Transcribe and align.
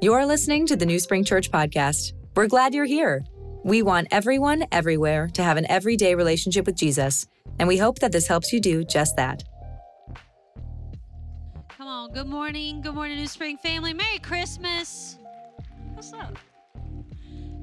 You're 0.00 0.26
listening 0.26 0.64
to 0.66 0.76
the 0.76 0.86
New 0.86 1.00
Spring 1.00 1.24
Church 1.24 1.50
podcast. 1.50 2.12
We're 2.36 2.46
glad 2.46 2.72
you're 2.72 2.84
here. 2.84 3.24
We 3.64 3.82
want 3.82 4.06
everyone, 4.12 4.64
everywhere 4.70 5.26
to 5.34 5.42
have 5.42 5.56
an 5.56 5.68
everyday 5.68 6.14
relationship 6.14 6.66
with 6.66 6.76
Jesus, 6.76 7.26
and 7.58 7.66
we 7.66 7.78
hope 7.78 7.98
that 7.98 8.12
this 8.12 8.28
helps 8.28 8.52
you 8.52 8.60
do 8.60 8.84
just 8.84 9.16
that. 9.16 9.42
Come 11.68 11.88
on. 11.88 12.12
Good 12.12 12.28
morning. 12.28 12.80
Good 12.80 12.94
morning, 12.94 13.18
New 13.18 13.26
Spring 13.26 13.56
family. 13.56 13.92
Merry 13.92 14.20
Christmas. 14.20 15.18
What's 15.94 16.12
up? 16.12 16.38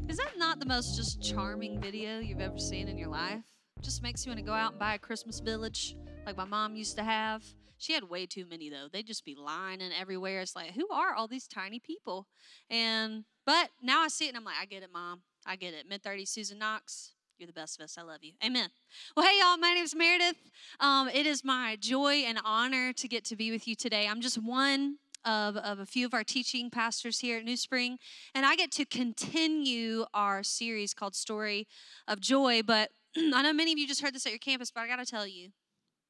Is 0.09 0.17
that 0.17 0.37
not 0.37 0.59
the 0.59 0.65
most 0.65 0.97
just 0.97 1.23
charming 1.23 1.79
video 1.79 2.19
you've 2.19 2.41
ever 2.41 2.59
seen 2.59 2.89
in 2.89 2.97
your 2.97 3.07
life? 3.07 3.45
Just 3.79 4.03
makes 4.03 4.25
you 4.25 4.31
want 4.31 4.39
to 4.39 4.45
go 4.45 4.51
out 4.51 4.71
and 4.71 4.79
buy 4.79 4.95
a 4.95 4.99
Christmas 4.99 5.39
village 5.39 5.95
like 6.25 6.35
my 6.35 6.43
mom 6.43 6.75
used 6.75 6.97
to 6.97 7.03
have. 7.05 7.45
She 7.77 7.93
had 7.93 8.09
way 8.09 8.25
too 8.25 8.45
many 8.49 8.69
though. 8.69 8.87
They'd 8.91 9.07
just 9.07 9.25
be 9.25 9.35
lining 9.35 9.91
everywhere. 9.99 10.41
It's 10.41 10.55
like, 10.55 10.71
who 10.71 10.87
are 10.89 11.13
all 11.13 11.27
these 11.27 11.47
tiny 11.47 11.79
people? 11.79 12.27
And 12.69 13.25
but 13.45 13.69
now 13.81 14.01
I 14.01 14.07
see 14.07 14.25
it 14.25 14.29
and 14.29 14.37
I'm 14.37 14.45
like, 14.45 14.55
I 14.61 14.65
get 14.65 14.83
it, 14.83 14.89
mom. 14.93 15.21
I 15.45 15.55
get 15.55 15.73
it. 15.73 15.87
Mid 15.87 16.03
30 16.03 16.25
Susan 16.25 16.59
Knox. 16.59 17.11
You're 17.37 17.47
the 17.47 17.53
best 17.53 17.79
of 17.79 17.83
us. 17.83 17.97
I 17.97 18.01
love 18.01 18.23
you. 18.23 18.31
Amen. 18.43 18.69
Well, 19.15 19.25
hey, 19.25 19.39
y'all. 19.39 19.57
My 19.57 19.73
name 19.73 19.83
is 19.83 19.93
Meredith. 19.93 20.37
Um, 20.79 21.09
it 21.09 21.25
is 21.25 21.43
my 21.43 21.77
joy 21.79 22.23
and 22.25 22.39
honor 22.45 22.93
to 22.93 23.07
get 23.09 23.25
to 23.25 23.35
be 23.35 23.51
with 23.51 23.67
you 23.67 23.75
today. 23.75 24.07
I'm 24.07 24.21
just 24.21 24.37
one 24.41 24.99
of, 25.25 25.57
of 25.57 25.79
a 25.79 25.85
few 25.85 26.05
of 26.05 26.13
our 26.13 26.23
teaching 26.23 26.69
pastors 26.69 27.19
here 27.19 27.37
at 27.37 27.43
New 27.43 27.57
Spring, 27.57 27.97
and 28.33 28.45
I 28.45 28.55
get 28.55 28.71
to 28.73 28.85
continue 28.85 30.05
our 30.13 30.43
series 30.43 30.93
called 30.93 31.13
Story 31.13 31.67
of 32.07 32.21
Joy. 32.21 32.61
But 32.63 32.91
I 33.17 33.41
know 33.41 33.51
many 33.51 33.73
of 33.73 33.79
you 33.79 33.87
just 33.87 34.01
heard 34.01 34.15
this 34.15 34.25
at 34.25 34.31
your 34.31 34.39
campus, 34.39 34.71
but 34.71 34.81
I 34.81 34.87
got 34.87 34.99
to 34.99 35.05
tell 35.05 35.27
you, 35.27 35.49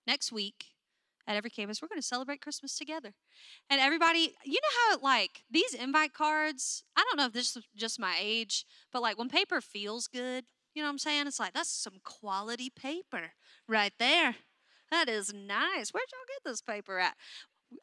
next 0.06 0.32
week 0.32 0.75
at 1.28 1.36
every 1.36 1.50
campus, 1.50 1.82
we're 1.82 1.88
going 1.88 2.02
to 2.02 2.08
celebrate 2.08 2.42
Christmas 2.42 2.78
together. 2.78 3.14
And 3.70 3.82
everybody, 3.82 4.36
you 4.44 4.60
know 4.62 4.96
how, 4.96 5.00
like, 5.02 5.44
these 5.50 5.74
invite 5.74 6.14
cards, 6.14 6.84
I 6.96 7.04
don't 7.04 7.18
know 7.18 7.26
if 7.26 7.34
this 7.34 7.56
is 7.56 7.64
just 7.76 8.00
my 8.00 8.16
age, 8.20 8.66
but 8.92 9.02
like 9.02 9.18
when 9.18 9.30
paper 9.30 9.62
feels 9.62 10.08
good, 10.08 10.46
you 10.74 10.82
know 10.82 10.88
what 10.88 10.94
I'm 10.94 11.00
saying? 11.00 11.28
It's 11.28 11.40
like, 11.40 11.54
that's 11.54 11.70
some 11.70 12.00
quality 12.04 12.70
paper 12.70 13.32
right 13.68 13.94
there. 13.98 14.36
That 14.92 15.10
is 15.10 15.34
nice. 15.34 15.92
Where'd 15.92 16.08
y'all 16.12 16.28
get 16.28 16.50
this 16.50 16.62
paper 16.62 17.00
at? 17.00 17.16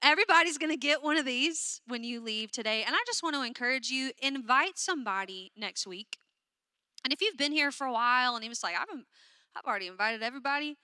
Everybody's 0.03 0.59
going 0.59 0.71
to 0.71 0.77
get 0.77 1.03
one 1.03 1.17
of 1.17 1.25
these 1.25 1.81
when 1.87 2.05
you 2.05 2.21
leave 2.21 2.53
today. 2.53 2.85
And 2.85 2.95
I 2.95 3.03
just 3.07 3.23
want 3.23 3.35
to 3.35 3.43
encourage 3.43 3.89
you 3.89 4.13
invite 4.23 4.79
somebody 4.79 5.51
next 5.57 5.87
week. 5.87 6.19
And 7.03 7.13
if 7.13 7.21
you've 7.21 7.37
been 7.37 7.53
here 7.53 7.73
for 7.73 7.87
a 7.87 7.93
while 7.93 8.37
and 8.37 8.45
he 8.45 8.49
was 8.49 8.63
like, 8.63 8.77
I've, 8.77 8.87
I've 9.57 9.65
already 9.67 9.89
invited 9.89 10.23
everybody, 10.23 10.79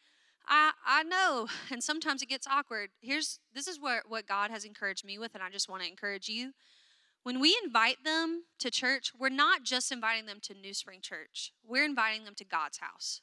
I, 0.48 0.72
I 0.86 1.02
know, 1.02 1.46
and 1.70 1.82
sometimes 1.82 2.22
it 2.22 2.28
gets 2.28 2.46
awkward. 2.46 2.90
Here's 3.00 3.40
this 3.54 3.68
is 3.68 3.80
what, 3.80 4.04
what 4.08 4.26
God 4.26 4.50
has 4.50 4.64
encouraged 4.64 5.04
me 5.04 5.18
with, 5.18 5.34
and 5.34 5.42
I 5.42 5.50
just 5.50 5.68
want 5.68 5.82
to 5.82 5.88
encourage 5.88 6.28
you. 6.28 6.52
When 7.22 7.40
we 7.40 7.58
invite 7.62 8.04
them 8.04 8.44
to 8.58 8.70
church, 8.70 9.12
we're 9.18 9.28
not 9.28 9.62
just 9.62 9.92
inviting 9.92 10.26
them 10.26 10.38
to 10.42 10.54
New 10.54 10.72
Spring 10.72 11.00
Church, 11.02 11.52
we're 11.66 11.84
inviting 11.84 12.24
them 12.24 12.34
to 12.36 12.44
God's 12.44 12.78
house. 12.78 13.20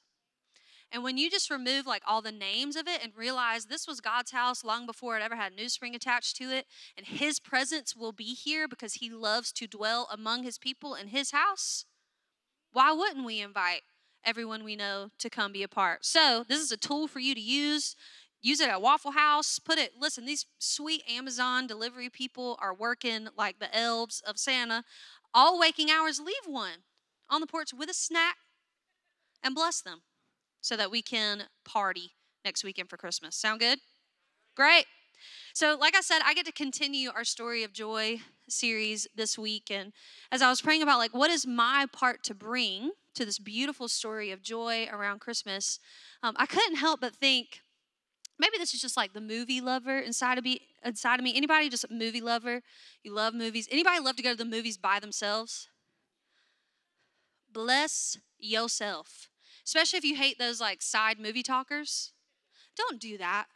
And 0.91 1.03
when 1.03 1.17
you 1.17 1.31
just 1.31 1.49
remove 1.49 1.87
like 1.87 2.03
all 2.07 2.21
the 2.21 2.31
names 2.31 2.75
of 2.75 2.87
it 2.87 3.03
and 3.03 3.11
realize 3.15 3.65
this 3.65 3.87
was 3.87 3.99
God's 3.99 4.31
house 4.31 4.63
long 4.63 4.85
before 4.85 5.17
it 5.17 5.23
ever 5.23 5.35
had 5.35 5.53
New 5.53 5.67
Spring 5.67 5.95
attached 5.95 6.37
to 6.37 6.45
it, 6.45 6.67
and 6.95 7.07
His 7.07 7.39
presence 7.39 7.95
will 7.95 8.11
be 8.11 8.35
here 8.35 8.67
because 8.67 8.95
He 8.95 9.09
loves 9.09 9.51
to 9.53 9.67
dwell 9.67 10.07
among 10.11 10.43
His 10.43 10.57
people 10.59 10.93
in 10.93 11.07
His 11.07 11.31
house, 11.31 11.85
why 12.71 12.91
wouldn't 12.91 13.25
we 13.25 13.41
invite 13.41 13.81
everyone 14.25 14.63
we 14.63 14.75
know 14.75 15.09
to 15.19 15.29
come 15.29 15.51
be 15.51 15.63
a 15.63 15.67
part. 15.67 16.05
So, 16.05 16.45
this 16.47 16.59
is 16.59 16.71
a 16.71 16.77
tool 16.77 17.07
for 17.07 17.19
you 17.19 17.35
to 17.35 17.41
use. 17.41 17.95
Use 18.41 18.59
it 18.59 18.69
at 18.69 18.81
Waffle 18.81 19.11
House. 19.11 19.57
Put 19.59 19.79
it, 19.79 19.93
listen, 19.99 20.25
these 20.25 20.45
sweet 20.59 21.03
Amazon 21.09 21.65
delivery 21.65 22.09
people 22.09 22.57
are 22.61 22.73
working 22.73 23.27
like 23.37 23.59
the 23.59 23.75
elves 23.75 24.21
of 24.25 24.37
Santa. 24.37 24.83
All 25.33 25.59
waking 25.59 25.89
hours, 25.89 26.19
leave 26.19 26.35
one 26.45 26.83
on 27.29 27.41
the 27.41 27.47
porch 27.47 27.71
with 27.73 27.89
a 27.89 27.93
snack 27.93 28.37
and 29.43 29.55
bless 29.55 29.81
them 29.81 30.01
so 30.61 30.75
that 30.75 30.91
we 30.91 31.01
can 31.01 31.43
party 31.63 32.11
next 32.43 32.63
weekend 32.63 32.89
for 32.89 32.97
Christmas. 32.97 33.35
Sound 33.35 33.59
good? 33.59 33.79
Great. 34.55 34.85
So, 35.53 35.77
like 35.79 35.95
I 35.95 36.01
said, 36.01 36.19
I 36.23 36.33
get 36.33 36.45
to 36.45 36.51
continue 36.51 37.09
our 37.15 37.23
story 37.23 37.63
of 37.63 37.73
joy 37.73 38.19
series 38.47 39.07
this 39.15 39.37
week. 39.37 39.71
And 39.71 39.93
as 40.31 40.41
I 40.41 40.49
was 40.49 40.61
praying 40.61 40.81
about, 40.81 40.99
like, 40.99 41.13
what 41.13 41.31
is 41.31 41.47
my 41.47 41.87
part 41.91 42.23
to 42.23 42.35
bring 42.35 42.91
to 43.15 43.25
this 43.25 43.39
beautiful 43.39 43.87
story 43.87 44.31
of 44.31 44.41
joy 44.41 44.87
around 44.91 45.19
Christmas, 45.19 45.79
um, 46.21 46.35
I 46.37 46.45
couldn't 46.45 46.75
help 46.75 47.01
but 47.01 47.15
think 47.15 47.61
maybe 48.39 48.57
this 48.57 48.73
is 48.73 48.81
just 48.81 48.97
like 48.97 49.13
the 49.13 49.21
movie 49.21 49.61
lover 49.61 49.97
inside 49.99 50.37
of 50.37 50.43
me. 50.43 50.61
Inside 50.83 51.19
of 51.19 51.23
me, 51.23 51.35
anybody 51.35 51.69
just 51.69 51.83
a 51.83 51.87
movie 51.91 52.21
lover? 52.21 52.61
You 53.03 53.13
love 53.13 53.33
movies. 53.33 53.67
Anybody 53.71 53.99
love 53.99 54.15
to 54.17 54.23
go 54.23 54.31
to 54.31 54.37
the 54.37 54.45
movies 54.45 54.77
by 54.77 54.99
themselves? 54.99 55.69
Bless 57.51 58.17
yourself, 58.37 59.29
especially 59.65 59.97
if 59.97 60.03
you 60.05 60.15
hate 60.15 60.37
those 60.37 60.61
like 60.61 60.81
side 60.81 61.19
movie 61.19 61.43
talkers. 61.43 62.11
Don't 62.77 62.99
do 62.99 63.17
that. 63.17 63.47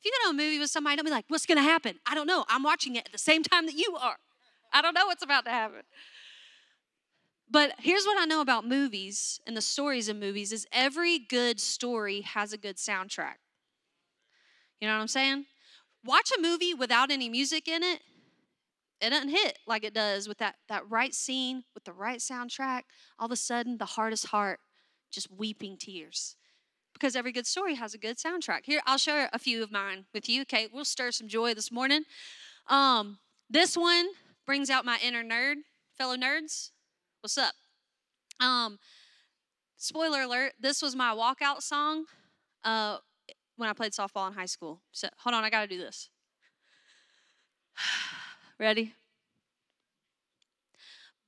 If 0.00 0.06
you 0.06 0.10
go 0.10 0.30
to 0.30 0.34
a 0.34 0.36
movie 0.36 0.58
with 0.58 0.70
somebody, 0.70 0.96
don't 0.96 1.04
be 1.04 1.12
like, 1.12 1.26
"What's 1.28 1.46
going 1.46 1.58
to 1.58 1.62
happen?" 1.62 2.00
I 2.04 2.16
don't 2.16 2.26
know. 2.26 2.44
I'm 2.48 2.64
watching 2.64 2.96
it 2.96 3.06
at 3.06 3.12
the 3.12 3.18
same 3.18 3.44
time 3.44 3.66
that 3.66 3.76
you 3.76 3.96
are. 3.98 4.16
I 4.72 4.82
don't 4.82 4.94
know 4.94 5.06
what's 5.06 5.22
about 5.22 5.44
to 5.44 5.50
happen. 5.50 5.82
But 7.52 7.74
here's 7.78 8.06
what 8.06 8.20
I 8.20 8.24
know 8.24 8.40
about 8.40 8.66
movies 8.66 9.38
and 9.46 9.54
the 9.54 9.60
stories 9.60 10.08
in 10.08 10.18
movies 10.18 10.52
is 10.52 10.66
every 10.72 11.18
good 11.18 11.60
story 11.60 12.22
has 12.22 12.54
a 12.54 12.58
good 12.58 12.78
soundtrack. 12.78 13.36
You 14.80 14.88
know 14.88 14.94
what 14.94 15.02
I'm 15.02 15.08
saying? 15.08 15.44
Watch 16.02 16.30
a 16.36 16.40
movie 16.40 16.72
without 16.72 17.10
any 17.10 17.28
music 17.28 17.68
in 17.68 17.82
it, 17.82 18.00
it 19.02 19.10
doesn't 19.10 19.30
hit 19.30 19.58
like 19.66 19.84
it 19.84 19.94
does 19.94 20.28
with 20.28 20.38
that, 20.38 20.54
that 20.68 20.88
right 20.88 21.12
scene, 21.12 21.64
with 21.74 21.84
the 21.84 21.92
right 21.92 22.20
soundtrack. 22.20 22.82
All 23.18 23.26
of 23.26 23.32
a 23.32 23.36
sudden, 23.36 23.76
the 23.76 23.84
hardest 23.84 24.26
heart 24.28 24.60
just 25.10 25.30
weeping 25.30 25.76
tears. 25.76 26.36
Because 26.92 27.16
every 27.16 27.32
good 27.32 27.46
story 27.46 27.74
has 27.74 27.94
a 27.94 27.98
good 27.98 28.16
soundtrack. 28.16 28.60
Here, 28.64 28.80
I'll 28.86 28.98
share 28.98 29.28
a 29.32 29.40
few 29.40 29.62
of 29.62 29.72
mine 29.72 30.04
with 30.14 30.28
you. 30.28 30.42
Okay, 30.42 30.68
we'll 30.72 30.84
stir 30.84 31.10
some 31.10 31.26
joy 31.26 31.52
this 31.52 31.72
morning. 31.72 32.04
Um, 32.68 33.18
this 33.50 33.76
one 33.76 34.06
brings 34.46 34.70
out 34.70 34.84
my 34.84 34.98
inner 35.02 35.24
nerd, 35.24 35.56
fellow 35.98 36.16
nerds. 36.16 36.70
What's 37.22 37.38
up? 37.38 37.54
Um, 38.40 38.80
spoiler 39.76 40.22
alert, 40.22 40.54
this 40.58 40.82
was 40.82 40.96
my 40.96 41.14
walkout 41.14 41.62
song 41.62 42.06
uh, 42.64 42.96
when 43.56 43.68
I 43.68 43.74
played 43.74 43.92
softball 43.92 44.26
in 44.26 44.32
high 44.32 44.46
school. 44.46 44.80
So 44.90 45.06
hold 45.18 45.34
on, 45.34 45.44
I 45.44 45.50
gotta 45.50 45.68
do 45.68 45.78
this. 45.78 46.10
Ready? 48.58 48.94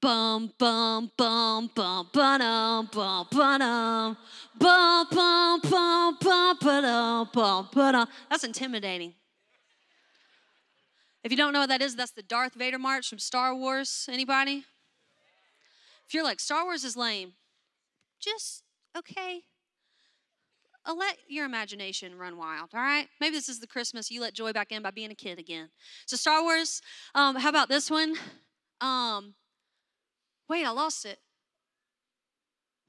Bum 0.03 0.53
bum 0.59 1.13
bum 1.17 1.71
bum 1.73 2.11
bum 2.13 2.89
bum 2.93 3.29
bum 3.31 3.31
bum 3.31 4.17
bum 4.59 5.61
bum 5.63 6.19
bum 6.21 6.59
bum 6.61 7.29
bum 7.33 7.69
bum. 7.73 8.09
That's 8.29 8.43
intimidating. 8.43 9.15
If 11.23 11.31
you 11.31 11.37
don't 11.37 11.53
know 11.53 11.61
what 11.61 11.69
that 11.69 11.83
is, 11.83 11.95
that's 11.95 12.11
the 12.11 12.23
Darth 12.23 12.55
Vader 12.55 12.81
march 12.81 13.09
from 13.09 13.21
Star 13.21 13.55
Wars. 13.55 14.09
Anybody? 14.11 14.65
If 16.07 16.15
you're 16.15 16.25
like, 16.25 16.41
Star 16.41 16.65
Wars 16.65 16.85
is 16.85 16.97
lame, 16.97 17.33
just 18.21 18.63
okay. 18.97 19.43
I'll 20.87 20.99
let 20.99 21.17
your 21.29 21.47
imagination 21.47 22.19
run 22.19 22.37
wild, 22.37 22.71
all 22.75 22.81
right? 22.81 23.09
Maybe 23.21 23.37
this 23.37 23.49
is 23.49 23.59
the 23.59 23.67
Christmas 23.67 24.11
you 24.11 24.21
let 24.21 24.35
joy 24.35 24.53
back 24.53 24.71
in 24.71 24.83
by 24.83 24.91
being 24.91 25.11
a 25.11 25.15
kid 25.15 25.39
again. 25.39 25.71
So, 26.07 26.17
Star 26.17 26.43
Wars, 26.43 26.83
um, 27.15 27.37
how 27.37 27.49
about 27.49 27.71
this 27.71 27.91
one? 27.91 28.17
Um, 28.83 29.35
wait, 30.49 30.67
I 30.67 30.71
lost 30.71 31.07
it. 31.07 31.21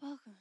Welcome. 0.02 0.34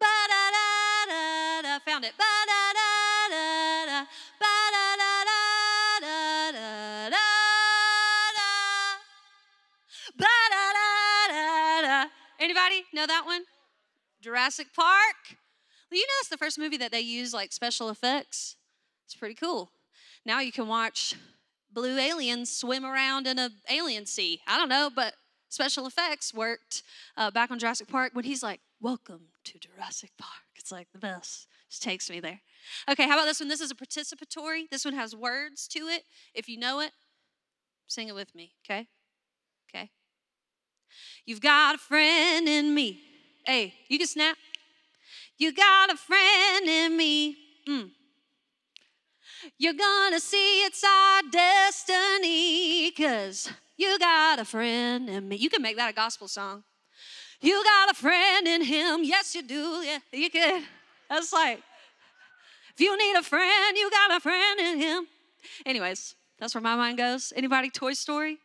Ba-da-da-da-da, 0.00 1.78
found 1.84 2.04
it. 2.04 2.12
Ba-da-da-da-da, 2.16 4.06
ba-da-da-da-da-da. 4.40 5.33
Anybody 12.44 12.84
know 12.92 13.06
that 13.06 13.22
one? 13.24 13.44
Jurassic 14.20 14.66
Park. 14.76 15.16
Well, 15.90 15.98
you 15.98 16.02
know 16.02 16.12
it's 16.20 16.28
the 16.28 16.36
first 16.36 16.58
movie 16.58 16.76
that 16.76 16.92
they 16.92 17.00
use 17.00 17.32
like 17.32 17.54
special 17.54 17.88
effects. 17.88 18.56
It's 19.06 19.14
pretty 19.14 19.34
cool. 19.34 19.70
Now 20.26 20.40
you 20.40 20.52
can 20.52 20.68
watch 20.68 21.14
blue 21.72 21.96
aliens 21.96 22.52
swim 22.52 22.84
around 22.84 23.26
in 23.26 23.38
a 23.38 23.48
alien 23.70 24.04
sea. 24.04 24.42
I 24.46 24.58
don't 24.58 24.68
know, 24.68 24.90
but 24.94 25.14
special 25.48 25.86
effects 25.86 26.34
worked 26.34 26.82
uh, 27.16 27.30
back 27.30 27.50
on 27.50 27.58
Jurassic 27.58 27.88
Park 27.88 28.10
when 28.12 28.26
he's 28.26 28.42
like, 28.42 28.60
"Welcome 28.78 29.28
to 29.44 29.58
Jurassic 29.58 30.10
Park." 30.18 30.44
It's 30.56 30.70
like 30.70 30.88
the 30.92 30.98
best. 30.98 31.46
Just 31.70 31.82
takes 31.82 32.10
me 32.10 32.20
there. 32.20 32.42
Okay, 32.90 33.08
how 33.08 33.14
about 33.14 33.24
this 33.24 33.40
one? 33.40 33.48
This 33.48 33.62
is 33.62 33.70
a 33.70 33.74
participatory. 33.74 34.68
This 34.68 34.84
one 34.84 34.92
has 34.92 35.16
words 35.16 35.66
to 35.68 35.78
it. 35.78 36.04
If 36.34 36.46
you 36.50 36.58
know 36.58 36.80
it, 36.80 36.90
sing 37.86 38.08
it 38.08 38.14
with 38.14 38.34
me. 38.34 38.52
Okay. 38.66 38.86
Okay. 39.70 39.88
You've 41.26 41.40
got 41.40 41.76
a 41.76 41.78
friend 41.78 42.48
in 42.48 42.74
me. 42.74 43.00
Hey, 43.46 43.74
you 43.88 43.98
can 43.98 44.06
snap. 44.06 44.36
You 45.38 45.52
got 45.52 45.92
a 45.92 45.96
friend 45.96 46.66
in 46.66 46.96
me. 46.96 47.36
Mm. 47.68 47.90
You're 49.58 49.74
gonna 49.74 50.20
see 50.20 50.64
it's 50.64 50.82
our 50.84 51.22
destiny, 51.30 52.90
cause 52.92 53.50
you 53.76 53.98
got 53.98 54.38
a 54.38 54.44
friend 54.44 55.08
in 55.08 55.28
me. 55.28 55.36
You 55.36 55.50
can 55.50 55.60
make 55.60 55.76
that 55.76 55.90
a 55.90 55.92
gospel 55.92 56.28
song. 56.28 56.64
You 57.40 57.62
got 57.64 57.90
a 57.90 57.94
friend 57.94 58.46
in 58.46 58.62
him. 58.62 59.04
Yes, 59.04 59.34
you 59.34 59.42
do. 59.42 59.82
Yeah, 59.84 59.98
you 60.12 60.30
can. 60.30 60.62
That's 61.10 61.32
like, 61.32 61.60
if 62.72 62.80
you 62.80 62.96
need 62.96 63.16
a 63.16 63.22
friend, 63.22 63.76
you 63.76 63.90
got 63.90 64.16
a 64.16 64.20
friend 64.20 64.60
in 64.60 64.80
him. 64.80 65.06
Anyways, 65.66 66.14
that's 66.38 66.54
where 66.54 66.62
my 66.62 66.76
mind 66.76 66.98
goes. 66.98 67.32
Anybody 67.36 67.70
Toy 67.70 67.92
Story? 67.92 68.38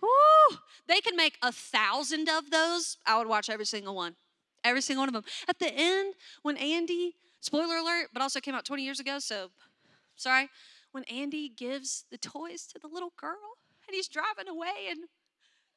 Woo! 0.00 0.58
They 0.86 1.00
can 1.00 1.16
make 1.16 1.38
a 1.42 1.52
thousand 1.52 2.28
of 2.28 2.50
those. 2.50 2.96
I 3.06 3.18
would 3.18 3.26
watch 3.26 3.50
every 3.50 3.66
single 3.66 3.94
one. 3.94 4.16
Every 4.64 4.82
single 4.82 5.02
one 5.02 5.08
of 5.08 5.14
them. 5.14 5.24
At 5.48 5.58
the 5.58 5.72
end, 5.72 6.14
when 6.42 6.56
Andy, 6.56 7.14
spoiler 7.40 7.76
alert, 7.76 8.08
but 8.12 8.22
also 8.22 8.40
came 8.40 8.54
out 8.54 8.64
20 8.64 8.82
years 8.82 9.00
ago, 9.00 9.18
so 9.18 9.50
sorry. 10.16 10.48
When 10.92 11.04
Andy 11.04 11.48
gives 11.48 12.04
the 12.10 12.18
toys 12.18 12.66
to 12.72 12.78
the 12.78 12.88
little 12.88 13.12
girl 13.16 13.56
and 13.86 13.94
he's 13.94 14.08
driving 14.08 14.48
away 14.48 14.88
and 14.90 15.00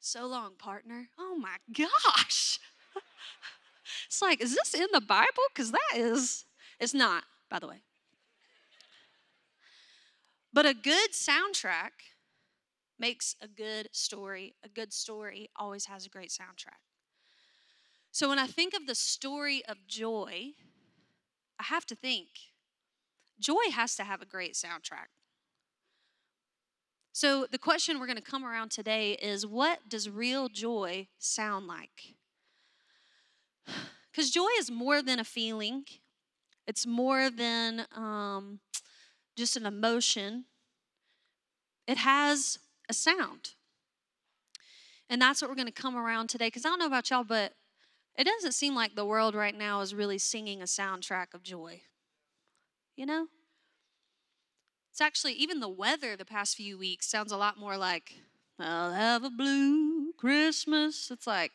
so 0.00 0.26
long, 0.26 0.52
partner. 0.58 1.08
Oh 1.18 1.36
my 1.36 1.56
gosh. 1.72 2.58
It's 4.06 4.22
like, 4.22 4.40
is 4.40 4.54
this 4.54 4.74
in 4.74 4.86
the 4.92 5.00
Bible? 5.00 5.42
Because 5.52 5.70
that 5.72 5.96
is, 5.96 6.44
it's 6.80 6.94
not, 6.94 7.24
by 7.50 7.58
the 7.58 7.66
way. 7.66 7.82
But 10.52 10.66
a 10.66 10.74
good 10.74 11.12
soundtrack 11.12 11.90
makes 13.04 13.36
a 13.42 13.46
good 13.46 13.86
story. 13.92 14.54
A 14.64 14.68
good 14.70 14.90
story 14.90 15.50
always 15.56 15.84
has 15.84 16.06
a 16.06 16.08
great 16.08 16.30
soundtrack. 16.30 16.80
So 18.12 18.30
when 18.30 18.38
I 18.38 18.46
think 18.46 18.72
of 18.72 18.86
the 18.86 18.94
story 18.94 19.62
of 19.68 19.76
joy, 19.86 20.52
I 21.60 21.64
have 21.64 21.84
to 21.86 21.94
think 21.94 22.28
joy 23.38 23.66
has 23.74 23.94
to 23.96 24.04
have 24.04 24.22
a 24.22 24.24
great 24.24 24.54
soundtrack. 24.54 25.10
So 27.12 27.46
the 27.52 27.58
question 27.58 28.00
we're 28.00 28.06
going 28.06 28.24
to 28.24 28.32
come 28.32 28.42
around 28.42 28.70
today 28.70 29.12
is 29.12 29.46
what 29.46 29.80
does 29.86 30.08
real 30.08 30.48
joy 30.48 31.08
sound 31.18 31.66
like? 31.66 32.16
Because 34.10 34.30
joy 34.30 34.48
is 34.60 34.70
more 34.70 35.02
than 35.02 35.18
a 35.18 35.24
feeling, 35.24 35.84
it's 36.68 36.86
more 36.86 37.30
than 37.30 37.84
um, 37.96 38.60
just 39.36 39.56
an 39.56 39.66
emotion. 39.66 40.44
It 41.88 41.98
has 41.98 42.60
a 42.88 42.94
sound. 42.94 43.50
And 45.08 45.20
that's 45.20 45.42
what 45.42 45.50
we're 45.50 45.56
going 45.56 45.66
to 45.66 45.72
come 45.72 45.96
around 45.96 46.28
today. 46.28 46.46
Because 46.46 46.64
I 46.64 46.70
don't 46.70 46.78
know 46.78 46.86
about 46.86 47.10
y'all, 47.10 47.24
but 47.24 47.52
it 48.16 48.24
doesn't 48.24 48.52
seem 48.52 48.74
like 48.74 48.94
the 48.94 49.04
world 49.04 49.34
right 49.34 49.56
now 49.56 49.80
is 49.80 49.94
really 49.94 50.18
singing 50.18 50.60
a 50.60 50.66
soundtrack 50.66 51.34
of 51.34 51.42
joy. 51.42 51.82
You 52.96 53.06
know? 53.06 53.26
It's 54.90 55.00
actually, 55.00 55.32
even 55.34 55.60
the 55.60 55.68
weather 55.68 56.16
the 56.16 56.24
past 56.24 56.56
few 56.56 56.78
weeks 56.78 57.06
sounds 57.06 57.32
a 57.32 57.36
lot 57.36 57.58
more 57.58 57.76
like, 57.76 58.14
I'll 58.60 58.92
have 58.92 59.24
a 59.24 59.30
blue 59.30 60.12
Christmas. 60.12 61.10
It's 61.10 61.26
like, 61.26 61.52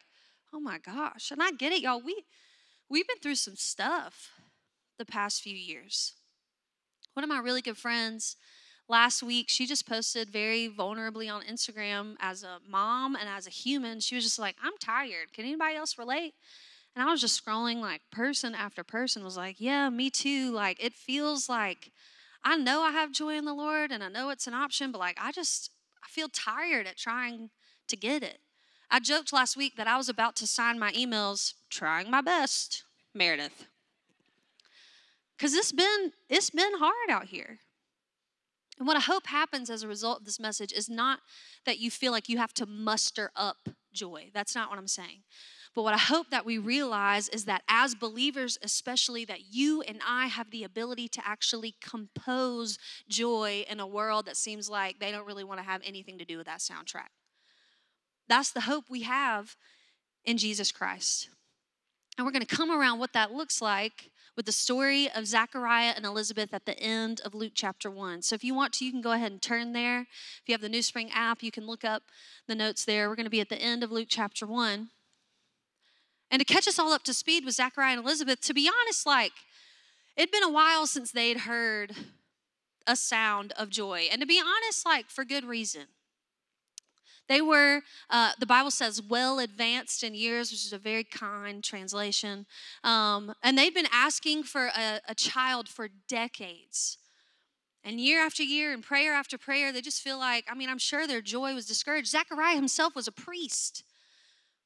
oh 0.53 0.59
my 0.59 0.77
gosh. 0.77 1.31
And 1.31 1.41
I 1.41 1.51
get 1.51 1.71
it, 1.71 1.81
y'all. 1.81 2.01
We, 2.03 2.25
we've 2.89 3.07
been 3.07 3.19
through 3.19 3.35
some 3.35 3.55
stuff 3.55 4.31
the 4.97 5.05
past 5.05 5.41
few 5.41 5.55
years. 5.55 6.13
One 7.13 7.23
of 7.23 7.29
my 7.29 7.39
really 7.39 7.61
good 7.61 7.77
friends 7.77 8.35
last 8.89 9.23
week, 9.23 9.45
she 9.47 9.65
just 9.65 9.87
posted 9.87 10.29
very 10.29 10.67
vulnerably 10.67 11.31
on 11.31 11.43
Instagram 11.43 12.15
as 12.19 12.43
a 12.43 12.57
mom 12.67 13.15
and 13.15 13.29
as 13.29 13.47
a 13.47 13.51
human. 13.51 13.99
She 13.99 14.15
was 14.15 14.23
just 14.23 14.39
like, 14.39 14.55
I'm 14.61 14.77
tired. 14.79 15.31
Can 15.33 15.45
anybody 15.45 15.75
else 15.75 15.97
relate? 15.97 16.33
And 16.95 17.07
I 17.07 17.11
was 17.11 17.21
just 17.21 17.43
scrolling 17.43 17.79
like 17.79 18.01
person 18.11 18.55
after 18.55 18.83
person 18.83 19.23
was 19.23 19.37
like, 19.37 19.57
Yeah, 19.59 19.89
me 19.89 20.09
too. 20.09 20.51
Like, 20.51 20.83
it 20.83 20.93
feels 20.93 21.47
like 21.47 21.91
I 22.43 22.57
know 22.57 22.81
I 22.81 22.91
have 22.91 23.11
joy 23.11 23.35
in 23.37 23.45
the 23.45 23.53
Lord 23.53 23.91
and 23.91 24.03
I 24.03 24.09
know 24.09 24.29
it's 24.29 24.47
an 24.47 24.53
option, 24.53 24.91
but 24.91 24.99
like, 24.99 25.17
I 25.21 25.31
just, 25.31 25.71
I 26.03 26.07
feel 26.09 26.29
tired 26.29 26.87
at 26.87 26.97
trying 26.97 27.51
to 27.87 27.95
get 27.95 28.23
it. 28.23 28.39
I 28.89 28.99
joked 28.99 29.31
last 29.31 29.55
week 29.55 29.75
that 29.75 29.87
I 29.87 29.97
was 29.97 30.09
about 30.09 30.35
to 30.37 30.47
sign 30.47 30.79
my 30.79 30.91
emails, 30.93 31.53
trying 31.69 32.09
my 32.09 32.21
best, 32.21 32.83
Meredith. 33.13 33.67
Cause 35.37 35.53
it's 35.53 35.71
been 35.71 36.11
it's 36.27 36.49
been 36.49 36.79
hard 36.79 37.09
out 37.09 37.27
here. 37.27 37.59
And 38.79 38.87
what 38.87 38.97
I 38.97 39.01
hope 39.01 39.27
happens 39.27 39.69
as 39.69 39.83
a 39.83 39.87
result 39.87 40.21
of 40.21 40.25
this 40.25 40.39
message 40.39 40.71
is 40.71 40.89
not 40.89 41.19
that 41.65 41.79
you 41.79 41.91
feel 41.91 42.13
like 42.13 42.29
you 42.29 42.37
have 42.37 42.53
to 42.55 42.65
muster 42.65 43.29
up 43.35 43.69
joy. 43.93 44.31
That's 44.33 44.55
not 44.55 44.69
what 44.69 44.79
I'm 44.79 44.87
saying. 44.87 45.23
But 45.75 45.83
what 45.83 45.93
I 45.93 45.99
hope 45.99 46.31
that 46.31 46.45
we 46.45 46.57
realize 46.57 47.29
is 47.29 47.45
that 47.45 47.61
as 47.67 47.93
believers, 47.93 48.57
especially, 48.63 49.25
that 49.25 49.53
you 49.53 49.81
and 49.81 49.99
I 50.07 50.27
have 50.27 50.49
the 50.49 50.63
ability 50.63 51.09
to 51.09 51.21
actually 51.27 51.75
compose 51.81 52.79
joy 53.07 53.65
in 53.69 53.79
a 53.79 53.85
world 53.85 54.25
that 54.25 54.37
seems 54.37 54.69
like 54.69 54.99
they 54.99 55.11
don't 55.11 55.27
really 55.27 55.43
want 55.43 55.59
to 55.59 55.65
have 55.65 55.81
anything 55.83 56.17
to 56.17 56.25
do 56.25 56.37
with 56.37 56.47
that 56.47 56.59
soundtrack. 56.59 57.09
That's 58.27 58.51
the 58.51 58.61
hope 58.61 58.85
we 58.89 59.03
have 59.03 59.57
in 60.23 60.37
Jesus 60.37 60.71
Christ. 60.71 61.29
And 62.19 62.25
we're 62.25 62.33
going 62.33 62.45
to 62.45 62.53
come 62.53 62.69
around 62.69 62.99
what 62.99 63.13
that 63.13 63.31
looks 63.31 63.61
like 63.61 64.11
with 64.35 64.45
the 64.45 64.51
story 64.51 65.09
of 65.09 65.25
Zachariah 65.25 65.93
and 65.95 66.05
Elizabeth 66.05 66.53
at 66.53 66.65
the 66.65 66.77
end 66.77 67.21
of 67.23 67.33
Luke 67.33 67.53
chapter 67.55 67.89
1. 67.89 68.23
So 68.23 68.35
if 68.35 68.43
you 68.43 68.53
want 68.53 68.73
to, 68.73 68.85
you 68.85 68.91
can 68.91 68.99
go 68.99 69.13
ahead 69.13 69.31
and 69.31 69.41
turn 69.41 69.71
there. 69.71 70.01
If 70.01 70.41
you 70.45 70.53
have 70.53 70.59
the 70.59 70.67
New 70.67 70.81
Spring 70.81 71.09
app, 71.13 71.41
you 71.41 71.49
can 71.49 71.65
look 71.65 71.85
up 71.85 72.03
the 72.45 72.55
notes 72.55 72.83
there. 72.83 73.07
We're 73.07 73.15
going 73.15 73.25
to 73.25 73.29
be 73.29 73.39
at 73.39 73.47
the 73.47 73.61
end 73.61 73.85
of 73.85 73.91
Luke 73.93 74.09
chapter 74.09 74.45
1. 74.45 74.89
And 76.29 76.39
to 76.41 76.45
catch 76.45 76.67
us 76.67 76.77
all 76.77 76.91
up 76.91 77.03
to 77.03 77.13
speed 77.13 77.45
with 77.45 77.53
Zachariah 77.53 77.95
and 77.95 78.03
Elizabeth, 78.03 78.41
to 78.41 78.53
be 78.53 78.69
honest, 78.69 79.05
like, 79.05 79.31
it'd 80.17 80.29
been 80.29 80.43
a 80.43 80.51
while 80.51 80.87
since 80.87 81.13
they'd 81.13 81.39
heard 81.39 81.95
a 82.85 82.97
sound 82.97 83.53
of 83.53 83.69
joy. 83.69 84.09
And 84.11 84.19
to 84.19 84.27
be 84.27 84.41
honest, 84.41 84.85
like, 84.85 85.09
for 85.09 85.23
good 85.23 85.45
reason. 85.45 85.83
They 87.29 87.41
were, 87.41 87.81
uh, 88.09 88.31
the 88.39 88.47
Bible 88.47 88.71
says, 88.71 89.01
well 89.01 89.37
advanced 89.37 90.03
in 90.03 90.15
years, 90.15 90.51
which 90.51 90.65
is 90.65 90.73
a 90.73 90.79
very 90.79 91.03
kind 91.03 91.63
translation. 91.63 92.47
Um, 92.83 93.33
and 93.43 93.55
they've 93.55 93.73
been 93.73 93.87
asking 93.93 94.43
for 94.43 94.71
a, 94.75 94.99
a 95.07 95.13
child 95.13 95.69
for 95.69 95.89
decades. 96.07 96.97
And 97.83 98.01
year 98.01 98.19
after 98.19 98.41
year 98.41 98.73
and 98.73 98.83
prayer 98.83 99.13
after 99.13 99.37
prayer, 99.37 99.71
they 99.71 99.79
just 99.79 100.01
feel 100.01 100.17
like, 100.17 100.45
I 100.49 100.55
mean, 100.55 100.69
I'm 100.69 100.79
sure 100.79 101.05
their 101.05 101.21
joy 101.21 101.53
was 101.53 101.67
discouraged. 101.67 102.07
Zechariah 102.07 102.55
himself 102.55 102.95
was 102.95 103.07
a 103.07 103.11
priest. 103.11 103.83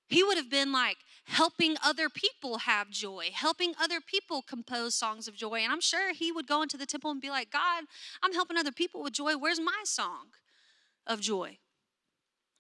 He 0.07 0.23
would 0.23 0.37
have 0.37 0.49
been 0.49 0.71
like 0.71 0.97
helping 1.25 1.75
other 1.83 2.07
people 2.07 2.59
have 2.59 2.89
joy, 2.89 3.29
helping 3.33 3.73
other 3.79 3.99
people 3.99 4.41
compose 4.41 4.95
songs 4.95 5.27
of 5.27 5.35
joy. 5.35 5.59
And 5.63 5.71
I'm 5.71 5.81
sure 5.81 6.13
he 6.13 6.31
would 6.31 6.47
go 6.47 6.61
into 6.61 6.77
the 6.77 6.85
temple 6.85 7.11
and 7.11 7.21
be 7.21 7.29
like, 7.29 7.51
God, 7.51 7.83
I'm 8.23 8.33
helping 8.33 8.57
other 8.57 8.71
people 8.71 9.03
with 9.03 9.13
joy. 9.13 9.33
Where's 9.35 9.59
my 9.59 9.81
song 9.83 10.27
of 11.05 11.19
joy? 11.19 11.57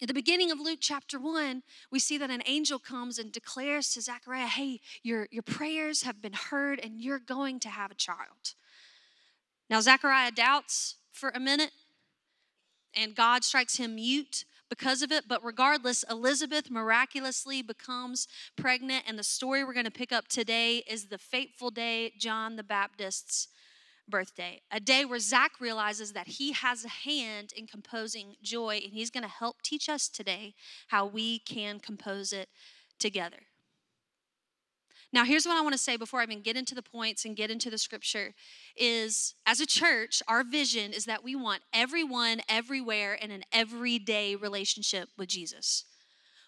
At 0.01 0.07
the 0.07 0.13
beginning 0.13 0.51
of 0.51 0.59
Luke 0.59 0.79
chapter 0.81 1.19
1, 1.19 1.63
we 1.91 1.99
see 1.99 2.17
that 2.17 2.29
an 2.29 2.43
angel 2.45 2.79
comes 2.79 3.19
and 3.19 3.31
declares 3.31 3.93
to 3.93 4.01
Zechariah, 4.01 4.47
Hey, 4.47 4.81
your, 5.03 5.27
your 5.31 5.43
prayers 5.43 6.03
have 6.03 6.21
been 6.21 6.33
heard 6.33 6.79
and 6.79 6.99
you're 7.01 7.19
going 7.19 7.59
to 7.61 7.69
have 7.69 7.91
a 7.91 7.95
child. 7.95 8.55
Now, 9.69 9.79
Zechariah 9.81 10.31
doubts 10.31 10.95
for 11.11 11.29
a 11.29 11.39
minute, 11.39 11.71
and 12.95 13.15
God 13.15 13.43
strikes 13.43 13.77
him 13.77 13.95
mute 13.95 14.45
because 14.69 15.01
of 15.01 15.11
it. 15.11 15.25
But 15.27 15.43
regardless, 15.43 16.03
Elizabeth 16.09 16.69
miraculously 16.69 17.61
becomes 17.61 18.27
pregnant, 18.55 19.05
and 19.07 19.17
the 19.17 19.23
story 19.23 19.63
we're 19.63 19.73
going 19.73 19.85
to 19.85 19.91
pick 19.91 20.11
up 20.11 20.27
today 20.27 20.83
is 20.89 21.05
the 21.05 21.17
fateful 21.17 21.71
day 21.71 22.13
John 22.17 22.55
the 22.55 22.63
Baptist's 22.63 23.47
birthday, 24.09 24.61
a 24.71 24.79
day 24.79 25.05
where 25.05 25.19
Zach 25.19 25.59
realizes 25.59 26.13
that 26.13 26.27
he 26.27 26.51
has 26.53 26.85
a 26.85 26.89
hand 26.89 27.53
in 27.55 27.67
composing 27.67 28.35
joy, 28.41 28.79
and 28.83 28.93
he's 28.93 29.09
going 29.09 29.23
to 29.23 29.29
help 29.29 29.61
teach 29.61 29.89
us 29.89 30.09
today 30.09 30.53
how 30.87 31.05
we 31.05 31.39
can 31.39 31.79
compose 31.79 32.33
it 32.33 32.49
together. 32.99 33.47
Now, 35.11 35.25
here's 35.25 35.45
what 35.45 35.55
I 35.55 35.61
want 35.61 35.73
to 35.73 35.79
say 35.79 35.95
before 35.95 36.21
I 36.21 36.23
even 36.23 36.41
get 36.41 36.57
into 36.57 36.73
the 36.73 36.81
points 36.81 37.23
and 37.23 37.35
get 37.35 37.51
into 37.51 37.69
the 37.69 37.77
scripture 37.77 38.33
is 38.75 39.35
as 39.45 39.59
a 39.59 39.65
church, 39.67 40.23
our 40.27 40.43
vision 40.43 40.91
is 40.91 41.05
that 41.05 41.23
we 41.23 41.35
want 41.35 41.61
everyone 41.71 42.41
everywhere 42.49 43.13
in 43.13 43.29
an 43.29 43.43
everyday 43.51 44.35
relationship 44.35 45.09
with 45.15 45.29
Jesus. 45.29 45.85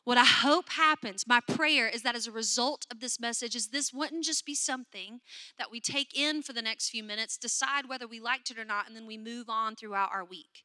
What 0.06 0.20
I 0.20 0.26
hope 0.26 0.70
happens, 0.70 1.26
my 1.28 1.40
prayer 1.40 1.88
is 1.90 2.04
that 2.04 2.16
as 2.16 2.28
a 2.28 2.32
result 2.32 2.86
of 2.92 3.00
this 3.00 3.20
message, 3.20 3.56
is 3.56 3.70
this 3.70 3.92
wouldn't 3.92 4.24
just 4.24 4.46
be 4.46 4.54
something 4.54 5.20
that 5.58 5.72
we 5.72 5.82
take 5.82 6.18
in 6.18 6.44
for 6.44 6.54
the 6.54 6.62
next 6.62 6.90
few 6.90 7.04
minutes, 7.04 7.38
decide 7.38 7.90
whether 7.90 8.08
we 8.08 8.20
liked 8.20 8.52
it 8.52 8.60
or 8.60 8.66
not, 8.66 8.86
and 8.86 8.96
then 8.96 9.08
we 9.08 9.18
move 9.18 9.50
on 9.50 9.76
throughout 9.76 10.12
our 10.14 10.24
week. 10.24 10.64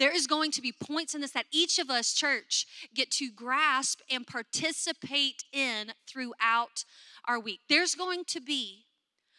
There 0.00 0.14
is 0.14 0.26
going 0.26 0.50
to 0.52 0.60
be 0.60 0.72
points 0.72 1.14
in 1.14 1.20
this 1.20 1.30
that 1.30 1.46
each 1.52 1.78
of 1.78 1.90
us, 1.90 2.12
church, 2.12 2.66
get 2.92 3.12
to 3.12 3.30
grasp 3.30 4.00
and 4.10 4.26
participate 4.26 5.44
in 5.52 5.92
throughout 6.08 6.84
our 7.28 7.38
week. 7.38 7.60
There's 7.68 7.94
going 7.94 8.24
to 8.26 8.40
be 8.40 8.86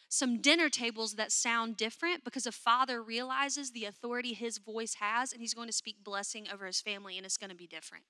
some 0.08 0.40
dinner 0.40 0.70
tables 0.70 1.16
that 1.16 1.32
sound 1.32 1.76
different 1.76 2.24
because 2.24 2.46
a 2.46 2.52
father 2.52 3.02
realizes 3.02 3.72
the 3.72 3.84
authority 3.84 4.32
his 4.32 4.56
voice 4.56 4.94
has 5.00 5.32
and 5.32 5.42
he's 5.42 5.54
going 5.54 5.68
to 5.68 5.72
speak 5.72 6.02
blessing 6.02 6.46
over 6.50 6.66
his 6.66 6.80
family 6.80 7.18
and 7.18 7.26
it's 7.26 7.36
going 7.36 7.50
to 7.50 7.56
be 7.56 7.66
different. 7.66 8.04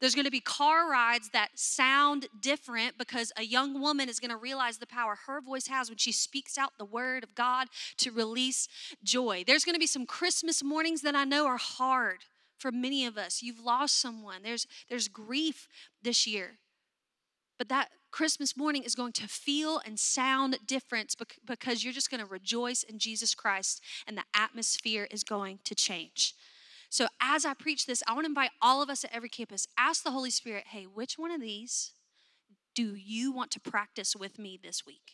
There's 0.00 0.14
going 0.14 0.24
to 0.24 0.30
be 0.30 0.40
car 0.40 0.90
rides 0.90 1.30
that 1.30 1.50
sound 1.54 2.26
different 2.40 2.96
because 2.96 3.32
a 3.36 3.42
young 3.42 3.80
woman 3.80 4.08
is 4.08 4.18
going 4.18 4.30
to 4.30 4.36
realize 4.36 4.78
the 4.78 4.86
power 4.86 5.16
her 5.26 5.40
voice 5.40 5.66
has 5.66 5.88
when 5.88 5.98
she 5.98 6.12
speaks 6.12 6.56
out 6.56 6.72
the 6.78 6.84
word 6.84 7.22
of 7.22 7.34
God 7.34 7.68
to 7.98 8.10
release 8.10 8.68
joy. 9.04 9.44
There's 9.46 9.64
going 9.64 9.74
to 9.74 9.80
be 9.80 9.86
some 9.86 10.06
Christmas 10.06 10.64
mornings 10.64 11.02
that 11.02 11.14
I 11.14 11.24
know 11.24 11.46
are 11.46 11.58
hard 11.58 12.24
for 12.58 12.72
many 12.72 13.04
of 13.06 13.18
us. 13.18 13.42
You've 13.42 13.60
lost 13.60 14.00
someone. 14.00 14.42
There's 14.42 14.66
there's 14.88 15.08
grief 15.08 15.68
this 16.02 16.26
year. 16.26 16.58
But 17.58 17.68
that 17.68 17.90
Christmas 18.10 18.56
morning 18.56 18.84
is 18.84 18.94
going 18.94 19.12
to 19.12 19.28
feel 19.28 19.80
and 19.84 19.98
sound 19.98 20.58
different 20.66 21.14
because 21.46 21.84
you're 21.84 21.92
just 21.92 22.10
going 22.10 22.22
to 22.22 22.26
rejoice 22.26 22.82
in 22.82 22.98
Jesus 22.98 23.34
Christ 23.34 23.82
and 24.06 24.16
the 24.16 24.24
atmosphere 24.34 25.06
is 25.10 25.22
going 25.22 25.58
to 25.64 25.74
change. 25.74 26.34
So, 26.90 27.06
as 27.20 27.44
I 27.44 27.54
preach 27.54 27.86
this, 27.86 28.02
I 28.08 28.14
want 28.14 28.24
to 28.24 28.30
invite 28.30 28.50
all 28.60 28.82
of 28.82 28.90
us 28.90 29.04
at 29.04 29.14
every 29.14 29.28
campus 29.28 29.68
ask 29.78 30.02
the 30.02 30.10
Holy 30.10 30.28
Spirit, 30.30 30.64
hey, 30.70 30.82
which 30.82 31.16
one 31.16 31.30
of 31.30 31.40
these 31.40 31.92
do 32.74 32.96
you 32.96 33.30
want 33.30 33.52
to 33.52 33.60
practice 33.60 34.16
with 34.16 34.40
me 34.40 34.58
this 34.60 34.84
week? 34.84 35.12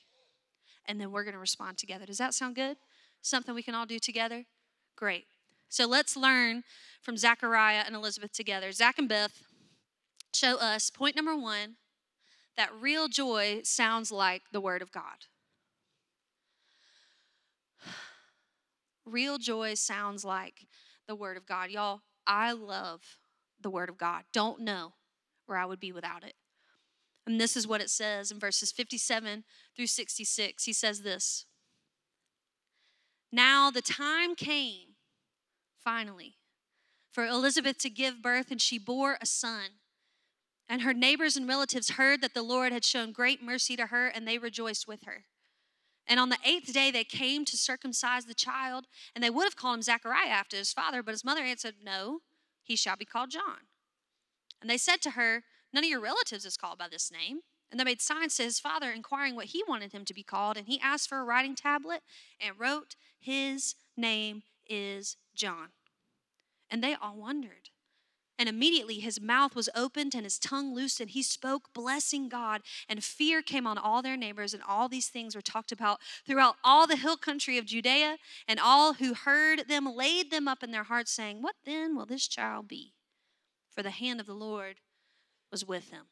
And 0.87 0.99
then 0.99 1.13
we're 1.13 1.23
going 1.23 1.35
to 1.35 1.39
respond 1.39 1.77
together. 1.77 2.07
Does 2.07 2.17
that 2.17 2.33
sound 2.33 2.55
good? 2.55 2.79
Something 3.21 3.55
we 3.55 3.63
can 3.63 3.75
all 3.75 3.85
do 3.85 3.99
together? 3.99 4.47
Great. 4.97 5.27
So, 5.69 5.87
let's 5.87 6.17
learn 6.17 6.65
from 7.03 7.19
Zachariah 7.19 7.83
and 7.85 7.95
Elizabeth 7.95 8.33
together. 8.33 8.73
Zach 8.73 8.99
and 8.99 9.09
Beth 9.09 9.43
show 10.33 10.57
us 10.57 10.89
point 10.89 11.15
number 11.15 11.37
one 11.37 11.77
that 12.57 12.71
real 12.81 13.07
joy 13.07 13.61
sounds 13.65 14.11
like 14.11 14.45
the 14.51 14.63
Word 14.63 14.81
of 14.81 14.91
God. 14.93 15.27
Real 19.05 19.37
joy 19.37 19.75
sounds 19.75 20.25
like 20.25 20.67
the 21.07 21.15
Word 21.15 21.37
of 21.37 21.47
God. 21.47 21.71
Y'all, 21.71 22.03
I 22.27 22.53
love 22.53 23.19
the 23.61 23.71
Word 23.71 23.89
of 23.89 23.99
God. 23.99 24.25
Don't 24.33 24.61
know 24.61 24.95
where 25.47 25.59
I 25.59 25.65
would 25.65 25.81
be 25.81 25.93
without 25.93 26.25
it. 26.25 26.35
And 27.27 27.41
this 27.41 27.57
is 27.57 27.67
what 27.67 27.81
it 27.81 27.91
says 27.91 28.31
in 28.31 28.39
verses 28.39 28.71
57 28.71 29.45
through 29.75 29.87
66. 29.87 30.65
He 30.65 30.73
says 30.73 31.03
this 31.03 31.47
Now 33.33 33.71
the 33.71 33.83
time 33.83 34.35
came, 34.35 34.95
finally, 35.83 36.37
for 37.11 37.27
Elizabeth 37.27 37.79
to 37.79 37.91
give 37.91 38.23
birth, 38.23 38.51
and 38.51 38.61
she 38.61 38.79
bore 38.79 39.19
a 39.21 39.27
son. 39.27 39.81
And 40.69 40.83
her 40.83 40.93
neighbors 40.93 41.37
and 41.37 41.49
relatives 41.49 41.91
heard 41.91 42.21
that 42.23 42.35
the 42.35 42.43
Lord 42.43 42.73
had 42.73 42.85
shown 42.85 43.13
great 43.13 43.43
mercy 43.43 43.77
to 43.77 43.87
her, 43.87 44.09
and 44.09 44.27
they 44.27 44.39
rejoiced 44.39 44.89
with 44.89 45.05
her. 45.05 45.25
And 46.09 46.21
on 46.21 46.29
the 46.29 46.39
eighth 46.45 46.73
day, 46.73 46.91
they 46.91 47.05
came 47.05 47.45
to 47.45 47.57
circumcise 47.57 48.27
the 48.27 48.35
child, 48.35 48.87
and 49.15 49.23
they 49.25 49.31
would 49.31 49.45
have 49.45 49.57
called 49.57 49.77
him 49.77 49.83
Zachariah 49.83 50.29
after 50.29 50.57
his 50.57 50.73
father, 50.73 51.03
but 51.03 51.13
his 51.13 51.25
mother 51.25 51.43
answered, 51.43 51.77
No, 51.83 52.21
he 52.63 52.77
shall 52.77 52.97
be 52.97 53.05
called 53.05 53.31
John. 53.31 53.67
And 54.61 54.71
they 54.71 54.79
said 54.79 55.01
to 55.03 55.11
her, 55.13 55.43
None 55.73 55.85
of 55.85 55.91
your 55.91 56.01
relatives 56.01 56.45
is 56.45 56.57
called 56.57 56.79
by 56.79 56.89
this 56.89 57.11
name. 57.11 57.41
And 57.71 57.81
they 57.81 57.85
made 57.85 58.01
signs 58.01 58.37
to 58.37 58.45
his 58.45 58.61
father, 58.61 58.91
inquiring 58.91 59.35
what 59.35 59.47
he 59.47 59.65
wanted 59.67 59.93
him 59.93 60.05
to 60.05 60.15
be 60.15 60.23
called. 60.23 60.57
And 60.57 60.69
he 60.69 60.81
asked 60.81 61.09
for 61.09 61.19
a 61.19 61.25
writing 61.25 61.57
tablet 61.57 62.03
and 62.41 62.59
wrote, 62.59 62.95
His 63.19 63.75
name 63.97 64.45
is 64.69 65.17
John. 65.35 65.71
And 66.71 66.83
they 66.83 66.95
all 66.95 67.17
wondered. 67.17 67.71
And 68.39 68.49
immediately 68.49 69.01
his 69.01 69.21
mouth 69.21 69.55
was 69.55 69.71
opened 69.75 70.15
and 70.15 70.25
his 70.25 70.39
tongue 70.39 70.75
loosed, 70.75 71.01
and 71.01 71.11
he 71.11 71.23
spoke, 71.23 71.73
blessing 71.73 72.29
God. 72.29 72.63
And 72.89 73.03
fear 73.03 73.41
came 73.41 73.67
on 73.67 73.79
all 73.79 74.03
their 74.03 74.17
neighbors, 74.17 74.53
and 74.53 74.63
all 74.67 74.89
these 74.89 75.09
things 75.09 75.35
were 75.35 75.43
talked 75.43 75.73
about 75.73 76.01
throughout 76.27 76.57
all 76.63 76.87
the 76.87 76.97
hill 76.97 77.17
country 77.17 77.57
of 77.57 77.65
Judea. 77.65 78.19
And 78.47 78.61
all 78.61 78.95
who 78.95 79.15
heard 79.15 79.69
them 79.69 79.87
laid 79.87 80.31
them 80.31 80.47
up 80.49 80.63
in 80.63 80.71
their 80.71 80.85
hearts, 80.85 81.11
saying, 81.11 81.41
What 81.43 81.57
then 81.65 81.97
will 81.97 82.07
this 82.07 82.29
child 82.29 82.69
be? 82.69 82.93
For 83.75 83.83
the 83.83 83.91
hand 83.91 84.21
of 84.21 84.27
the 84.27 84.35
Lord 84.35 84.77
was 85.51 85.67
with 85.67 85.91
him. 85.91 86.07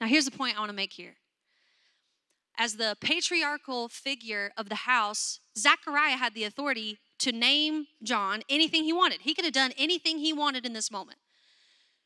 Now, 0.00 0.06
here's 0.06 0.24
the 0.24 0.30
point 0.30 0.56
I 0.56 0.60
want 0.60 0.70
to 0.70 0.76
make 0.76 0.92
here. 0.92 1.16
As 2.60 2.74
the 2.74 2.96
patriarchal 3.00 3.88
figure 3.88 4.50
of 4.56 4.68
the 4.68 4.74
house, 4.74 5.38
Zechariah 5.56 6.16
had 6.16 6.34
the 6.34 6.42
authority 6.42 6.98
to 7.20 7.30
name 7.30 7.86
John 8.02 8.42
anything 8.48 8.82
he 8.82 8.92
wanted. 8.92 9.20
He 9.20 9.32
could 9.32 9.44
have 9.44 9.54
done 9.54 9.72
anything 9.78 10.18
he 10.18 10.32
wanted 10.32 10.66
in 10.66 10.72
this 10.72 10.90
moment. 10.90 11.18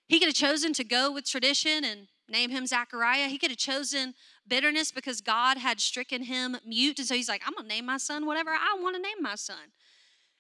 He 0.09 0.19
could 0.19 0.29
have 0.29 0.35
chosen 0.35 0.75
to 0.75 0.85
go 0.85 1.11
with 1.11 1.25
tradition 1.25 1.85
and 1.85 2.09
name 2.29 2.51
him 2.51 2.67
Zachariah. 2.67 3.29
He 3.29 3.39
could 3.39 3.51
have 3.51 3.59
chosen 3.59 4.13
bitterness 4.47 4.93
because 4.93 5.23
God 5.23 5.57
had 5.57 5.81
stricken 5.81 6.25
him 6.25 6.59
mute. 6.67 6.99
And 6.99 7.09
so 7.09 7.15
he's 7.15 7.31
like, 7.31 7.43
I'm 7.47 7.55
going 7.55 7.65
to 7.67 7.75
name 7.75 7.87
my 7.87 7.97
son 7.97 8.27
whatever 8.27 8.51
I 8.51 8.79
want 8.79 8.95
to 8.97 9.03
name 9.03 9.23
my 9.23 9.37
son. 9.37 9.73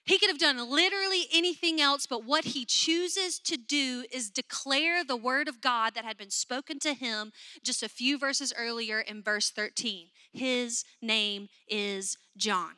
He 0.04 0.18
could 0.18 0.30
have 0.30 0.38
done 0.38 0.58
literally 0.68 1.26
anything 1.32 1.80
else, 1.80 2.06
but 2.06 2.24
what 2.24 2.44
he 2.44 2.64
chooses 2.64 3.38
to 3.40 3.56
do 3.56 4.04
is 4.12 4.30
declare 4.30 5.04
the 5.04 5.16
word 5.16 5.46
of 5.46 5.60
God 5.60 5.94
that 5.94 6.04
had 6.04 6.16
been 6.16 6.30
spoken 6.30 6.80
to 6.80 6.92
him 6.92 7.32
just 7.62 7.82
a 7.82 7.88
few 7.88 8.18
verses 8.18 8.52
earlier 8.56 9.00
in 9.00 9.22
verse 9.22 9.50
13. 9.50 10.08
His 10.32 10.84
name 11.00 11.48
is 11.68 12.18
John. 12.36 12.72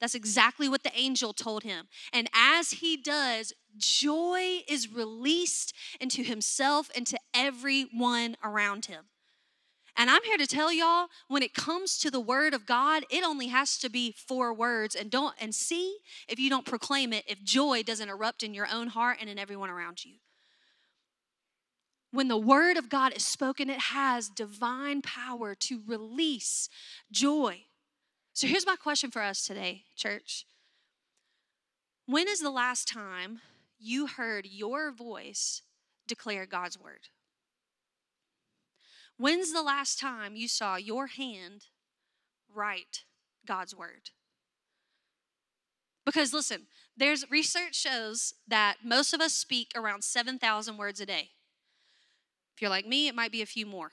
That's 0.00 0.14
exactly 0.14 0.68
what 0.68 0.82
the 0.82 0.96
angel 0.98 1.34
told 1.34 1.62
him. 1.62 1.88
And 2.12 2.30
as 2.34 2.70
he 2.70 2.96
does, 2.96 3.52
joy 3.76 4.60
is 4.66 4.90
released 4.90 5.74
into 6.00 6.22
himself 6.22 6.90
and 6.96 7.06
to 7.06 7.18
everyone 7.34 8.36
around 8.42 8.86
him. 8.86 9.09
And 9.96 10.08
I'm 10.10 10.22
here 10.24 10.38
to 10.38 10.46
tell 10.46 10.72
y'all 10.72 11.08
when 11.28 11.42
it 11.42 11.54
comes 11.54 11.98
to 11.98 12.10
the 12.10 12.20
word 12.20 12.54
of 12.54 12.66
God, 12.66 13.04
it 13.10 13.24
only 13.24 13.48
has 13.48 13.78
to 13.78 13.90
be 13.90 14.14
four 14.16 14.54
words 14.54 14.94
and 14.94 15.10
don't 15.10 15.34
and 15.40 15.54
see 15.54 15.98
if 16.28 16.38
you 16.38 16.48
don't 16.48 16.66
proclaim 16.66 17.12
it 17.12 17.24
if 17.26 17.42
joy 17.42 17.82
doesn't 17.82 18.08
erupt 18.08 18.42
in 18.42 18.54
your 18.54 18.68
own 18.72 18.88
heart 18.88 19.18
and 19.20 19.28
in 19.28 19.38
everyone 19.38 19.70
around 19.70 20.04
you. 20.04 20.14
When 22.12 22.28
the 22.28 22.36
word 22.36 22.76
of 22.76 22.88
God 22.88 23.12
is 23.14 23.24
spoken, 23.24 23.70
it 23.70 23.78
has 23.78 24.28
divine 24.28 25.00
power 25.02 25.54
to 25.54 25.80
release 25.86 26.68
joy. 27.12 27.64
So 28.32 28.46
here's 28.46 28.66
my 28.66 28.76
question 28.76 29.10
for 29.10 29.22
us 29.22 29.46
today, 29.46 29.84
church. 29.96 30.46
When 32.06 32.26
is 32.26 32.40
the 32.40 32.50
last 32.50 32.88
time 32.88 33.40
you 33.78 34.08
heard 34.08 34.46
your 34.46 34.90
voice 34.90 35.62
declare 36.08 36.46
God's 36.46 36.78
word? 36.78 37.08
When's 39.20 39.52
the 39.52 39.60
last 39.60 39.98
time 39.98 40.34
you 40.34 40.48
saw 40.48 40.76
your 40.76 41.08
hand 41.08 41.66
write 42.50 43.04
God's 43.46 43.76
word? 43.76 44.12
Because 46.06 46.32
listen, 46.32 46.68
there's 46.96 47.30
research 47.30 47.74
shows 47.74 48.32
that 48.48 48.78
most 48.82 49.12
of 49.12 49.20
us 49.20 49.34
speak 49.34 49.72
around 49.76 50.04
7,000 50.04 50.78
words 50.78 51.00
a 51.00 51.06
day. 51.06 51.32
If 52.54 52.62
you're 52.62 52.70
like 52.70 52.86
me, 52.86 53.08
it 53.08 53.14
might 53.14 53.30
be 53.30 53.42
a 53.42 53.46
few 53.46 53.66
more. 53.66 53.90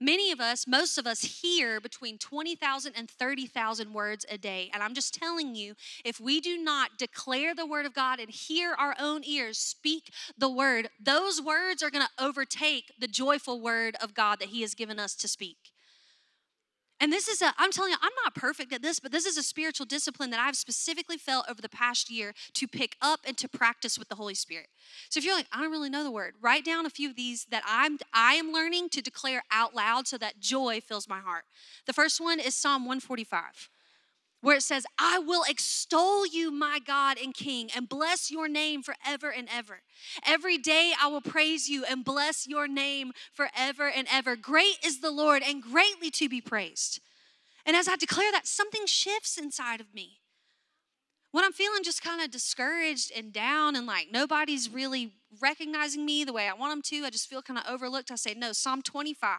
Many 0.00 0.30
of 0.30 0.40
us, 0.40 0.66
most 0.66 0.98
of 0.98 1.06
us, 1.06 1.40
hear 1.42 1.80
between 1.80 2.18
20,000 2.18 2.92
and 2.96 3.10
30,000 3.10 3.94
words 3.94 4.26
a 4.30 4.36
day. 4.36 4.70
And 4.74 4.82
I'm 4.82 4.92
just 4.92 5.14
telling 5.14 5.54
you, 5.54 5.74
if 6.04 6.20
we 6.20 6.40
do 6.40 6.58
not 6.58 6.98
declare 6.98 7.54
the 7.54 7.66
word 7.66 7.86
of 7.86 7.94
God 7.94 8.20
and 8.20 8.30
hear 8.30 8.74
our 8.74 8.94
own 9.00 9.22
ears 9.24 9.56
speak 9.56 10.12
the 10.36 10.50
word, 10.50 10.90
those 11.02 11.40
words 11.40 11.82
are 11.82 11.90
going 11.90 12.04
to 12.04 12.24
overtake 12.24 12.92
the 13.00 13.08
joyful 13.08 13.60
word 13.60 13.96
of 14.02 14.12
God 14.12 14.38
that 14.40 14.48
He 14.48 14.60
has 14.60 14.74
given 14.74 14.98
us 14.98 15.14
to 15.14 15.28
speak. 15.28 15.72
And 17.00 17.12
this 17.12 17.28
is 17.28 17.42
a, 17.42 17.52
I'm 17.58 17.70
telling 17.70 17.90
you, 17.90 17.98
I'm 18.00 18.12
not 18.24 18.34
perfect 18.34 18.72
at 18.72 18.80
this, 18.82 19.00
but 19.00 19.12
this 19.12 19.26
is 19.26 19.36
a 19.36 19.42
spiritual 19.42 19.84
discipline 19.86 20.30
that 20.30 20.40
I've 20.40 20.56
specifically 20.56 21.18
felt 21.18 21.46
over 21.48 21.60
the 21.60 21.68
past 21.68 22.10
year 22.10 22.32
to 22.54 22.66
pick 22.66 22.96
up 23.02 23.20
and 23.26 23.36
to 23.36 23.48
practice 23.48 23.98
with 23.98 24.08
the 24.08 24.14
Holy 24.14 24.34
Spirit. 24.34 24.68
So 25.10 25.18
if 25.18 25.24
you're 25.24 25.34
like, 25.34 25.48
I 25.52 25.60
don't 25.60 25.70
really 25.70 25.90
know 25.90 26.04
the 26.04 26.10
word, 26.10 26.34
write 26.40 26.64
down 26.64 26.86
a 26.86 26.90
few 26.90 27.10
of 27.10 27.16
these 27.16 27.46
that 27.50 27.62
I'm 27.66 27.98
I 28.12 28.34
am 28.34 28.52
learning 28.52 28.88
to 28.90 29.02
declare 29.02 29.42
out 29.50 29.74
loud 29.74 30.06
so 30.06 30.16
that 30.18 30.40
joy 30.40 30.80
fills 30.80 31.08
my 31.08 31.20
heart. 31.20 31.44
The 31.86 31.92
first 31.92 32.20
one 32.20 32.40
is 32.40 32.54
Psalm 32.54 32.82
145 32.82 33.68
where 34.46 34.54
it 34.54 34.62
says, 34.62 34.86
I 34.96 35.18
will 35.18 35.42
extol 35.48 36.24
you, 36.24 36.52
my 36.52 36.78
God 36.78 37.18
and 37.20 37.34
King, 37.34 37.68
and 37.74 37.88
bless 37.88 38.30
your 38.30 38.46
name 38.46 38.80
forever 38.80 39.28
and 39.28 39.48
ever. 39.52 39.80
Every 40.24 40.56
day 40.56 40.92
I 41.02 41.08
will 41.08 41.20
praise 41.20 41.68
you 41.68 41.84
and 41.84 42.04
bless 42.04 42.46
your 42.46 42.68
name 42.68 43.10
forever 43.32 43.90
and 43.90 44.06
ever. 44.08 44.36
Great 44.36 44.76
is 44.84 45.00
the 45.00 45.10
Lord 45.10 45.42
and 45.42 45.60
greatly 45.60 46.12
to 46.12 46.28
be 46.28 46.40
praised. 46.40 47.00
And 47.66 47.74
as 47.74 47.88
I 47.88 47.96
declare 47.96 48.30
that, 48.30 48.46
something 48.46 48.86
shifts 48.86 49.36
inside 49.36 49.80
of 49.80 49.92
me. 49.92 50.20
When 51.32 51.44
I'm 51.44 51.52
feeling 51.52 51.82
just 51.82 52.00
kind 52.00 52.22
of 52.22 52.30
discouraged 52.30 53.10
and 53.16 53.32
down 53.32 53.74
and 53.74 53.84
like 53.84 54.12
nobody's 54.12 54.70
really 54.72 55.10
recognizing 55.42 56.06
me 56.06 56.22
the 56.22 56.32
way 56.32 56.46
I 56.46 56.54
want 56.54 56.70
them 56.70 56.82
to, 56.82 57.04
I 57.04 57.10
just 57.10 57.28
feel 57.28 57.42
kind 57.42 57.58
of 57.58 57.64
overlooked. 57.68 58.12
I 58.12 58.14
say, 58.14 58.34
No, 58.34 58.52
Psalm 58.52 58.82
25. 58.82 59.38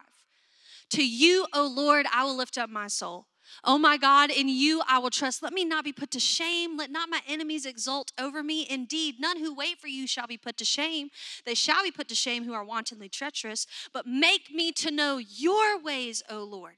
To 0.90 1.08
you, 1.08 1.48
O 1.54 1.66
Lord, 1.66 2.08
I 2.14 2.26
will 2.26 2.36
lift 2.36 2.58
up 2.58 2.70
my 2.70 2.88
soul. 2.88 3.28
Oh 3.64 3.78
my 3.78 3.98
God, 3.98 4.30
in 4.30 4.50
you 4.50 4.82
I 4.88 5.00
will 5.00 5.10
trust. 5.10 5.42
Let 5.42 5.54
me 5.54 5.66
not 5.66 5.84
be 5.84 5.94
put 5.94 6.12
to 6.12 6.20
shame. 6.20 6.78
Let 6.78 6.92
not 6.92 7.10
my 7.10 7.22
enemies 7.28 7.66
exult 7.66 8.12
over 8.20 8.44
me. 8.44 8.68
Indeed, 8.70 9.16
none 9.20 9.40
who 9.40 9.54
wait 9.54 9.80
for 9.80 9.88
you 9.88 10.08
shall 10.08 10.28
be 10.28 10.38
put 10.38 10.58
to 10.58 10.66
shame. 10.66 11.10
They 11.46 11.56
shall 11.56 11.84
be 11.84 11.92
put 11.92 12.08
to 12.10 12.16
shame 12.16 12.44
who 12.44 12.54
are 12.54 12.64
wantonly 12.64 13.10
treacherous. 13.10 13.68
But 13.94 14.06
make 14.06 14.54
me 14.54 14.72
to 14.74 14.92
know 14.92 15.18
your 15.18 15.82
ways, 15.82 16.24
O 16.30 16.44
Lord. 16.44 16.76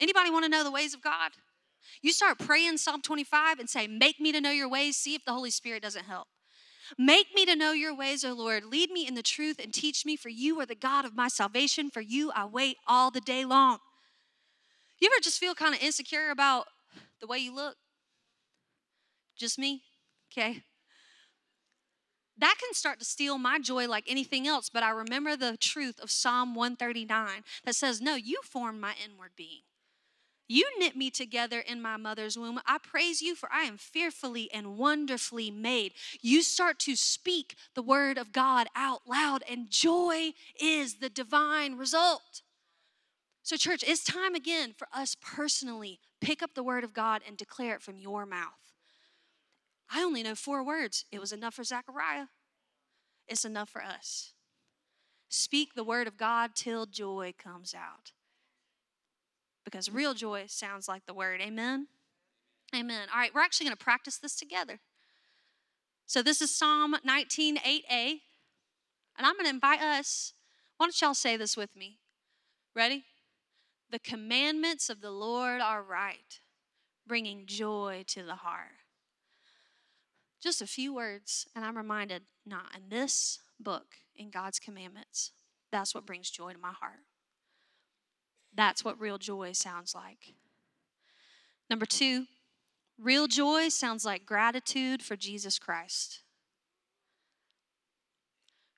Anybody 0.00 0.30
want 0.30 0.44
to 0.44 0.50
know 0.50 0.64
the 0.64 0.70
ways 0.70 0.94
of 0.94 1.02
God? 1.02 1.32
You 2.00 2.12
start 2.12 2.38
praying 2.38 2.78
Psalm 2.78 3.02
25 3.02 3.58
and 3.58 3.68
say, 3.68 3.86
Make 3.86 4.20
me 4.20 4.32
to 4.32 4.40
know 4.40 4.50
your 4.50 4.68
ways. 4.68 4.96
See 4.96 5.14
if 5.14 5.24
the 5.24 5.32
Holy 5.32 5.50
Spirit 5.50 5.82
doesn't 5.82 6.04
help. 6.04 6.28
Make 6.98 7.28
me 7.34 7.46
to 7.46 7.56
know 7.56 7.72
your 7.72 7.94
ways, 7.94 8.24
O 8.24 8.32
Lord. 8.32 8.64
Lead 8.64 8.90
me 8.90 9.06
in 9.06 9.14
the 9.14 9.22
truth 9.22 9.58
and 9.62 9.72
teach 9.72 10.04
me, 10.04 10.16
for 10.16 10.28
you 10.28 10.60
are 10.60 10.66
the 10.66 10.74
God 10.74 11.04
of 11.04 11.14
my 11.14 11.28
salvation. 11.28 11.90
For 11.90 12.00
you 12.00 12.32
I 12.34 12.44
wait 12.44 12.76
all 12.86 13.10
the 13.10 13.20
day 13.20 13.44
long. 13.44 13.78
You 15.02 15.10
ever 15.12 15.20
just 15.20 15.40
feel 15.40 15.56
kind 15.56 15.74
of 15.74 15.82
insecure 15.82 16.30
about 16.30 16.68
the 17.20 17.26
way 17.26 17.38
you 17.38 17.52
look? 17.52 17.74
Just 19.36 19.58
me? 19.58 19.82
Okay. 20.30 20.62
That 22.38 22.54
can 22.60 22.72
start 22.72 23.00
to 23.00 23.04
steal 23.04 23.36
my 23.36 23.58
joy 23.58 23.88
like 23.88 24.04
anything 24.06 24.46
else, 24.46 24.70
but 24.72 24.84
I 24.84 24.90
remember 24.90 25.36
the 25.36 25.56
truth 25.56 25.98
of 25.98 26.12
Psalm 26.12 26.54
139 26.54 27.42
that 27.64 27.74
says, 27.74 28.00
No, 28.00 28.14
you 28.14 28.42
formed 28.44 28.80
my 28.80 28.94
inward 29.04 29.32
being. 29.36 29.62
You 30.46 30.70
knit 30.78 30.96
me 30.96 31.10
together 31.10 31.58
in 31.58 31.82
my 31.82 31.96
mother's 31.96 32.38
womb. 32.38 32.60
I 32.64 32.78
praise 32.78 33.20
you, 33.20 33.34
for 33.34 33.48
I 33.52 33.62
am 33.62 33.78
fearfully 33.78 34.52
and 34.52 34.78
wonderfully 34.78 35.50
made. 35.50 35.94
You 36.20 36.44
start 36.44 36.78
to 36.80 36.94
speak 36.94 37.56
the 37.74 37.82
word 37.82 38.18
of 38.18 38.32
God 38.32 38.68
out 38.76 39.00
loud, 39.08 39.42
and 39.50 39.68
joy 39.68 40.34
is 40.60 41.00
the 41.00 41.10
divine 41.10 41.76
result. 41.76 42.42
So, 43.42 43.56
church, 43.56 43.82
it's 43.86 44.04
time 44.04 44.34
again 44.34 44.72
for 44.76 44.86
us 44.92 45.16
personally 45.20 45.98
pick 46.20 46.42
up 46.42 46.54
the 46.54 46.62
word 46.62 46.84
of 46.84 46.92
God 46.92 47.22
and 47.26 47.36
declare 47.36 47.74
it 47.74 47.82
from 47.82 47.96
your 47.96 48.24
mouth. 48.24 48.72
I 49.92 50.02
only 50.02 50.22
know 50.22 50.34
four 50.34 50.64
words. 50.64 51.04
It 51.10 51.20
was 51.20 51.32
enough 51.32 51.54
for 51.54 51.64
Zechariah. 51.64 52.26
It's 53.26 53.44
enough 53.44 53.68
for 53.68 53.82
us. 53.82 54.32
Speak 55.28 55.74
the 55.74 55.84
word 55.84 56.06
of 56.06 56.16
God 56.16 56.50
till 56.54 56.86
joy 56.86 57.34
comes 57.36 57.74
out 57.74 58.12
because 59.64 59.90
real 59.90 60.14
joy 60.14 60.44
sounds 60.46 60.88
like 60.88 61.06
the 61.06 61.14
word. 61.14 61.40
Amen? 61.40 61.88
Amen. 62.74 63.08
All 63.12 63.20
right, 63.20 63.34
we're 63.34 63.40
actually 63.40 63.66
going 63.66 63.76
to 63.76 63.84
practice 63.84 64.18
this 64.18 64.36
together. 64.36 64.80
So 66.06 66.22
this 66.22 66.40
is 66.42 66.54
Psalm 66.54 66.96
19, 67.04 67.56
8a. 67.56 68.20
And 69.18 69.26
I'm 69.26 69.34
going 69.34 69.44
to 69.44 69.50
invite 69.50 69.80
us, 69.80 70.32
why 70.76 70.86
don't 70.86 71.00
y'all 71.00 71.14
say 71.14 71.36
this 71.36 71.56
with 71.56 71.74
me? 71.76 71.98
Ready? 72.74 73.04
The 73.92 73.98
commandments 73.98 74.88
of 74.88 75.02
the 75.02 75.10
Lord 75.10 75.60
are 75.60 75.82
right, 75.82 76.40
bringing 77.06 77.44
joy 77.44 78.04
to 78.06 78.22
the 78.22 78.36
heart. 78.36 78.80
Just 80.42 80.62
a 80.62 80.66
few 80.66 80.94
words, 80.94 81.46
and 81.54 81.62
I'm 81.62 81.76
reminded, 81.76 82.22
not 82.46 82.74
in 82.74 82.88
this 82.88 83.40
book, 83.60 83.96
in 84.16 84.30
God's 84.30 84.58
commandments. 84.58 85.32
That's 85.70 85.94
what 85.94 86.06
brings 86.06 86.30
joy 86.30 86.54
to 86.54 86.58
my 86.58 86.72
heart. 86.72 87.00
That's 88.54 88.82
what 88.82 88.98
real 88.98 89.18
joy 89.18 89.52
sounds 89.52 89.94
like. 89.94 90.34
Number 91.68 91.84
two, 91.84 92.24
real 92.98 93.26
joy 93.26 93.68
sounds 93.68 94.06
like 94.06 94.24
gratitude 94.24 95.02
for 95.02 95.16
Jesus 95.16 95.58
Christ. 95.58 96.20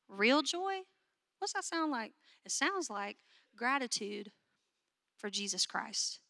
Real 0.09 0.43
joy? 0.43 0.81
What's 1.39 1.53
that 1.53 1.65
sound 1.65 1.93
like? 1.93 2.15
It 2.45 2.51
sounds 2.51 2.91
like 2.91 3.19
gratitude 3.57 4.33
for 5.17 5.31
Jesus 5.31 5.67
Christ. 5.67 6.21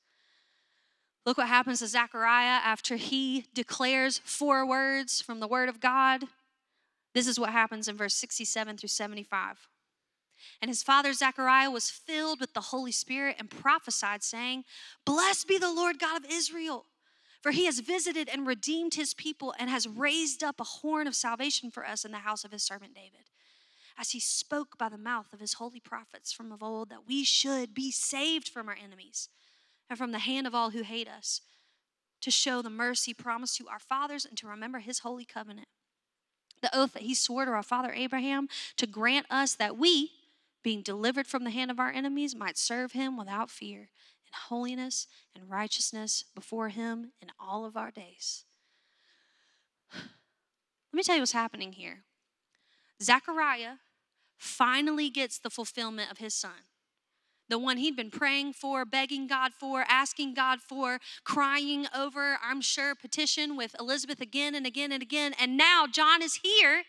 Look 1.26 1.38
what 1.38 1.48
happens 1.48 1.78
to 1.78 1.86
Zechariah 1.86 2.60
after 2.62 2.96
he 2.96 3.46
declares 3.54 4.20
four 4.24 4.66
words 4.66 5.20
from 5.22 5.40
the 5.40 5.48
Word 5.48 5.68
of 5.68 5.80
God. 5.80 6.24
This 7.14 7.26
is 7.26 7.40
what 7.40 7.50
happens 7.50 7.88
in 7.88 7.96
verse 7.96 8.14
67 8.14 8.76
through 8.76 8.88
75. 8.88 9.68
And 10.60 10.68
his 10.68 10.82
father 10.82 11.12
Zechariah 11.12 11.70
was 11.70 11.88
filled 11.88 12.40
with 12.40 12.52
the 12.52 12.60
Holy 12.60 12.92
Spirit 12.92 13.36
and 13.38 13.48
prophesied, 13.48 14.22
saying, 14.22 14.64
Blessed 15.06 15.48
be 15.48 15.56
the 15.56 15.72
Lord 15.72 15.98
God 15.98 16.22
of 16.24 16.30
Israel, 16.30 16.84
for 17.40 17.52
he 17.52 17.64
has 17.64 17.80
visited 17.80 18.28
and 18.28 18.46
redeemed 18.46 18.94
his 18.94 19.14
people 19.14 19.54
and 19.58 19.70
has 19.70 19.88
raised 19.88 20.44
up 20.44 20.60
a 20.60 20.64
horn 20.64 21.06
of 21.06 21.14
salvation 21.14 21.70
for 21.70 21.86
us 21.86 22.04
in 22.04 22.12
the 22.12 22.18
house 22.18 22.44
of 22.44 22.52
his 22.52 22.62
servant 22.62 22.94
David. 22.94 23.30
As 23.98 24.10
he 24.10 24.20
spoke 24.20 24.76
by 24.76 24.88
the 24.88 24.98
mouth 24.98 25.32
of 25.32 25.40
his 25.40 25.54
holy 25.54 25.80
prophets 25.80 26.32
from 26.32 26.50
of 26.50 26.62
old, 26.62 26.90
that 26.90 27.06
we 27.06 27.24
should 27.24 27.74
be 27.74 27.90
saved 27.90 28.48
from 28.48 28.68
our 28.68 28.76
enemies 28.82 29.28
and 29.88 29.98
from 29.98 30.12
the 30.12 30.18
hand 30.18 30.46
of 30.46 30.54
all 30.54 30.70
who 30.70 30.82
hate 30.82 31.08
us, 31.08 31.40
to 32.20 32.30
show 32.30 32.62
the 32.62 32.70
mercy 32.70 33.12
promised 33.12 33.56
to 33.58 33.68
our 33.68 33.78
fathers 33.78 34.24
and 34.24 34.36
to 34.38 34.46
remember 34.46 34.78
his 34.78 35.00
holy 35.00 35.24
covenant. 35.24 35.68
The 36.62 36.76
oath 36.76 36.94
that 36.94 37.02
he 37.02 37.14
swore 37.14 37.44
to 37.44 37.50
our 37.50 37.62
father 37.62 37.92
Abraham 37.92 38.48
to 38.78 38.86
grant 38.86 39.26
us 39.28 39.54
that 39.54 39.76
we, 39.76 40.10
being 40.62 40.80
delivered 40.80 41.26
from 41.26 41.44
the 41.44 41.50
hand 41.50 41.70
of 41.70 41.78
our 41.78 41.90
enemies, 41.90 42.34
might 42.34 42.56
serve 42.56 42.92
him 42.92 43.18
without 43.18 43.50
fear 43.50 43.90
in 44.26 44.32
holiness 44.48 45.06
and 45.36 45.50
righteousness 45.50 46.24
before 46.34 46.70
him 46.70 47.12
in 47.20 47.28
all 47.38 47.66
of 47.66 47.76
our 47.76 47.90
days. 47.90 48.46
Let 49.94 50.02
me 50.94 51.02
tell 51.02 51.16
you 51.16 51.22
what's 51.22 51.32
happening 51.32 51.72
here. 51.72 52.04
Zechariah 53.02 53.74
finally 54.36 55.10
gets 55.10 55.38
the 55.38 55.50
fulfillment 55.50 56.10
of 56.10 56.18
his 56.18 56.34
son. 56.34 56.68
The 57.48 57.58
one 57.58 57.76
he'd 57.76 57.96
been 57.96 58.10
praying 58.10 58.54
for, 58.54 58.84
begging 58.84 59.26
God 59.26 59.52
for, 59.52 59.84
asking 59.88 60.34
God 60.34 60.60
for, 60.60 60.98
crying 61.24 61.86
over, 61.94 62.38
I'm 62.42 62.62
sure, 62.62 62.94
petition 62.94 63.56
with 63.56 63.76
Elizabeth 63.78 64.20
again 64.20 64.54
and 64.54 64.66
again 64.66 64.92
and 64.92 65.02
again. 65.02 65.34
And 65.38 65.56
now 65.56 65.86
John 65.86 66.22
is 66.22 66.40
here, 66.42 66.84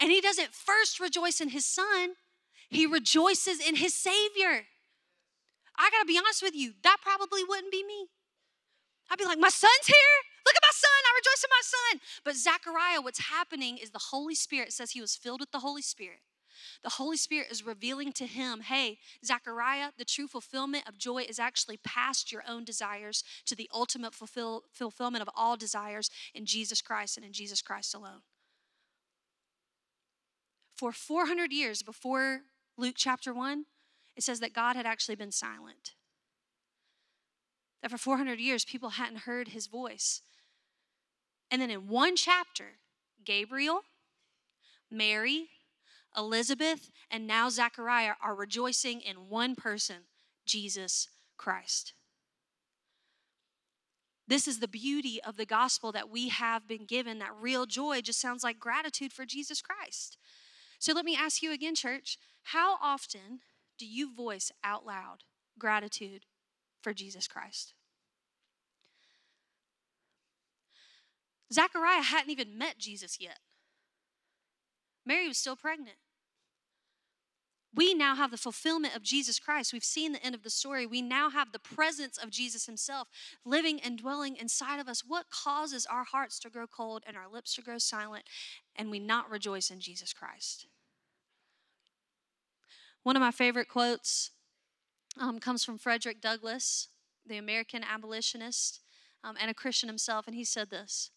and 0.00 0.10
he 0.10 0.22
doesn't 0.22 0.54
first 0.54 1.00
rejoice 1.00 1.40
in 1.40 1.50
his 1.50 1.66
son, 1.66 2.14
he 2.70 2.86
rejoices 2.86 3.60
in 3.60 3.76
his 3.76 3.94
Savior. 3.94 4.66
I 5.76 5.90
gotta 5.90 6.06
be 6.06 6.18
honest 6.18 6.42
with 6.42 6.54
you, 6.54 6.72
that 6.82 6.98
probably 7.02 7.44
wouldn't 7.44 7.72
be 7.72 7.84
me. 7.84 8.08
I'd 9.10 9.18
be 9.18 9.24
like, 9.26 9.38
My 9.38 9.50
son's 9.50 9.86
here. 9.86 10.16
Look 10.46 10.56
at 10.56 10.62
my 10.62 10.74
son. 10.74 10.90
I 10.90 11.12
rejoice 11.16 11.44
in 11.44 11.50
my 11.50 11.62
son. 11.62 12.00
But 12.24 12.36
Zechariah, 12.36 13.00
what's 13.00 13.30
happening 13.30 13.78
is 13.78 13.90
the 13.90 14.10
Holy 14.10 14.34
Spirit 14.34 14.72
says 14.72 14.90
he 14.90 15.00
was 15.00 15.16
filled 15.16 15.40
with 15.40 15.52
the 15.52 15.60
Holy 15.60 15.82
Spirit. 15.82 16.20
The 16.82 16.90
Holy 16.90 17.16
Spirit 17.16 17.48
is 17.50 17.64
revealing 17.64 18.12
to 18.12 18.26
him, 18.26 18.60
hey, 18.60 18.98
Zechariah, 19.24 19.90
the 19.96 20.04
true 20.04 20.26
fulfillment 20.26 20.88
of 20.88 20.98
joy 20.98 21.24
is 21.28 21.38
actually 21.38 21.78
past 21.78 22.32
your 22.32 22.42
own 22.48 22.64
desires 22.64 23.24
to 23.46 23.54
the 23.54 23.70
ultimate 23.72 24.14
fulfill, 24.14 24.64
fulfillment 24.72 25.22
of 25.22 25.30
all 25.34 25.56
desires 25.56 26.10
in 26.34 26.46
Jesus 26.46 26.82
Christ 26.82 27.16
and 27.16 27.24
in 27.24 27.32
Jesus 27.32 27.62
Christ 27.62 27.94
alone. 27.94 28.22
For 30.76 30.92
400 30.92 31.52
years 31.52 31.82
before 31.82 32.40
Luke 32.76 32.96
chapter 32.96 33.32
1, 33.32 33.64
it 34.16 34.22
says 34.22 34.40
that 34.40 34.52
God 34.52 34.76
had 34.76 34.86
actually 34.86 35.14
been 35.14 35.32
silent. 35.32 35.92
That 37.82 37.90
for 37.90 37.98
400 37.98 38.40
years, 38.40 38.64
people 38.64 38.90
hadn't 38.90 39.20
heard 39.20 39.48
his 39.48 39.66
voice. 39.66 40.22
And 41.50 41.60
then 41.60 41.70
in 41.70 41.88
one 41.88 42.16
chapter, 42.16 42.78
Gabriel, 43.24 43.82
Mary, 44.90 45.48
Elizabeth, 46.16 46.90
and 47.10 47.26
now 47.26 47.48
Zechariah 47.48 48.14
are 48.22 48.34
rejoicing 48.34 49.00
in 49.00 49.28
one 49.28 49.54
person, 49.54 50.04
Jesus 50.46 51.08
Christ. 51.36 51.94
This 54.26 54.48
is 54.48 54.60
the 54.60 54.68
beauty 54.68 55.20
of 55.22 55.36
the 55.36 55.44
gospel 55.44 55.92
that 55.92 56.08
we 56.08 56.28
have 56.28 56.66
been 56.66 56.86
given. 56.86 57.18
That 57.18 57.34
real 57.38 57.66
joy 57.66 58.00
just 58.00 58.20
sounds 58.20 58.42
like 58.42 58.58
gratitude 58.58 59.12
for 59.12 59.26
Jesus 59.26 59.60
Christ. 59.60 60.16
So 60.78 60.92
let 60.92 61.04
me 61.04 61.16
ask 61.16 61.42
you 61.42 61.52
again, 61.52 61.74
church 61.74 62.18
how 62.48 62.76
often 62.82 63.40
do 63.78 63.86
you 63.86 64.14
voice 64.14 64.52
out 64.62 64.84
loud 64.84 65.24
gratitude 65.58 66.26
for 66.82 66.92
Jesus 66.92 67.26
Christ? 67.26 67.74
Zechariah 71.52 72.02
hadn't 72.02 72.30
even 72.30 72.58
met 72.58 72.78
Jesus 72.78 73.18
yet. 73.20 73.38
Mary 75.06 75.28
was 75.28 75.38
still 75.38 75.56
pregnant. 75.56 75.96
We 77.74 77.92
now 77.92 78.14
have 78.14 78.30
the 78.30 78.36
fulfillment 78.36 78.94
of 78.94 79.02
Jesus 79.02 79.40
Christ. 79.40 79.72
We've 79.72 79.82
seen 79.82 80.12
the 80.12 80.24
end 80.24 80.34
of 80.34 80.42
the 80.42 80.50
story. 80.50 80.86
We 80.86 81.02
now 81.02 81.30
have 81.30 81.50
the 81.50 81.58
presence 81.58 82.16
of 82.16 82.30
Jesus 82.30 82.66
Himself 82.66 83.08
living 83.44 83.80
and 83.80 83.98
dwelling 83.98 84.36
inside 84.36 84.78
of 84.78 84.88
us. 84.88 85.02
What 85.06 85.30
causes 85.30 85.86
our 85.86 86.04
hearts 86.04 86.38
to 86.40 86.50
grow 86.50 86.66
cold 86.66 87.02
and 87.06 87.16
our 87.16 87.28
lips 87.28 87.54
to 87.56 87.62
grow 87.62 87.78
silent 87.78 88.24
and 88.76 88.90
we 88.90 89.00
not 89.00 89.30
rejoice 89.30 89.70
in 89.70 89.80
Jesus 89.80 90.12
Christ? 90.12 90.66
One 93.02 93.16
of 93.16 93.20
my 93.20 93.32
favorite 93.32 93.68
quotes 93.68 94.30
um, 95.20 95.38
comes 95.38 95.64
from 95.64 95.78
Frederick 95.78 96.20
Douglass, 96.20 96.88
the 97.26 97.38
American 97.38 97.82
abolitionist 97.82 98.80
um, 99.24 99.36
and 99.40 99.50
a 99.50 99.54
Christian 99.54 99.88
himself, 99.88 100.26
and 100.26 100.36
he 100.36 100.44
said 100.44 100.70
this 100.70 101.10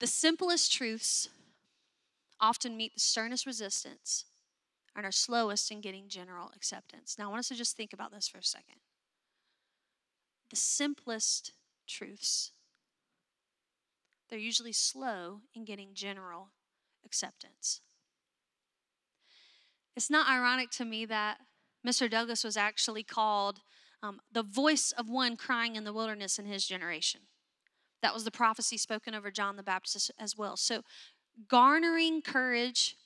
The 0.00 0.06
simplest 0.06 0.72
truths 0.72 1.28
often 2.40 2.76
meet 2.76 2.94
the 2.94 3.00
sternest 3.00 3.46
resistance 3.46 4.24
and 4.96 5.04
are 5.04 5.12
slowest 5.12 5.70
in 5.70 5.80
getting 5.80 6.08
general 6.08 6.50
acceptance. 6.54 7.16
Now, 7.18 7.26
I 7.26 7.28
want 7.28 7.40
us 7.40 7.48
to 7.48 7.54
just 7.54 7.76
think 7.76 7.92
about 7.92 8.12
this 8.12 8.28
for 8.28 8.38
a 8.38 8.44
second. 8.44 8.76
The 10.50 10.56
simplest 10.56 11.52
truths, 11.86 12.52
they're 14.28 14.38
usually 14.38 14.72
slow 14.72 15.40
in 15.54 15.64
getting 15.64 15.94
general 15.94 16.50
acceptance. 17.04 17.80
It's 19.96 20.10
not 20.10 20.28
ironic 20.28 20.70
to 20.72 20.84
me 20.84 21.04
that 21.06 21.38
Mr. 21.86 22.10
Douglass 22.10 22.44
was 22.44 22.56
actually 22.56 23.02
called 23.02 23.60
um, 24.02 24.20
the 24.32 24.42
voice 24.42 24.92
of 24.92 25.08
one 25.08 25.36
crying 25.36 25.76
in 25.76 25.84
the 25.84 25.92
wilderness 25.92 26.38
in 26.38 26.46
his 26.46 26.66
generation. 26.66 27.20
That 28.02 28.12
was 28.12 28.24
the 28.24 28.30
prophecy 28.30 28.76
spoken 28.76 29.14
over 29.14 29.30
John 29.30 29.56
the 29.56 29.62
Baptist 29.62 30.10
as 30.18 30.36
well. 30.36 30.56
So, 30.56 30.82
garnering 31.48 32.22
courage 32.22 32.96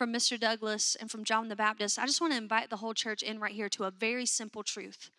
from 0.00 0.14
Mr. 0.14 0.40
Douglass 0.40 0.96
and 0.98 1.10
from 1.10 1.24
John 1.24 1.48
the 1.48 1.56
Baptist, 1.56 1.98
I 1.98 2.06
just 2.06 2.22
want 2.22 2.32
to 2.32 2.38
invite 2.38 2.70
the 2.70 2.78
whole 2.78 2.94
church 2.94 3.22
in 3.22 3.38
right 3.38 3.52
here 3.52 3.68
to 3.68 3.84
a 3.84 3.90
very 3.90 4.24
simple 4.24 4.62
truth 4.62 5.10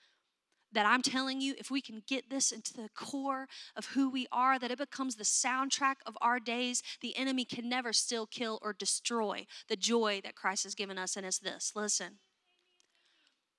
that 0.72 0.88
I'm 0.88 1.04
telling 1.04 1.40
you, 1.40 1.54
if 1.60 1.70
we 1.70 1.82
can 1.82 2.02
get 2.08 2.32
this 2.32 2.52
into 2.52 2.74
the 2.74 2.90
core 2.96 3.48
of 3.76 3.90
who 3.90 4.10
we 4.10 4.26
are, 4.32 4.58
that 4.58 4.72
it 4.72 4.80
becomes 4.80 5.18
the 5.18 5.24
soundtrack 5.24 5.98
of 6.08 6.18
our 6.20 6.40
days, 6.40 6.82
the 7.00 7.16
enemy 7.16 7.46
can 7.46 7.70
never 7.70 7.94
still 7.94 8.26
kill 8.26 8.58
or 8.64 8.74
destroy 8.74 9.46
the 9.70 9.76
joy 9.76 10.20
that 10.24 10.34
Christ 10.34 10.64
has 10.64 10.74
given 10.74 10.98
us. 10.98 11.16
And 11.16 11.28
it's 11.28 11.38
this 11.38 11.74
listen, 11.76 12.18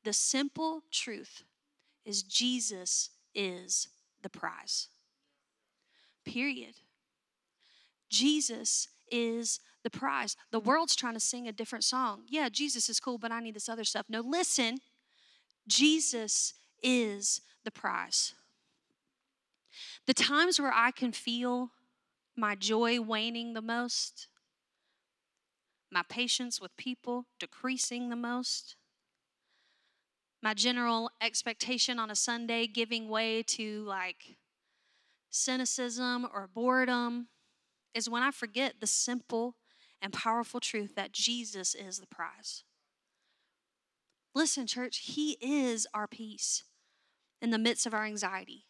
the 0.03 0.13
simple 0.13 0.83
truth 0.91 1.45
is 2.05 2.25
Jesus 2.25 3.11
is 3.33 3.87
the 4.25 4.29
prize. 4.29 4.89
Period. 6.25 6.75
Jesus 8.11 8.89
is 9.13 9.61
the 9.85 9.91
prize. 9.91 10.37
The 10.51 10.61
world's 10.61 10.97
trying 10.97 11.15
to 11.15 11.21
sing 11.21 11.47
a 11.47 11.53
different 11.53 11.85
song. 11.85 12.23
Yeah, 12.29 12.49
Jesus 12.49 12.89
is 12.89 12.99
cool, 12.99 13.19
but 13.19 13.31
I 13.31 13.41
need 13.41 13.55
this 13.55 13.69
other 13.69 13.85
stuff. 13.85 14.07
No, 14.09 14.21
listen, 14.21 14.79
Jesus 15.69 16.55
is 16.83 17.41
the 17.65 17.71
prize. 17.71 18.35
The 20.07 20.15
times 20.15 20.59
where 20.59 20.73
I 20.75 20.91
can 20.91 21.13
feel 21.13 21.71
my 22.37 22.55
joy 22.55 23.01
waning 23.01 23.53
the 23.53 23.63
most, 23.63 24.29
my 25.91 26.03
patience 26.09 26.61
with 26.61 26.77
people 26.77 27.27
decreasing 27.39 28.09
the 28.09 28.17
most, 28.17 28.77
my 30.43 30.55
general 30.55 31.11
expectation 31.21 31.99
on 31.99 32.11
a 32.11 32.17
Sunday 32.17 32.67
giving 32.67 33.09
way 33.09 33.43
to 33.43 33.85
like 33.85 34.37
cynicism 35.31 36.27
or 36.33 36.49
boredom 36.53 37.29
is 37.95 38.09
when 38.09 38.23
I 38.23 38.31
forget 38.31 38.81
the 38.81 38.87
simple 38.87 39.57
and 40.01 40.13
powerful 40.13 40.61
truth 40.61 40.95
that 40.97 41.13
Jesus 41.13 41.75
is 41.75 41.99
the 41.99 42.07
prize. 42.07 42.65
Listen, 44.35 44.67
church, 44.67 44.99
He 45.05 45.37
is 45.41 45.87
our 45.95 46.07
peace 46.07 46.65
in 47.41 47.51
the 47.51 47.59
midst 47.59 47.87
of 47.87 47.95
our 47.95 48.05
anxiety 48.05 48.67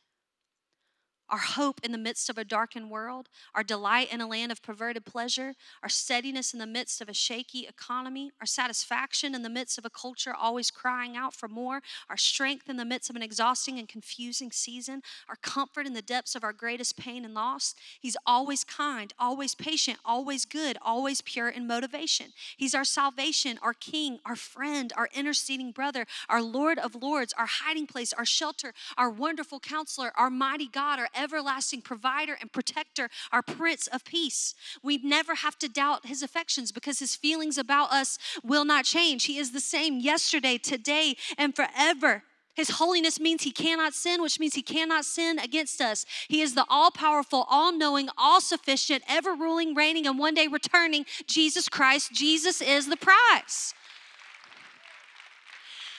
our 1.32 1.38
hope 1.38 1.80
in 1.82 1.92
the 1.92 1.98
midst 1.98 2.28
of 2.28 2.36
a 2.36 2.44
darkened 2.44 2.90
world, 2.90 3.30
our 3.54 3.64
delight 3.64 4.12
in 4.12 4.20
a 4.20 4.28
land 4.28 4.52
of 4.52 4.62
perverted 4.62 5.06
pleasure, 5.06 5.54
our 5.82 5.88
steadiness 5.88 6.52
in 6.52 6.58
the 6.58 6.66
midst 6.66 7.00
of 7.00 7.08
a 7.08 7.14
shaky 7.14 7.66
economy, 7.66 8.30
our 8.38 8.46
satisfaction 8.46 9.34
in 9.34 9.42
the 9.42 9.48
midst 9.48 9.78
of 9.78 9.86
a 9.86 9.90
culture 9.90 10.34
always 10.38 10.70
crying 10.70 11.16
out 11.16 11.34
for 11.34 11.48
more, 11.48 11.80
our 12.10 12.18
strength 12.18 12.68
in 12.68 12.76
the 12.76 12.84
midst 12.84 13.08
of 13.08 13.16
an 13.16 13.22
exhausting 13.22 13.78
and 13.78 13.88
confusing 13.88 14.52
season, 14.52 15.00
our 15.26 15.36
comfort 15.36 15.86
in 15.86 15.94
the 15.94 16.02
depths 16.02 16.34
of 16.34 16.44
our 16.44 16.52
greatest 16.52 16.98
pain 16.98 17.24
and 17.24 17.32
loss. 17.32 17.74
He's 17.98 18.16
always 18.26 18.62
kind, 18.62 19.14
always 19.18 19.54
patient, 19.54 19.98
always 20.04 20.44
good, 20.44 20.76
always 20.82 21.22
pure 21.22 21.48
in 21.48 21.66
motivation. 21.66 22.26
He's 22.58 22.74
our 22.74 22.84
salvation, 22.84 23.58
our 23.62 23.72
king, 23.72 24.18
our 24.26 24.36
friend, 24.36 24.92
our 24.98 25.08
interceding 25.14 25.72
brother, 25.72 26.06
our 26.28 26.42
Lord 26.42 26.78
of 26.78 26.94
lords, 26.94 27.32
our 27.38 27.46
hiding 27.46 27.86
place, 27.86 28.12
our 28.12 28.26
shelter, 28.26 28.74
our 28.98 29.08
wonderful 29.08 29.60
counselor, 29.60 30.12
our 30.18 30.28
mighty 30.28 30.68
God, 30.68 30.98
our 30.98 31.08
everlasting 31.22 31.82
provider 31.82 32.36
and 32.40 32.52
protector, 32.52 33.08
our 33.30 33.42
Prince 33.42 33.86
of 33.86 34.04
Peace. 34.04 34.54
We 34.82 34.98
never 34.98 35.36
have 35.36 35.58
to 35.60 35.68
doubt 35.68 36.06
his 36.06 36.22
affections 36.22 36.72
because 36.72 36.98
his 36.98 37.14
feelings 37.14 37.56
about 37.56 37.92
us 37.92 38.18
will 38.42 38.64
not 38.64 38.84
change. 38.84 39.24
He 39.24 39.38
is 39.38 39.52
the 39.52 39.60
same 39.60 40.00
yesterday, 40.00 40.58
today, 40.58 41.16
and 41.38 41.54
forever. 41.54 42.24
His 42.54 42.70
holiness 42.70 43.18
means 43.18 43.44
he 43.44 43.50
cannot 43.50 43.94
sin, 43.94 44.20
which 44.20 44.38
means 44.38 44.54
he 44.54 44.62
cannot 44.62 45.06
sin 45.06 45.38
against 45.38 45.80
us. 45.80 46.04
He 46.28 46.42
is 46.42 46.54
the 46.54 46.66
all 46.68 46.90
powerful, 46.90 47.46
all 47.48 47.72
knowing, 47.72 48.10
all 48.18 48.42
sufficient, 48.42 49.02
ever 49.08 49.34
ruling, 49.34 49.74
reigning, 49.74 50.06
and 50.06 50.18
one 50.18 50.34
day 50.34 50.48
returning 50.48 51.06
Jesus 51.26 51.68
Christ. 51.68 52.12
Jesus 52.12 52.60
is 52.60 52.88
the 52.88 52.98
prize. 52.98 53.72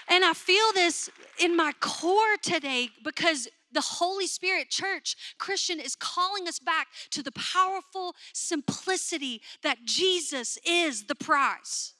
And 0.07 0.23
I 0.23 0.33
feel 0.33 0.73
this 0.73 1.09
in 1.39 1.55
my 1.55 1.71
core 1.79 2.37
today 2.41 2.89
because 3.03 3.47
the 3.73 3.81
Holy 3.81 4.27
Spirit 4.27 4.69
church, 4.69 5.15
Christian, 5.37 5.79
is 5.79 5.95
calling 5.95 6.47
us 6.47 6.59
back 6.59 6.87
to 7.11 7.23
the 7.23 7.31
powerful 7.31 8.15
simplicity 8.33 9.41
that 9.61 9.85
Jesus 9.85 10.57
is 10.65 11.05
the 11.05 11.15
prize. 11.15 11.93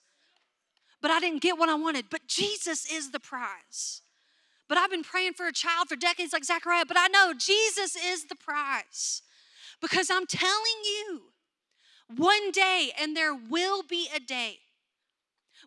But 1.01 1.11
I 1.11 1.19
didn't 1.19 1.41
get 1.41 1.57
what 1.57 1.69
I 1.69 1.75
wanted, 1.75 2.05
but 2.09 2.27
Jesus 2.27 2.89
is 2.89 3.11
the 3.11 3.19
prize. 3.19 4.01
But 4.69 4.77
I've 4.77 4.89
been 4.89 5.03
praying 5.03 5.33
for 5.33 5.47
a 5.47 5.53
child 5.53 5.89
for 5.89 5.95
decades 5.95 6.33
like 6.33 6.45
Zechariah, 6.45 6.85
but 6.87 6.97
I 6.97 7.07
know 7.07 7.33
Jesus 7.33 7.95
is 7.95 8.25
the 8.25 8.35
prize. 8.35 9.21
Because 9.81 10.09
I'm 10.09 10.25
telling 10.25 10.53
you, 10.83 11.23
one 12.15 12.51
day, 12.51 12.91
and 12.99 13.17
there 13.17 13.35
will 13.35 13.83
be 13.83 14.07
a 14.15 14.19
day 14.19 14.59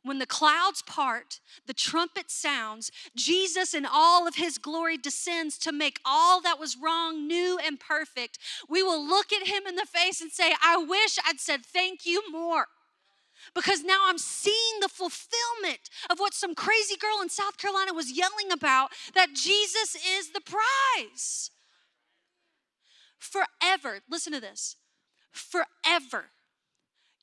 when 0.07 0.19
the 0.19 0.27
clouds 0.27 0.83
part, 0.83 1.40
the 1.66 1.75
trumpet 1.75 2.31
sounds, 2.31 2.90
Jesus 3.16 3.75
in 3.75 3.87
all 3.87 4.27
of 4.27 4.37
his 4.37 4.59
glory 4.59 4.97
descends 4.97 5.59
to 5.59 5.73
make 5.73 6.01
all 6.05 6.40
that 6.42 6.61
was 6.61 6.77
wrong 6.83 7.27
new 7.27 7.59
and 7.64 7.81
perfect, 7.81 8.38
we 8.69 8.83
will 8.83 9.05
look 9.05 9.33
at 9.33 9.47
him 9.47 9.66
in 9.66 9.77
the 9.77 9.87
face 9.87 10.21
and 10.21 10.31
say, 10.31 10.55
I 10.62 10.77
wish 10.77 11.19
I'd 11.27 11.40
said 11.40 11.64
thank 11.64 12.07
you 12.07 12.23
more. 12.31 12.66
Because 13.55 13.83
now 13.85 14.05
I'm 14.07 14.19
seeing 14.19 14.81
the 14.81 14.88
fulfillment 14.88 15.90
of 16.11 16.19
what 16.19 16.35
some 16.35 16.55
crazy 16.55 16.97
girl 16.97 17.21
in 17.23 17.29
South 17.29 17.59
Carolina 17.59 17.92
was 17.92 18.11
yelling 18.11 18.51
about 18.53 18.90
that 19.14 19.35
Jesus 19.35 19.95
is 19.95 20.31
the 20.33 20.40
prize. 20.40 21.51
Forever, 23.19 24.01
listen 24.09 24.33
to 24.33 24.40
this. 24.40 24.77
Forever 25.31 26.31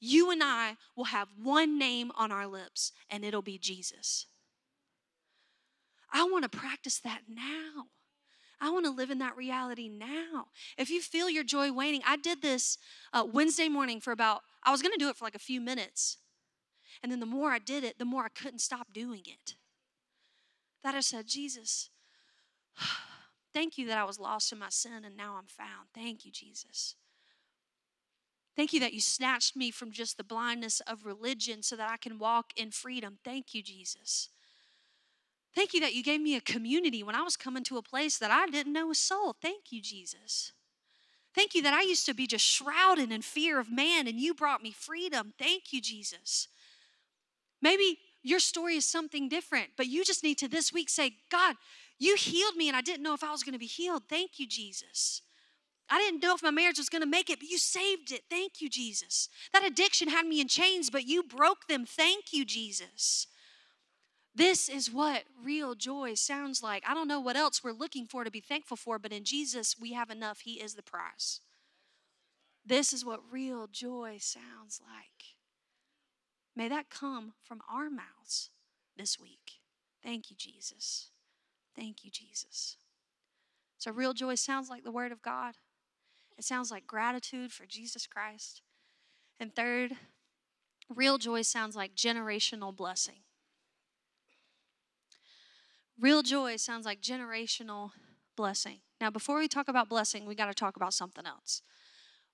you 0.04 0.32
and 0.32 0.44
I 0.44 0.76
will 0.98 1.06
have 1.06 1.30
one 1.42 1.80
name 1.80 2.12
on 2.18 2.30
our 2.30 2.46
lips, 2.46 2.92
and 3.10 3.24
it'll 3.24 3.42
be 3.42 3.58
Jesus. 3.58 4.26
I 6.12 6.26
want 6.26 6.44
to 6.44 6.50
practice 6.50 7.00
that 7.00 7.22
now. 7.30 7.86
I 8.60 8.70
want 8.70 8.86
to 8.86 8.92
live 8.92 9.12
in 9.12 9.20
that 9.20 9.38
reality 9.38 9.88
now. 9.88 10.48
If 10.78 10.90
you 10.90 11.02
feel 11.02 11.30
your 11.30 11.46
joy 11.46 11.72
waning, 11.72 12.02
I 12.06 12.18
did 12.18 12.42
this 12.42 12.78
uh, 13.14 13.26
Wednesday 13.32 13.70
morning 13.70 14.02
for 14.02 14.12
about, 14.12 14.42
I 14.64 14.72
was 14.72 14.82
going 14.82 14.92
to 14.92 15.00
do 15.00 15.08
it 15.08 15.16
for 15.16 15.24
like 15.24 15.36
a 15.36 15.40
few 15.40 15.62
minutes. 15.62 16.18
And 17.02 17.10
then 17.10 17.22
the 17.22 17.26
more 17.26 17.52
I 17.52 17.60
did 17.60 17.86
it, 17.86 17.98
the 17.98 18.06
more 18.06 18.26
I 18.26 18.30
couldn't 18.30 18.60
stop 18.60 18.94
doing 18.94 19.24
it. 19.26 19.56
That 20.84 20.96
I 20.96 21.00
said, 21.00 21.28
Jesus, 21.28 21.90
thank 23.54 23.78
you 23.78 23.88
that 23.88 23.98
I 23.98 24.04
was 24.04 24.20
lost 24.20 24.52
in 24.52 24.60
my 24.60 24.70
sin 24.70 25.06
and 25.06 25.16
now 25.16 25.36
I'm 25.38 25.48
found. 25.48 25.88
Thank 25.94 26.26
you, 26.26 26.32
Jesus. 26.32 26.96
Thank 28.56 28.74
you 28.74 28.80
that 28.82 28.94
you 28.94 29.02
snatched 29.02 29.56
me 29.56 29.72
from 29.72 29.92
just 29.92 30.18
the 30.18 30.24
blindness 30.24 30.80
of 30.82 31.06
religion 31.06 31.64
so 31.64 31.76
that 31.76 31.90
I 31.90 31.98
can 31.98 32.20
walk 32.20 32.54
in 32.56 32.72
freedom. 32.72 33.18
Thank 33.24 33.54
you, 33.54 33.64
Jesus. 33.64 34.30
Thank 35.56 35.74
you 35.74 35.80
that 35.82 35.94
you 35.94 36.04
gave 36.04 36.22
me 36.22 36.36
a 36.36 36.42
community 36.42 37.04
when 37.04 37.16
I 37.16 37.22
was 37.22 37.38
coming 37.38 37.64
to 37.66 37.78
a 37.78 37.84
place 37.84 38.18
that 38.18 38.32
I 38.32 38.48
didn't 38.48 38.74
know 38.74 38.92
a 38.92 38.96
soul. 38.96 39.36
Thank 39.42 39.72
you, 39.72 39.82
Jesus. 39.82 40.52
Thank 41.34 41.56
you 41.56 41.64
that 41.64 41.74
I 41.74 41.82
used 41.82 42.06
to 42.06 42.14
be 42.14 42.28
just 42.28 42.46
shrouded 42.46 43.12
in 43.12 43.24
fear 43.24 43.60
of 43.60 43.72
man 43.72 44.08
and 44.08 44.20
you 44.20 44.36
brought 44.36 44.62
me 44.62 44.72
freedom. 44.72 45.34
Thank 45.38 45.74
you, 45.74 45.82
Jesus. 45.82 46.48
Maybe 47.62 47.98
your 48.22 48.40
story 48.40 48.76
is 48.76 48.86
something 48.86 49.30
different, 49.30 49.70
but 49.76 49.88
you 49.88 50.06
just 50.06 50.24
need 50.24 50.38
to 50.40 50.48
this 50.48 50.72
week 50.72 50.90
say, 50.90 51.14
God, 51.32 51.56
you 51.98 52.16
healed 52.16 52.56
me 52.56 52.68
and 52.68 52.78
I 52.78 52.82
didn't 52.82 53.04
know 53.04 53.14
if 53.14 53.24
I 53.24 53.32
was 53.32 53.44
going 53.44 53.54
to 53.54 53.60
be 53.60 53.66
healed. 53.66 54.04
Thank 54.08 54.40
you, 54.40 54.48
Jesus. 54.48 55.23
I 55.94 56.00
didn't 56.00 56.24
know 56.24 56.34
if 56.34 56.42
my 56.42 56.50
marriage 56.50 56.80
was 56.80 56.90
going 56.90 57.04
to 57.04 57.08
make 57.08 57.30
it, 57.30 57.38
but 57.38 57.50
you 57.50 57.60
saved 57.60 58.12
it. 58.12 58.24
Thank 58.28 58.62
you, 58.62 58.68
Jesus. 58.68 59.30
That 59.54 59.64
addiction 59.64 60.10
had 60.10 60.26
me 60.26 60.42
in 60.42 60.48
chains, 60.48 60.90
but 60.90 61.06
you 61.06 61.22
broke 61.22 61.68
them. 61.68 61.86
Thank 61.86 62.34
you, 62.34 62.46
Jesus. 62.46 63.28
This 64.34 64.70
is 64.70 64.92
what 64.92 65.26
real 65.44 65.76
joy 65.76 66.16
sounds 66.16 66.64
like. 66.64 66.82
I 66.88 66.96
don't 66.96 67.08
know 67.08 67.20
what 67.20 67.36
else 67.36 67.64
we're 67.64 67.74
looking 67.74 68.08
for 68.08 68.24
to 68.24 68.32
be 68.32 68.40
thankful 68.40 68.76
for, 68.76 68.98
but 68.98 69.12
in 69.12 69.24
Jesus, 69.24 69.76
we 69.80 69.94
have 69.94 70.10
enough. 70.10 70.40
He 70.40 70.54
is 70.54 70.74
the 70.74 70.82
prize. 70.82 71.42
This 72.66 72.92
is 72.92 73.06
what 73.06 73.20
real 73.32 73.68
joy 73.72 74.18
sounds 74.20 74.82
like. 74.84 75.36
May 76.56 76.70
that 76.70 76.90
come 76.90 77.34
from 77.44 77.62
our 77.72 77.92
mouths 77.92 78.50
this 78.98 79.20
week. 79.20 79.60
Thank 80.02 80.32
you, 80.32 80.36
Jesus. 80.40 81.10
Thank 81.76 82.04
you, 82.04 82.10
Jesus. 82.10 82.78
So, 83.78 83.92
real 83.92 84.14
joy 84.14 84.34
sounds 84.34 84.72
like 84.72 84.84
the 84.84 84.92
Word 84.92 85.12
of 85.12 85.22
God. 85.22 85.54
It 86.38 86.44
sounds 86.44 86.72
like 86.72 86.88
gratitude 86.88 87.52
for 87.52 87.66
Jesus 87.66 88.08
Christ. 88.08 88.62
And 89.40 89.56
third, 89.56 89.94
real 90.90 91.18
joy 91.18 91.42
sounds 91.42 91.76
like 91.76 91.96
generational 91.96 92.76
blessing. 92.76 93.22
Real 96.00 96.24
joy 96.24 96.56
sounds 96.58 96.86
like 96.86 97.02
generational 97.02 97.92
blessing. 98.36 98.80
Now, 99.00 99.10
before 99.10 99.38
we 99.38 99.48
talk 99.48 99.68
about 99.68 99.90
blessing, 99.90 100.26
we 100.26 100.36
got 100.36 100.48
to 100.48 100.54
talk 100.54 100.76
about 100.76 100.94
something 100.94 101.26
else. 101.26 101.62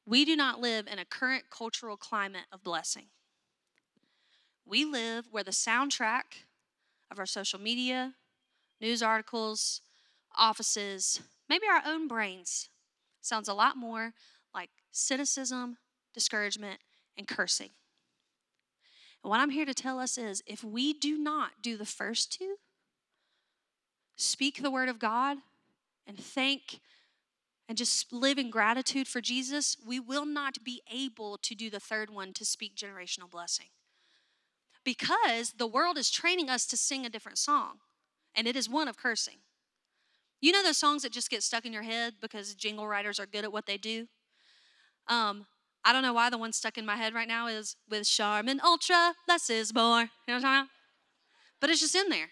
We 0.06 0.24
do 0.24 0.36
not 0.36 0.62
live 0.62 0.88
in 0.88 0.98
a 0.98 1.06
current 1.06 1.46
cultural 1.50 1.98
climate 1.98 2.46
of 2.52 2.64
blessing. 2.64 3.08
We 4.66 4.86
live 4.86 5.28
where 5.30 5.44
the 5.44 5.52
soundtrack 5.52 6.46
of 7.12 7.20
our 7.20 7.26
social 7.26 7.60
media, 7.60 8.14
news 8.80 9.04
articles, 9.04 9.82
offices, 10.38 11.22
maybe 11.50 11.66
our 11.68 11.82
own 11.86 12.08
brains 12.08 12.70
sounds 13.22 13.48
a 13.48 13.54
lot 13.54 13.78
more 13.78 14.14
like 14.54 14.70
cynicism, 14.92 15.78
discouragement, 16.14 16.80
and 17.18 17.28
cursing. 17.28 17.70
And 19.24 19.30
what 19.30 19.40
I'm 19.40 19.50
here 19.50 19.66
to 19.66 19.74
tell 19.74 20.00
us 20.00 20.18
is 20.18 20.42
if 20.46 20.64
we 20.64 20.94
do 20.94 21.18
not 21.18 21.62
do 21.62 21.78
the 21.78 21.86
first 21.86 22.32
two, 22.32 22.56
speak 24.16 24.62
the 24.62 24.72
word 24.72 24.90
of 24.90 25.00
God 25.00 25.38
and 26.08 26.18
thank 26.18 26.80
and 27.68 27.78
just 27.78 28.12
live 28.12 28.40
in 28.40 28.50
gratitude 28.50 29.08
for 29.08 29.22
Jesus, 29.22 29.78
we 29.86 30.00
will 30.00 30.26
not 30.26 30.64
be 30.64 30.82
able 30.92 31.38
to 31.38 31.54
do 31.54 31.70
the 31.70 31.80
third 31.80 32.10
one 32.10 32.34
to 32.34 32.44
speak 32.44 32.76
generational 32.76 33.30
blessing. 33.30 33.68
Because 34.84 35.52
the 35.52 35.68
world 35.68 35.96
is 35.96 36.10
training 36.10 36.50
us 36.50 36.66
to 36.66 36.78
sing 36.78 37.06
a 37.06 37.10
different 37.10 37.38
song, 37.38 37.74
and 38.34 38.48
it 38.48 38.56
is 38.56 38.68
one 38.68 38.88
of 38.88 38.98
cursing. 38.98 39.38
You 40.42 40.52
know 40.52 40.64
those 40.64 40.78
songs 40.78 41.04
that 41.04 41.12
just 41.12 41.30
get 41.30 41.44
stuck 41.44 41.66
in 41.66 41.74
your 41.74 41.84
head 41.84 42.16
because 42.22 42.56
jingle 42.56 42.88
writers 42.88 43.20
are 43.20 43.26
good 43.26 43.44
at 43.44 43.52
what 43.52 43.66
they 43.66 43.78
do? 43.78 44.08
Um, 45.08 45.46
I 45.84 45.92
don't 45.92 46.04
know 46.04 46.14
why 46.14 46.30
the 46.30 46.38
one 46.38 46.54
stuck 46.54 46.78
in 46.78 46.86
my 46.86 46.96
head 46.96 47.14
right 47.14 47.28
now 47.28 47.48
is 47.48 47.76
with 47.90 48.08
Charmin 48.08 48.62
Ultra, 48.64 49.14
less 49.28 49.50
is 49.50 49.74
more. 49.74 50.02
You 50.02 50.08
know 50.28 50.34
what 50.34 50.36
I'm 50.36 50.42
talking 50.42 50.60
about? 50.60 50.68
But 51.60 51.70
it's 51.70 51.82
just 51.82 51.96
in 51.96 52.10
there. 52.10 52.30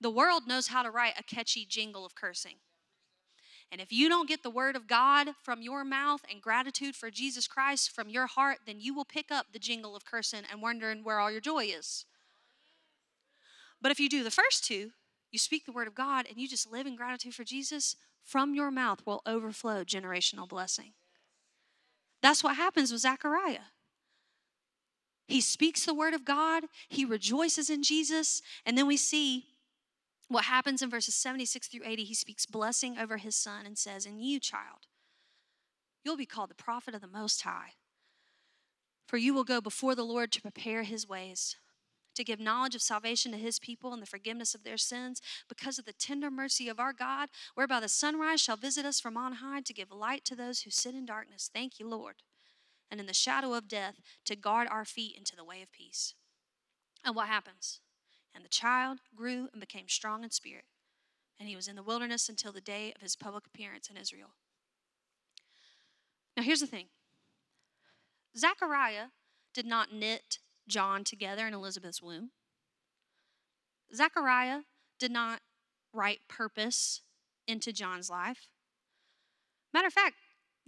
The 0.00 0.10
world 0.10 0.44
knows 0.46 0.68
how 0.68 0.82
to 0.82 0.90
write 0.90 1.14
a 1.18 1.22
catchy 1.22 1.66
jingle 1.68 2.06
of 2.06 2.14
cursing. 2.14 2.56
And 3.70 3.80
if 3.80 3.92
you 3.92 4.08
don't 4.08 4.28
get 4.28 4.42
the 4.42 4.50
word 4.50 4.76
of 4.76 4.86
God 4.86 5.28
from 5.42 5.60
your 5.60 5.84
mouth 5.84 6.22
and 6.30 6.40
gratitude 6.40 6.96
for 6.96 7.10
Jesus 7.10 7.46
Christ 7.46 7.90
from 7.90 8.08
your 8.08 8.26
heart, 8.26 8.58
then 8.66 8.80
you 8.80 8.94
will 8.94 9.04
pick 9.04 9.30
up 9.30 9.46
the 9.52 9.58
jingle 9.58 9.94
of 9.94 10.04
cursing 10.04 10.42
and 10.50 10.62
wondering 10.62 11.04
where 11.04 11.18
all 11.18 11.30
your 11.30 11.40
joy 11.40 11.64
is. 11.64 12.06
But 13.80 13.92
if 13.92 14.00
you 14.00 14.08
do 14.08 14.24
the 14.24 14.30
first 14.30 14.64
two, 14.64 14.92
you 15.30 15.38
speak 15.38 15.66
the 15.66 15.72
word 15.72 15.88
of 15.88 15.94
God 15.94 16.26
and 16.28 16.38
you 16.38 16.48
just 16.48 16.70
live 16.70 16.86
in 16.86 16.96
gratitude 16.96 17.34
for 17.34 17.44
Jesus, 17.44 17.96
from 18.24 18.54
your 18.54 18.70
mouth 18.70 19.00
will 19.06 19.22
overflow 19.26 19.84
generational 19.84 20.48
blessing. 20.48 20.92
That's 22.22 22.42
what 22.42 22.56
happens 22.56 22.90
with 22.90 23.02
Zechariah. 23.02 23.70
He 25.26 25.40
speaks 25.40 25.84
the 25.84 25.94
word 25.94 26.14
of 26.14 26.24
God, 26.24 26.64
he 26.88 27.04
rejoices 27.04 27.68
in 27.68 27.82
Jesus, 27.82 28.40
and 28.64 28.78
then 28.78 28.86
we 28.86 28.96
see 28.96 29.44
what 30.28 30.44
happens 30.44 30.80
in 30.80 30.90
verses 30.90 31.14
76 31.14 31.68
through 31.68 31.82
80. 31.84 32.04
He 32.04 32.14
speaks 32.14 32.46
blessing 32.46 32.96
over 32.98 33.18
his 33.18 33.36
son 33.36 33.66
and 33.66 33.76
says, 33.76 34.06
And 34.06 34.22
you, 34.22 34.40
child, 34.40 34.86
you'll 36.02 36.16
be 36.16 36.26
called 36.26 36.50
the 36.50 36.54
prophet 36.54 36.94
of 36.94 37.02
the 37.02 37.06
Most 37.06 37.42
High, 37.42 37.72
for 39.06 39.18
you 39.18 39.34
will 39.34 39.44
go 39.44 39.60
before 39.60 39.94
the 39.94 40.04
Lord 40.04 40.32
to 40.32 40.42
prepare 40.42 40.82
his 40.82 41.06
ways 41.06 41.56
to 42.18 42.24
give 42.24 42.40
knowledge 42.40 42.74
of 42.74 42.82
salvation 42.82 43.32
to 43.32 43.38
his 43.38 43.58
people 43.58 43.92
and 43.92 44.02
the 44.02 44.06
forgiveness 44.06 44.54
of 44.54 44.64
their 44.64 44.76
sins, 44.76 45.22
because 45.48 45.78
of 45.78 45.84
the 45.84 45.92
tender 45.92 46.30
mercy 46.30 46.68
of 46.68 46.80
our 46.80 46.92
God, 46.92 47.28
whereby 47.54 47.78
the 47.80 47.88
sunrise 47.88 48.40
shall 48.40 48.56
visit 48.56 48.84
us 48.84 49.00
from 49.00 49.16
on 49.16 49.34
high 49.34 49.60
to 49.62 49.72
give 49.72 49.90
light 49.92 50.24
to 50.26 50.34
those 50.34 50.62
who 50.62 50.70
sit 50.70 50.94
in 50.94 51.06
darkness. 51.06 51.48
Thank 51.52 51.78
you, 51.78 51.88
Lord. 51.88 52.16
And 52.90 52.98
in 52.98 53.06
the 53.06 53.14
shadow 53.14 53.54
of 53.54 53.68
death, 53.68 54.00
to 54.24 54.34
guard 54.34 54.66
our 54.68 54.84
feet 54.84 55.16
into 55.16 55.36
the 55.36 55.44
way 55.44 55.62
of 55.62 55.70
peace. 55.70 56.14
And 57.04 57.14
what 57.14 57.28
happens? 57.28 57.80
And 58.34 58.44
the 58.44 58.48
child 58.48 58.98
grew 59.14 59.48
and 59.52 59.60
became 59.60 59.88
strong 59.88 60.24
in 60.24 60.30
spirit, 60.30 60.64
and 61.38 61.48
he 61.48 61.56
was 61.56 61.68
in 61.68 61.76
the 61.76 61.82
wilderness 61.84 62.28
until 62.28 62.50
the 62.50 62.60
day 62.60 62.92
of 62.96 63.00
his 63.00 63.14
public 63.14 63.46
appearance 63.46 63.88
in 63.88 63.96
Israel. 63.96 64.30
Now, 66.36 66.42
here's 66.42 66.60
the 66.60 66.66
thing 66.66 66.86
Zechariah 68.36 69.06
did 69.54 69.66
not 69.66 69.92
knit 69.92 70.38
John 70.68 71.04
together 71.04 71.46
in 71.46 71.54
Elizabeth's 71.54 72.02
womb. 72.02 72.30
Zechariah 73.94 74.60
did 74.98 75.10
not 75.10 75.40
write 75.92 76.20
purpose 76.28 77.00
into 77.46 77.72
John's 77.72 78.10
life. 78.10 78.48
Matter 79.72 79.86
of 79.86 79.92
fact, 79.92 80.16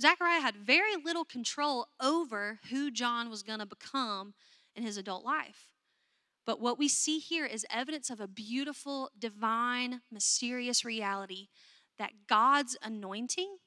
Zechariah 0.00 0.40
had 0.40 0.56
very 0.56 0.96
little 0.96 1.24
control 1.24 1.88
over 2.00 2.60
who 2.70 2.90
John 2.90 3.28
was 3.28 3.42
going 3.42 3.58
to 3.58 3.66
become 3.66 4.34
in 4.74 4.82
his 4.82 4.96
adult 4.96 5.24
life. 5.24 5.68
But 6.46 6.60
what 6.60 6.78
we 6.78 6.88
see 6.88 7.18
here 7.18 7.44
is 7.44 7.66
evidence 7.70 8.08
of 8.08 8.20
a 8.20 8.26
beautiful, 8.26 9.10
divine, 9.18 10.00
mysterious 10.10 10.84
reality 10.84 11.48
that 11.98 12.26
God's 12.26 12.76
anointing 12.82 13.58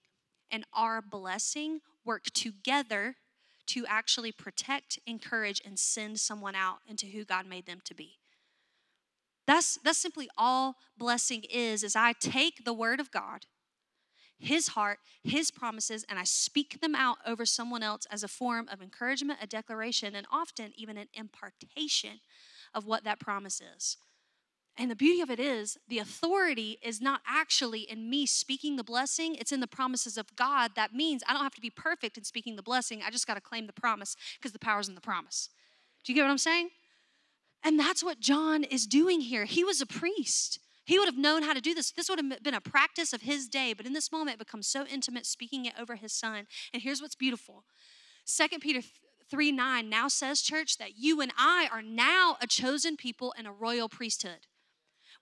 and 0.50 0.66
our 0.74 1.02
blessing 1.02 1.82
work 2.04 2.26
together 2.34 3.16
to 3.68 3.86
actually 3.88 4.32
protect, 4.32 5.00
encourage, 5.06 5.62
and 5.66 5.78
send 5.80 6.20
someone 6.20 6.56
out 6.56 6.80
into 6.88 7.08
who 7.08 7.24
God 7.24 7.48
made 7.48 7.66
them 7.66 7.82
to 7.86 7.94
be. 7.94 8.18
That's, 9.46 9.78
that's 9.84 9.98
simply 9.98 10.30
all 10.38 10.76
blessing 10.98 11.44
is, 11.50 11.84
is 11.84 11.96
I 11.96 12.14
take 12.14 12.64
the 12.64 12.74
word 12.74 13.00
of 13.00 13.12
God, 13.12 13.46
his 14.40 14.70
heart, 14.70 15.00
his 15.24 15.52
promises, 15.52 16.06
and 16.08 16.18
I 16.18 16.24
speak 16.24 16.82
them 16.82 16.96
out 16.96 17.18
over 17.26 17.46
someone 17.46 17.84
else 17.84 18.06
as 18.10 18.24
a 18.24 18.28
form 18.28 18.68
of 18.72 18.82
encouragement, 18.82 19.40
a 19.42 19.48
declaration, 19.48 20.16
and 20.16 20.26
often 20.32 20.72
even 20.76 20.98
an 20.98 21.08
impartation 21.14 22.22
of 22.74 22.86
what 22.86 23.04
that 23.04 23.20
promise 23.20 23.62
is. 23.76 23.98
And 24.78 24.90
the 24.90 24.96
beauty 24.96 25.22
of 25.22 25.30
it 25.30 25.40
is, 25.40 25.78
the 25.88 26.00
authority 26.00 26.80
is 26.82 27.00
not 27.00 27.22
actually 27.28 27.82
in 27.82 28.10
me 28.10 28.26
speaking 28.26 28.76
the 28.76 28.84
blessing, 28.84 29.36
it's 29.36 29.52
in 29.52 29.60
the 29.60 29.68
promises 29.68 30.18
of 30.18 30.36
God. 30.36 30.72
That 30.76 30.94
means 30.94 31.22
I 31.28 31.34
don't 31.34 31.44
have 31.44 31.54
to 31.56 31.62
be 31.62 31.70
perfect 31.70 32.18
in 32.18 32.24
speaking 32.24 32.56
the 32.56 32.64
blessing. 32.64 33.02
I 33.06 33.12
just 33.12 33.28
got 33.28 33.36
to 33.36 33.42
claim 33.42 33.68
the 33.68 33.74
promise 33.74 34.16
because 34.40 34.52
the 34.52 34.60
power's 34.60 34.90
in 34.90 34.96
the 34.96 35.02
promise. 35.02 35.50
Do 36.04 36.12
you 36.12 36.16
get 36.16 36.24
what 36.24 36.32
I'm 36.32 36.40
saying? 36.40 36.70
And 37.64 37.80
that's 37.80 38.04
what 38.04 38.20
John 38.20 38.64
is 38.64 38.88
doing 38.88 39.22
here. 39.22 39.46
He 39.46 39.64
was 39.64 39.80
a 39.80 39.86
priest. 39.86 40.60
He 40.86 40.98
would 40.98 41.08
have 41.08 41.18
known 41.18 41.44
how 41.44 41.54
to 41.54 41.62
do 41.62 41.74
this. 41.74 41.92
This 41.92 42.10
would 42.10 42.20
have 42.20 42.44
been 42.44 42.54
a 42.56 42.60
practice 42.60 43.14
of 43.14 43.22
his 43.22 43.48
day, 43.48 43.74
but 43.74 43.86
in 43.86 43.94
this 43.94 44.12
moment, 44.12 44.36
it 44.36 44.40
becomes 44.40 44.68
so 44.68 44.86
intimate 44.86 45.26
speaking 45.26 45.66
it 45.66 45.74
over 45.80 45.96
his 45.96 46.12
son. 46.12 46.48
And 46.74 46.82
here's 46.82 47.02
what's 47.02 47.16
beautiful 47.16 47.64
Second 48.26 48.62
Peter 48.62 48.82
3 49.30 49.52
9 49.52 49.88
now 49.88 50.08
says, 50.08 50.42
church, 50.42 50.78
that 50.78 50.98
you 50.98 51.22
and 51.22 51.32
I 51.38 51.70
are 51.72 51.82
now 51.82 52.38
a 52.42 52.48
chosen 52.48 52.98
people 52.98 53.34
and 53.38 53.48
a 53.48 53.52
royal 53.52 53.88
priesthood 53.88 54.48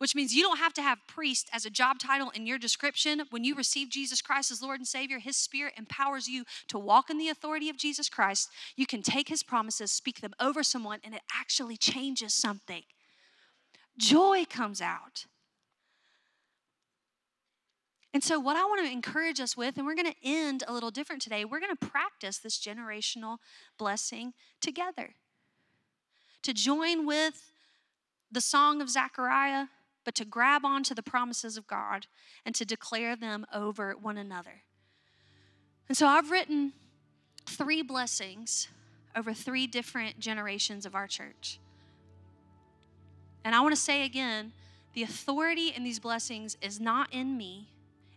which 0.02 0.16
means 0.16 0.34
you 0.34 0.42
don't 0.42 0.58
have 0.58 0.74
to 0.74 0.82
have 0.82 0.98
priest 1.06 1.48
as 1.54 1.64
a 1.64 1.70
job 1.70 2.00
title 2.00 2.32
in 2.32 2.48
your 2.48 2.58
description. 2.58 3.22
When 3.30 3.44
you 3.44 3.54
receive 3.54 3.92
Jesus 3.92 4.20
Christ 4.20 4.50
as 4.50 4.60
Lord 4.60 4.80
and 4.80 4.88
Savior, 4.88 5.20
His 5.20 5.38
Spirit 5.38 5.76
empowers 5.78 6.28
you 6.28 6.44
to 6.70 6.80
walk 6.80 7.12
in 7.12 7.20
the 7.20 7.30
authority 7.30 7.70
of 7.70 7.78
Jesus 7.78 8.10
Christ. 8.10 8.50
You 8.76 8.88
can 8.88 9.04
take 9.04 9.30
His 9.30 9.44
promises, 9.44 9.92
speak 9.92 10.22
them 10.22 10.34
over 10.40 10.64
someone, 10.64 11.02
and 11.04 11.14
it 11.14 11.22
actually 11.40 11.78
changes 11.78 12.34
something. 12.34 12.82
Joy 13.96 14.46
comes 14.50 14.82
out. 14.82 15.28
And 18.12 18.24
so, 18.24 18.40
what 18.40 18.58
I 18.58 18.64
want 18.64 18.84
to 18.84 18.92
encourage 18.92 19.40
us 19.40 19.56
with, 19.56 19.78
and 19.78 19.86
we're 19.86 19.94
going 19.94 20.12
to 20.12 20.18
end 20.24 20.64
a 20.68 20.74
little 20.74 20.90
different 20.90 21.22
today, 21.22 21.46
we're 21.46 21.60
going 21.60 21.78
to 21.78 21.88
practice 21.88 22.40
this 22.40 22.58
generational 22.58 23.38
blessing 23.78 24.34
together. 24.62 25.14
To 26.42 26.56
join 26.56 27.06
with 27.06 27.52
the 28.32 28.42
song 28.42 28.82
of 28.82 28.90
Zechariah, 28.90 29.68
but 30.04 30.16
to 30.16 30.26
grab 30.26 30.66
onto 30.66 30.94
the 30.94 31.04
promises 31.04 31.58
of 31.58 31.68
God 31.68 32.08
and 32.46 32.56
to 32.56 32.66
declare 32.66 33.16
them 33.16 33.46
over 33.54 33.94
one 33.94 34.18
another. 34.18 34.64
And 35.88 35.98
so 35.98 36.08
I've 36.08 36.32
written 36.32 36.74
three 37.46 37.82
blessings 37.82 38.68
over 39.16 39.34
three 39.34 39.68
different 39.68 40.20
generations 40.20 40.86
of 40.86 40.96
our 40.96 41.08
church. 41.08 41.60
And 43.44 43.56
I 43.56 43.62
want 43.62 43.76
to 43.76 43.82
say 43.82 44.06
again 44.06 44.54
the 44.94 45.04
authority 45.04 45.70
in 45.70 45.84
these 45.84 46.00
blessings 46.00 46.58
is 46.62 46.80
not 46.80 47.14
in 47.14 47.38
me, 47.38 47.70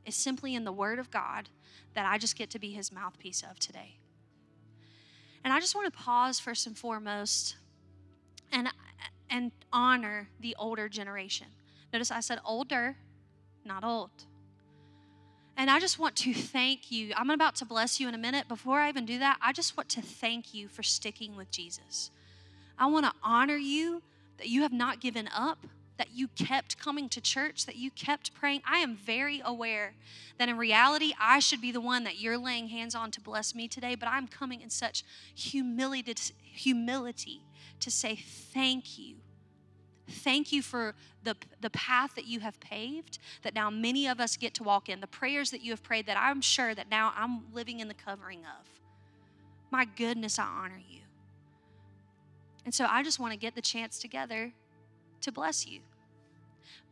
it's 0.04 0.16
simply 0.16 0.54
in 0.54 0.64
the 0.64 0.72
Word 0.72 0.98
of 0.98 1.10
God 1.10 1.48
that 1.94 2.04
I 2.06 2.18
just 2.18 2.36
get 2.36 2.50
to 2.50 2.58
be 2.58 2.70
His 2.70 2.92
mouthpiece 2.92 3.42
of 3.48 3.58
today. 3.58 3.96
And 5.44 5.52
I 5.52 5.60
just 5.60 5.74
want 5.74 5.92
to 5.92 5.98
pause 5.98 6.40
first 6.40 6.66
and 6.66 6.76
foremost 6.76 7.56
and, 8.52 8.68
and 9.30 9.52
honor 9.72 10.28
the 10.40 10.56
older 10.58 10.88
generation. 10.88 11.46
Notice 11.94 12.10
I 12.10 12.18
said 12.18 12.40
older, 12.44 12.96
not 13.64 13.84
old. 13.84 14.10
And 15.56 15.70
I 15.70 15.78
just 15.78 15.96
want 15.96 16.16
to 16.16 16.34
thank 16.34 16.90
you. 16.90 17.12
I'm 17.16 17.30
about 17.30 17.54
to 17.56 17.64
bless 17.64 18.00
you 18.00 18.08
in 18.08 18.16
a 18.16 18.18
minute. 18.18 18.48
Before 18.48 18.80
I 18.80 18.88
even 18.88 19.06
do 19.06 19.20
that, 19.20 19.38
I 19.40 19.52
just 19.52 19.76
want 19.76 19.90
to 19.90 20.02
thank 20.02 20.52
you 20.52 20.66
for 20.66 20.82
sticking 20.82 21.36
with 21.36 21.52
Jesus. 21.52 22.10
I 22.76 22.86
want 22.86 23.06
to 23.06 23.12
honor 23.22 23.54
you 23.54 24.02
that 24.38 24.48
you 24.48 24.62
have 24.62 24.72
not 24.72 25.00
given 25.00 25.28
up, 25.32 25.68
that 25.96 26.08
you 26.12 26.26
kept 26.26 26.80
coming 26.80 27.08
to 27.10 27.20
church, 27.20 27.64
that 27.64 27.76
you 27.76 27.92
kept 27.92 28.34
praying. 28.34 28.62
I 28.66 28.78
am 28.78 28.96
very 28.96 29.40
aware 29.44 29.94
that 30.38 30.48
in 30.48 30.58
reality, 30.58 31.12
I 31.20 31.38
should 31.38 31.60
be 31.60 31.70
the 31.70 31.80
one 31.80 32.02
that 32.02 32.18
you're 32.18 32.38
laying 32.38 32.70
hands 32.70 32.96
on 32.96 33.12
to 33.12 33.20
bless 33.20 33.54
me 33.54 33.68
today, 33.68 33.94
but 33.94 34.08
I'm 34.08 34.26
coming 34.26 34.62
in 34.62 34.70
such 34.70 35.04
humility, 35.32 36.16
humility 36.42 37.42
to 37.78 37.88
say 37.88 38.16
thank 38.16 38.98
you 38.98 39.14
Thank 40.08 40.52
you 40.52 40.62
for 40.62 40.94
the, 41.22 41.36
the 41.60 41.70
path 41.70 42.14
that 42.16 42.26
you 42.26 42.40
have 42.40 42.60
paved, 42.60 43.18
that 43.42 43.54
now 43.54 43.70
many 43.70 44.06
of 44.06 44.20
us 44.20 44.36
get 44.36 44.52
to 44.54 44.62
walk 44.62 44.88
in, 44.88 45.00
the 45.00 45.06
prayers 45.06 45.50
that 45.50 45.62
you 45.62 45.70
have 45.72 45.82
prayed 45.82 46.06
that 46.06 46.18
I'm 46.18 46.42
sure 46.42 46.74
that 46.74 46.90
now 46.90 47.12
I'm 47.16 47.52
living 47.54 47.80
in 47.80 47.88
the 47.88 47.94
covering 47.94 48.40
of. 48.40 48.68
My 49.70 49.86
goodness, 49.86 50.38
I 50.38 50.44
honor 50.44 50.80
you. 50.90 51.00
And 52.64 52.74
so 52.74 52.86
I 52.88 53.02
just 53.02 53.18
want 53.18 53.32
to 53.32 53.38
get 53.38 53.54
the 53.54 53.62
chance 53.62 53.98
together 53.98 54.52
to 55.22 55.32
bless 55.32 55.66
you. 55.66 55.80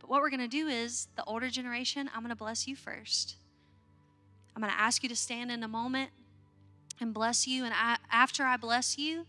But 0.01 0.11
what 0.11 0.21
we're 0.21 0.31
going 0.31 0.41
to 0.41 0.49
do 0.49 0.69
is 0.69 1.09
the 1.17 1.25
older 1.25 1.49
generation, 1.51 2.11
I'm 2.15 2.23
going 2.23 2.31
to 2.31 2.37
bless 2.37 2.67
you 2.67 2.77
first. 2.77 3.37
I'm 4.57 4.63
going 4.63 4.73
to 4.73 4.81
ask 4.81 5.03
you 5.03 5.09
to 5.11 5.17
stand 5.17 5.51
in 5.51 5.63
a 5.63 5.69
moment. 5.69 6.11
and 7.01 7.13
bless 7.13 7.47
you. 7.47 7.65
And 7.65 7.75
I, 7.75 7.97
after 8.11 8.45
I 8.45 8.57
bless 8.57 8.97
you, 8.97 9.27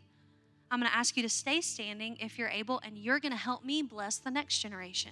I'm 0.74 0.80
going 0.80 0.90
to 0.90 0.98
ask 0.98 1.16
you 1.16 1.22
to 1.22 1.30
stay 1.30 1.62
standing 1.62 2.18
if 2.20 2.40
you're 2.40 2.50
able, 2.50 2.82
and 2.84 2.98
you're 2.98 3.20
going 3.20 3.32
to 3.32 3.38
help 3.38 3.64
me 3.64 3.84
bless 3.84 4.18
the 4.18 4.32
next 4.32 4.58
generation 4.58 5.12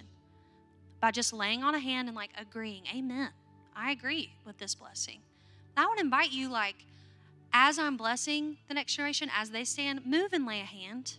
by 1.00 1.12
just 1.12 1.32
laying 1.32 1.62
on 1.62 1.72
a 1.72 1.78
hand 1.78 2.08
and 2.08 2.16
like 2.16 2.30
agreeing, 2.36 2.82
Amen. 2.92 3.28
I 3.76 3.92
agree 3.92 4.32
with 4.44 4.58
this 4.58 4.74
blessing. 4.74 5.20
I 5.76 5.86
would 5.86 6.00
invite 6.00 6.32
you, 6.32 6.48
like, 6.48 6.74
as 7.52 7.78
I'm 7.78 7.96
blessing 7.96 8.56
the 8.66 8.74
next 8.74 8.96
generation, 8.96 9.30
as 9.32 9.50
they 9.50 9.62
stand, 9.62 10.04
move 10.04 10.32
and 10.32 10.44
lay 10.44 10.60
a 10.60 10.64
hand. 10.64 11.14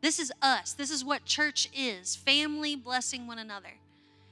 This 0.00 0.18
is 0.18 0.32
us. 0.40 0.72
This 0.72 0.90
is 0.90 1.04
what 1.04 1.26
church 1.26 1.68
is 1.76 2.16
family 2.16 2.74
blessing 2.74 3.26
one 3.26 3.38
another. 3.38 3.74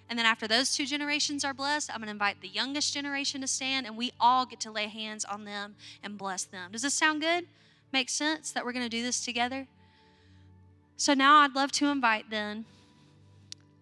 And 0.09 0.19
then 0.19 0.25
after 0.25 0.49
those 0.49 0.75
two 0.75 0.87
generations 0.87 1.45
are 1.45 1.53
blessed, 1.53 1.91
I'm 1.91 1.99
going 1.99 2.07
to 2.07 2.13
invite 2.13 2.41
the 2.41 2.49
youngest 2.49 2.95
generation 2.95 3.43
to 3.43 3.47
stand, 3.47 3.87
and 3.87 3.99
we 3.99 4.13
all 4.19 4.47
get 4.47 4.61
to 4.61 4.71
lay 4.71 4.89
hands 4.89 5.27
on 5.27 5.45
them 5.45 5.75
and 6.03 6.17
bless 6.17 6.45
them. 6.45 6.73
Does 6.73 6.81
this 6.81 6.95
sound 6.95 7.21
good? 7.21 7.45
Make 7.93 8.09
sense 8.09 8.53
that 8.53 8.65
we're 8.65 8.73
going 8.73 8.85
to 8.85 8.89
do 8.89 9.03
this 9.03 9.25
together? 9.25 9.67
So 10.97 11.15
now 11.15 11.39
I'd 11.39 11.55
love 11.55 11.73
to 11.73 11.89
invite 11.89 12.31
then 12.31 12.65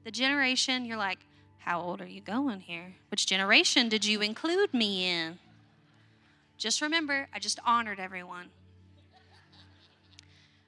the 0.05 0.11
generation, 0.13 0.87
you're 0.87 0.97
like, 0.97 1.19
how 1.59 1.83
old 1.83 2.01
are 2.01 2.07
you 2.07 2.23
going 2.23 2.61
here? 2.61 2.95
Which 3.11 3.27
generation 3.27 3.91
did 3.91 4.07
you 4.07 4.23
include 4.23 4.73
me 4.73 5.05
in? 5.05 5.39
Just 6.57 6.81
remember, 6.81 7.29
I 7.35 7.39
just 7.39 7.61
honored 7.67 8.01
everyone. 8.01 8.47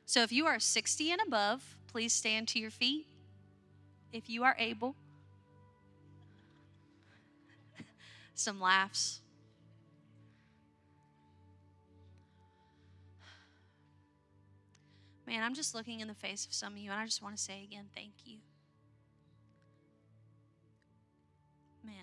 So 0.05 0.23
if 0.23 0.31
you 0.31 0.45
are 0.47 0.59
60 0.59 1.11
and 1.11 1.21
above, 1.27 1.77
please 1.91 2.13
stand 2.13 2.49
to 2.49 2.59
your 2.59 2.71
feet 2.71 3.07
if 4.13 4.29
you 4.29 4.45
are 4.45 4.57
able. 4.59 4.95
Some 8.35 8.61
laughs. 8.61 9.21
Man, 15.31 15.45
I'm 15.45 15.55
just 15.55 15.77
looking 15.77 16.01
in 16.01 16.09
the 16.09 16.15
face 16.15 16.45
of 16.45 16.53
some 16.53 16.73
of 16.73 16.81
you, 16.81 16.91
and 16.91 16.99
I 16.99 17.05
just 17.05 17.23
want 17.23 17.37
to 17.37 17.41
say 17.41 17.63
again, 17.63 17.85
thank 17.95 18.15
you. 18.25 18.39
Man. 21.85 21.95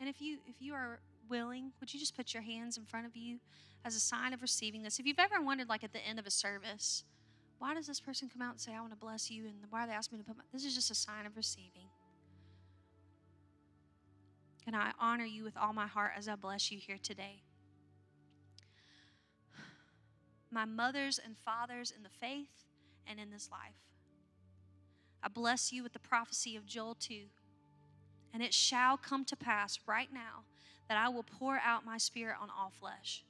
And 0.00 0.08
if 0.08 0.18
you 0.22 0.38
if 0.48 0.62
you 0.62 0.72
are 0.72 0.98
willing, 1.28 1.72
would 1.78 1.92
you 1.92 2.00
just 2.00 2.16
put 2.16 2.32
your 2.32 2.42
hands 2.42 2.78
in 2.78 2.86
front 2.86 3.04
of 3.04 3.14
you 3.14 3.38
as 3.84 3.94
a 3.94 4.00
sign 4.00 4.32
of 4.32 4.40
receiving 4.40 4.82
this? 4.82 4.98
If 4.98 5.04
you've 5.04 5.18
ever 5.18 5.42
wondered, 5.42 5.68
like 5.68 5.84
at 5.84 5.92
the 5.92 5.98
end 5.98 6.18
of 6.18 6.26
a 6.26 6.30
service, 6.30 7.04
why 7.58 7.74
does 7.74 7.86
this 7.86 8.00
person 8.00 8.30
come 8.30 8.40
out 8.40 8.52
and 8.52 8.60
say, 8.60 8.72
I 8.74 8.80
want 8.80 8.92
to 8.92 8.98
bless 8.98 9.30
you? 9.30 9.44
And 9.44 9.56
why 9.68 9.82
do 9.82 9.90
they 9.90 9.94
ask 9.94 10.10
me 10.10 10.16
to 10.16 10.24
put 10.24 10.38
my. 10.38 10.44
This 10.50 10.64
is 10.64 10.74
just 10.74 10.90
a 10.90 10.94
sign 10.94 11.26
of 11.26 11.36
receiving. 11.36 11.90
And 14.66 14.74
I 14.74 14.92
honor 14.98 15.26
you 15.26 15.44
with 15.44 15.58
all 15.58 15.74
my 15.74 15.86
heart 15.86 16.12
as 16.16 16.28
I 16.28 16.34
bless 16.34 16.72
you 16.72 16.78
here 16.78 16.98
today. 17.02 17.42
My 20.54 20.64
mothers 20.64 21.18
and 21.22 21.34
fathers 21.44 21.92
in 21.94 22.04
the 22.04 22.08
faith 22.08 22.64
and 23.08 23.18
in 23.18 23.32
this 23.32 23.50
life. 23.50 23.74
I 25.20 25.26
bless 25.26 25.72
you 25.72 25.82
with 25.82 25.94
the 25.94 25.98
prophecy 25.98 26.54
of 26.54 26.64
Joel 26.64 26.94
2. 26.94 27.22
And 28.32 28.40
it 28.40 28.54
shall 28.54 28.96
come 28.96 29.24
to 29.24 29.36
pass 29.36 29.80
right 29.84 30.12
now 30.12 30.44
that 30.88 30.96
I 30.96 31.08
will 31.08 31.24
pour 31.24 31.58
out 31.58 31.84
my 31.84 31.98
spirit 31.98 32.36
on 32.40 32.50
all 32.56 32.70
flesh. 32.70 33.24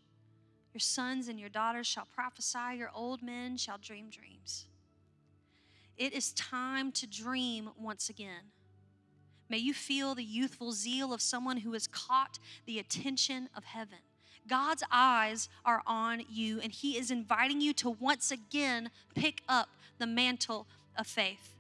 Your 0.75 0.81
sons 0.81 1.29
and 1.29 1.41
your 1.41 1.49
daughters 1.49 1.87
shall 1.87 2.07
prophesy, 2.15 2.77
your 2.77 2.91
old 2.95 3.23
men 3.23 3.57
shall 3.57 3.79
dream 3.79 4.11
dreams. 4.11 4.67
It 5.97 6.13
is 6.13 6.33
time 6.33 6.93
to 6.93 7.07
dream 7.07 7.71
once 7.81 8.11
again. 8.11 8.51
May 9.49 9.59
you 9.59 9.73
feel 9.73 10.15
the 10.15 10.25
youthful 10.25 10.73
zeal 10.73 11.15
of 11.15 11.23
someone 11.23 11.59
who 11.59 11.73
has 11.73 11.87
caught 11.87 12.39
the 12.67 12.79
attention 12.79 13.49
of 13.57 13.65
heaven. 13.65 14.01
God's 14.49 14.83
eyes 14.91 15.49
are 15.65 15.83
on 15.87 16.23
you, 16.31 16.61
and 16.61 16.73
He 16.73 16.99
is 16.99 17.11
inviting 17.11 17.61
you 17.61 17.73
to 17.75 17.91
once 17.91 18.31
again 18.31 18.91
pick 19.15 19.43
up 19.49 19.69
the 19.99 20.07
mantle 20.07 20.67
of 20.97 21.07
faith. 21.07 21.55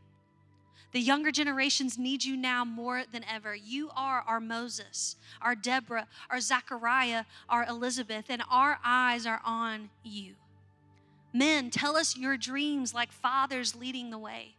The 0.92 1.00
younger 1.00 1.32
generations 1.32 1.98
need 1.98 2.24
you 2.24 2.36
now 2.36 2.64
more 2.64 3.02
than 3.10 3.24
ever. 3.24 3.52
You 3.54 3.90
are 3.96 4.22
our 4.28 4.38
Moses, 4.38 5.16
our 5.42 5.56
Deborah, 5.56 6.06
our 6.30 6.40
Zachariah, 6.40 7.24
our 7.48 7.64
Elizabeth, 7.64 8.26
and 8.28 8.42
our 8.48 8.78
eyes 8.84 9.26
are 9.26 9.40
on 9.44 9.90
you. 10.04 10.34
Men, 11.32 11.70
tell 11.70 11.96
us 11.96 12.16
your 12.16 12.36
dreams 12.36 12.94
like 12.94 13.10
fathers 13.10 13.74
leading 13.74 14.10
the 14.10 14.18
way. 14.18 14.54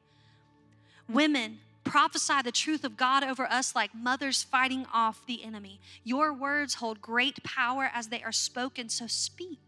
Women, 1.08 1.60
prophesy 1.86 2.42
the 2.44 2.52
truth 2.52 2.84
of 2.84 2.98
God 2.98 3.24
over 3.24 3.46
us 3.46 3.74
like 3.74 3.96
mothers 3.96 4.44
fighting 4.44 4.86
off 4.94 5.26
the 5.26 5.44
enemy. 5.44 5.80
Your 6.04 6.34
words 6.34 6.76
hold 6.76 7.02
great 7.02 7.42
power 7.44 7.90
as 7.94 8.08
they 8.08 8.22
are 8.22 8.34
spoken, 8.34 8.90
so 8.90 9.08
speak. 9.08 9.60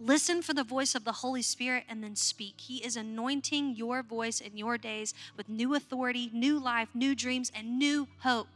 Listen 0.00 0.42
for 0.42 0.52
the 0.52 0.64
voice 0.64 0.96
of 0.96 1.04
the 1.04 1.12
Holy 1.12 1.42
Spirit 1.42 1.84
and 1.88 2.02
then 2.02 2.16
speak. 2.16 2.54
He 2.62 2.84
is 2.84 2.96
anointing 2.96 3.76
your 3.76 4.02
voice 4.02 4.40
in 4.40 4.56
your 4.56 4.76
days 4.76 5.14
with 5.36 5.48
new 5.48 5.76
authority, 5.76 6.28
new 6.32 6.58
life, 6.58 6.88
new 6.92 7.14
dreams, 7.14 7.52
and 7.54 7.78
new 7.78 8.08
hope. 8.22 8.48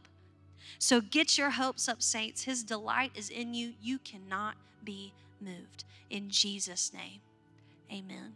So 0.77 0.99
get 0.99 1.37
your 1.37 1.51
hopes 1.51 1.87
up, 1.87 2.01
saints. 2.01 2.43
His 2.43 2.63
delight 2.63 3.11
is 3.15 3.29
in 3.29 3.53
you. 3.53 3.73
You 3.81 3.99
cannot 3.99 4.55
be 4.83 5.13
moved. 5.39 5.85
In 6.09 6.29
Jesus' 6.29 6.91
name, 6.93 7.21
amen. 7.91 8.33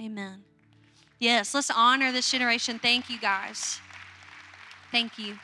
Amen. 0.00 0.44
Yes, 1.24 1.54
let's 1.54 1.70
honor 1.74 2.12
this 2.12 2.30
generation. 2.30 2.78
Thank 2.78 3.08
you, 3.08 3.18
guys. 3.18 3.80
Thank 4.92 5.18
you. 5.18 5.38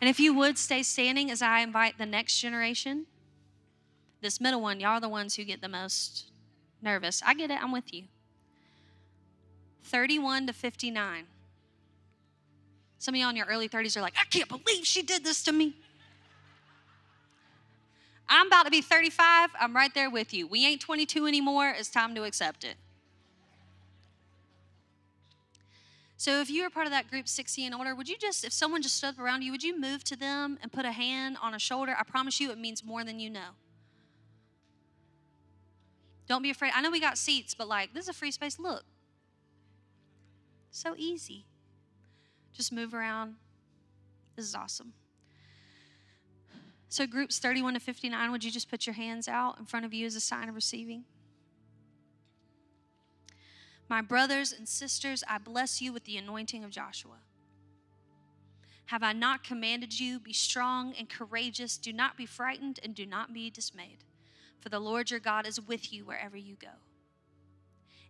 And 0.00 0.10
if 0.10 0.18
you 0.18 0.34
would 0.34 0.58
stay 0.58 0.82
standing 0.82 1.30
as 1.30 1.40
I 1.40 1.60
invite 1.60 1.98
the 1.98 2.04
next 2.04 2.40
generation. 2.40 3.06
This 4.20 4.40
middle 4.40 4.60
one, 4.60 4.80
y'all 4.80 4.94
are 4.94 5.00
the 5.00 5.08
ones 5.08 5.36
who 5.36 5.44
get 5.44 5.60
the 5.60 5.68
most 5.68 6.32
nervous. 6.82 7.22
I 7.24 7.34
get 7.34 7.52
it, 7.52 7.62
I'm 7.62 7.70
with 7.70 7.94
you. 7.94 8.06
31 9.84 10.48
to 10.48 10.52
59. 10.52 11.24
Some 12.98 13.14
of 13.14 13.20
y'all 13.20 13.30
in 13.30 13.36
your 13.36 13.46
early 13.46 13.68
30s 13.68 13.96
are 13.96 14.00
like, 14.00 14.14
I 14.20 14.24
can't 14.24 14.48
believe 14.48 14.84
she 14.84 15.02
did 15.02 15.22
this 15.22 15.44
to 15.44 15.52
me. 15.52 15.76
I'm 18.28 18.48
about 18.48 18.64
to 18.64 18.70
be 18.72 18.80
35. 18.80 19.50
I'm 19.60 19.76
right 19.76 19.94
there 19.94 20.10
with 20.10 20.34
you. 20.34 20.48
We 20.48 20.66
ain't 20.66 20.80
22 20.80 21.28
anymore. 21.28 21.72
It's 21.78 21.88
time 21.88 22.16
to 22.16 22.24
accept 22.24 22.64
it. 22.64 22.74
So 26.18 26.40
if 26.40 26.50
you 26.50 26.64
are 26.64 26.70
part 26.70 26.86
of 26.86 26.90
that 26.90 27.08
group 27.08 27.28
60 27.28 27.64
and 27.64 27.72
older, 27.72 27.94
would 27.94 28.08
you 28.08 28.18
just, 28.18 28.44
if 28.44 28.52
someone 28.52 28.82
just 28.82 28.96
stood 28.96 29.10
up 29.10 29.20
around 29.20 29.42
you, 29.42 29.52
would 29.52 29.62
you 29.62 29.80
move 29.80 30.02
to 30.04 30.16
them 30.16 30.58
and 30.60 30.72
put 30.72 30.84
a 30.84 30.90
hand 30.90 31.36
on 31.40 31.54
a 31.54 31.60
shoulder? 31.60 31.94
I 31.96 32.02
promise 32.02 32.40
you 32.40 32.50
it 32.50 32.58
means 32.58 32.84
more 32.84 33.04
than 33.04 33.20
you 33.20 33.30
know. 33.30 33.50
Don't 36.26 36.42
be 36.42 36.50
afraid. 36.50 36.72
I 36.74 36.80
know 36.80 36.90
we 36.90 37.00
got 37.00 37.18
seats, 37.18 37.54
but 37.54 37.68
like, 37.68 37.94
this 37.94 38.02
is 38.04 38.08
a 38.08 38.12
free 38.12 38.32
space. 38.32 38.58
Look. 38.58 38.82
So 40.72 40.94
easy. 40.98 41.46
Just 42.52 42.72
move 42.72 42.94
around. 42.94 43.36
This 44.34 44.44
is 44.44 44.56
awesome. 44.56 44.94
So, 46.88 47.06
groups 47.06 47.38
31 47.38 47.74
to 47.74 47.80
59, 47.80 48.32
would 48.32 48.42
you 48.42 48.50
just 48.50 48.68
put 48.68 48.86
your 48.86 48.94
hands 48.94 49.28
out 49.28 49.58
in 49.60 49.66
front 49.66 49.86
of 49.86 49.94
you 49.94 50.04
as 50.04 50.16
a 50.16 50.20
sign 50.20 50.48
of 50.48 50.56
receiving? 50.56 51.04
My 53.88 54.02
brothers 54.02 54.52
and 54.52 54.68
sisters, 54.68 55.24
I 55.28 55.38
bless 55.38 55.80
you 55.80 55.92
with 55.92 56.04
the 56.04 56.16
anointing 56.16 56.64
of 56.64 56.70
Joshua. 56.70 57.18
Have 58.86 59.02
I 59.02 59.12
not 59.12 59.44
commanded 59.44 59.98
you? 59.98 60.18
Be 60.18 60.32
strong 60.32 60.94
and 60.98 61.08
courageous. 61.08 61.76
Do 61.76 61.92
not 61.92 62.16
be 62.16 62.26
frightened 62.26 62.80
and 62.82 62.94
do 62.94 63.06
not 63.06 63.32
be 63.32 63.50
dismayed 63.50 64.04
for 64.60 64.68
the 64.68 64.80
Lord 64.80 65.10
your 65.10 65.20
God 65.20 65.46
is 65.46 65.60
with 65.60 65.92
you 65.92 66.04
wherever 66.04 66.36
you 66.36 66.56
go. 66.60 66.68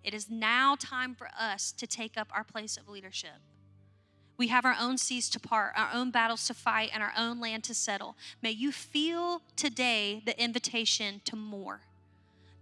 It 0.02 0.14
is 0.14 0.30
now 0.30 0.76
time 0.78 1.14
for 1.14 1.28
us 1.38 1.72
to 1.72 1.86
take 1.86 2.16
up 2.16 2.28
our 2.32 2.44
place 2.44 2.76
of 2.76 2.88
leadership. 2.88 3.40
We 4.36 4.48
have 4.48 4.64
our 4.64 4.76
own 4.78 4.98
seas 4.98 5.28
to 5.30 5.40
part, 5.40 5.72
our 5.76 5.90
own 5.92 6.10
battles 6.10 6.46
to 6.46 6.54
fight, 6.54 6.90
and 6.94 7.02
our 7.02 7.12
own 7.16 7.40
land 7.40 7.64
to 7.64 7.74
settle. 7.74 8.16
May 8.40 8.52
you 8.52 8.70
feel 8.70 9.42
today 9.56 10.22
the 10.24 10.40
invitation 10.40 11.20
to 11.24 11.34
more. 11.34 11.80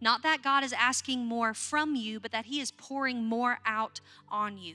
Not 0.01 0.23
that 0.23 0.43
God 0.43 0.63
is 0.63 0.73
asking 0.73 1.25
more 1.25 1.55
from 1.55 1.95
you, 1.95 2.21
but 2.21 2.33
that 2.33 2.47
He 2.47 2.61
is 2.61 2.71
pouring 2.71 3.25
more 3.25 3.59
out 3.65 4.01
on 4.29 4.59
you. 4.59 4.75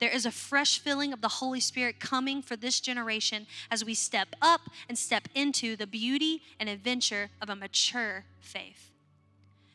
There 0.00 0.10
is 0.10 0.26
a 0.26 0.30
fresh 0.30 0.78
filling 0.78 1.12
of 1.12 1.20
the 1.20 1.28
Holy 1.28 1.60
Spirit 1.60 2.00
coming 2.00 2.42
for 2.42 2.56
this 2.56 2.80
generation 2.80 3.46
as 3.70 3.84
we 3.84 3.94
step 3.94 4.28
up 4.42 4.62
and 4.88 4.98
step 4.98 5.28
into 5.34 5.76
the 5.76 5.86
beauty 5.86 6.42
and 6.58 6.68
adventure 6.68 7.30
of 7.40 7.48
a 7.48 7.56
mature 7.56 8.24
faith. 8.40 8.90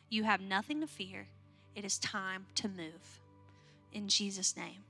You 0.08 0.24
have 0.24 0.40
nothing 0.40 0.80
to 0.80 0.86
fear. 0.86 1.28
It 1.74 1.84
is 1.84 1.98
time 1.98 2.46
to 2.56 2.68
move. 2.68 3.20
In 3.92 4.08
Jesus' 4.08 4.56
name, 4.56 4.84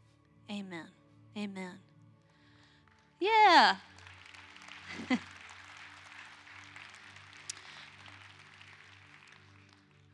amen. 0.50 0.88
Amen. 1.36 1.78
Yeah. 3.18 3.76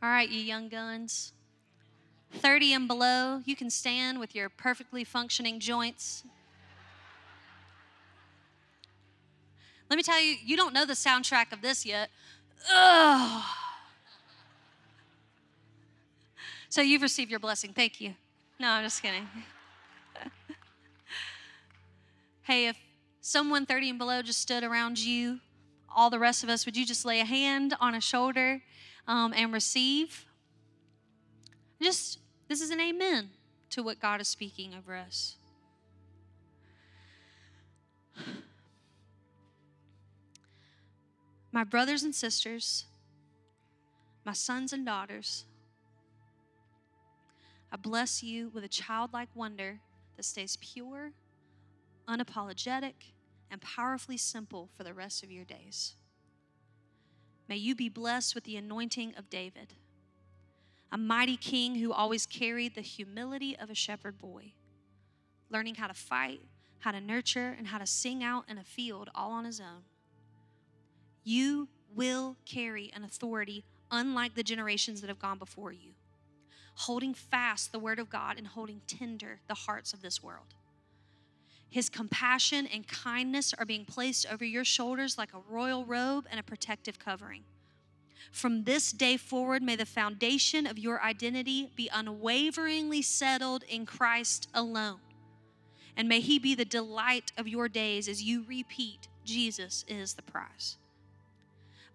All 0.01 0.09
right, 0.09 0.29
you 0.29 0.39
young 0.39 0.69
guns. 0.69 1.33
30 2.31 2.73
and 2.73 2.87
below, 2.87 3.41
you 3.45 3.55
can 3.55 3.69
stand 3.69 4.19
with 4.19 4.35
your 4.35 4.49
perfectly 4.49 5.03
functioning 5.03 5.59
joints. 5.59 6.23
Let 9.89 9.97
me 9.97 10.03
tell 10.03 10.21
you, 10.21 10.35
you 10.45 10.55
don't 10.55 10.73
know 10.73 10.85
the 10.85 10.93
soundtrack 10.93 11.51
of 11.51 11.61
this 11.61 11.85
yet. 11.85 12.09
Ugh. 12.71 13.43
So 16.69 16.81
you've 16.81 17.01
received 17.01 17.31
your 17.31 17.39
blessing. 17.39 17.73
Thank 17.73 18.01
you. 18.01 18.13
No, 18.59 18.69
I'm 18.69 18.83
just 18.83 19.01
kidding. 19.01 19.27
hey, 22.43 22.67
if 22.67 22.77
someone 23.21 23.65
30 23.65 23.91
and 23.91 23.99
below 23.99 24.21
just 24.21 24.41
stood 24.41 24.63
around 24.63 24.99
you, 24.99 25.39
all 25.95 26.09
the 26.09 26.19
rest 26.19 26.43
of 26.43 26.49
us, 26.49 26.65
would 26.65 26.75
you 26.75 26.85
just 26.85 27.05
lay 27.05 27.21
a 27.21 27.25
hand 27.25 27.73
on 27.79 27.95
a 27.95 28.01
shoulder 28.01 28.61
um, 29.07 29.33
and 29.35 29.53
receive? 29.53 30.25
Just, 31.81 32.19
this 32.47 32.61
is 32.61 32.69
an 32.69 32.79
amen 32.79 33.29
to 33.71 33.83
what 33.83 33.99
God 33.99 34.21
is 34.21 34.27
speaking 34.27 34.73
over 34.77 34.95
us. 34.95 35.35
My 41.51 41.63
brothers 41.63 42.03
and 42.03 42.13
sisters, 42.13 42.85
my 44.25 44.33
sons 44.33 44.73
and 44.73 44.85
daughters, 44.85 45.45
I 47.71 47.77
bless 47.77 48.21
you 48.21 48.49
with 48.53 48.63
a 48.63 48.67
childlike 48.67 49.29
wonder 49.33 49.79
that 50.15 50.23
stays 50.23 50.57
pure, 50.57 51.13
unapologetic, 52.07 52.93
and 53.49 53.61
powerfully 53.61 54.17
simple 54.17 54.69
for 54.77 54.83
the 54.83 54.93
rest 54.93 55.23
of 55.23 55.31
your 55.31 55.45
days. 55.45 55.95
May 57.47 57.55
you 57.55 57.75
be 57.75 57.87
blessed 57.87 58.35
with 58.35 58.43
the 58.43 58.57
anointing 58.57 59.15
of 59.15 59.29
David, 59.29 59.73
a 60.91 60.97
mighty 60.97 61.37
king 61.37 61.75
who 61.75 61.93
always 61.93 62.25
carried 62.25 62.75
the 62.75 62.81
humility 62.81 63.57
of 63.57 63.69
a 63.69 63.75
shepherd 63.75 64.17
boy, 64.17 64.53
learning 65.49 65.75
how 65.75 65.87
to 65.87 65.93
fight, 65.93 66.41
how 66.79 66.91
to 66.91 66.99
nurture, 66.99 67.55
and 67.57 67.67
how 67.67 67.77
to 67.77 67.87
sing 67.87 68.21
out 68.21 68.45
in 68.49 68.57
a 68.57 68.63
field 68.63 69.09
all 69.15 69.31
on 69.31 69.45
his 69.45 69.61
own. 69.61 69.83
You 71.23 71.69
will 71.95 72.35
carry 72.45 72.91
an 72.93 73.03
authority 73.03 73.63
unlike 73.91 74.35
the 74.35 74.43
generations 74.43 74.99
that 74.99 75.07
have 75.07 75.19
gone 75.19 75.37
before 75.37 75.71
you, 75.71 75.91
holding 76.75 77.13
fast 77.13 77.71
the 77.71 77.79
word 77.79 77.99
of 77.99 78.09
God 78.09 78.37
and 78.37 78.47
holding 78.47 78.81
tender 78.87 79.39
the 79.47 79.53
hearts 79.53 79.93
of 79.93 80.01
this 80.01 80.21
world. 80.21 80.53
His 81.69 81.89
compassion 81.89 82.67
and 82.67 82.87
kindness 82.87 83.53
are 83.53 83.65
being 83.65 83.85
placed 83.85 84.25
over 84.31 84.45
your 84.45 84.63
shoulders 84.63 85.17
like 85.17 85.33
a 85.33 85.41
royal 85.49 85.85
robe 85.85 86.25
and 86.31 86.39
a 86.39 86.43
protective 86.43 86.97
covering. 86.99 87.43
From 88.31 88.63
this 88.63 88.91
day 88.91 89.17
forward, 89.17 89.61
may 89.61 89.75
the 89.75 89.85
foundation 89.85 90.65
of 90.65 90.77
your 90.77 91.01
identity 91.01 91.71
be 91.75 91.89
unwaveringly 91.93 93.01
settled 93.01 93.63
in 93.63 93.85
Christ 93.85 94.47
alone. 94.53 94.99
And 95.95 96.07
may 96.07 96.19
He 96.19 96.39
be 96.39 96.53
the 96.55 96.65
delight 96.65 97.31
of 97.37 97.47
your 97.47 97.67
days 97.67 98.07
as 98.07 98.21
you 98.21 98.45
repeat, 98.47 99.07
Jesus 99.25 99.83
is 99.87 100.13
the 100.13 100.21
prize. 100.21 100.77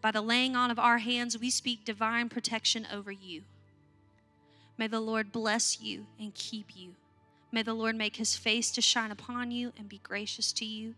By 0.00 0.10
the 0.10 0.20
laying 0.20 0.56
on 0.56 0.70
of 0.70 0.78
our 0.78 0.98
hands, 0.98 1.38
we 1.38 1.48
speak 1.48 1.84
divine 1.84 2.28
protection 2.28 2.86
over 2.92 3.12
you. 3.12 3.42
May 4.76 4.88
the 4.88 5.00
Lord 5.00 5.30
bless 5.30 5.80
you 5.80 6.06
and 6.18 6.34
keep 6.34 6.74
you. 6.74 6.94
May 7.54 7.62
the 7.62 7.74
Lord 7.74 7.94
make 7.94 8.16
his 8.16 8.34
face 8.34 8.70
to 8.72 8.80
shine 8.80 9.10
upon 9.10 9.50
you 9.50 9.74
and 9.78 9.86
be 9.86 9.98
gracious 9.98 10.52
to 10.54 10.64
you. 10.64 10.94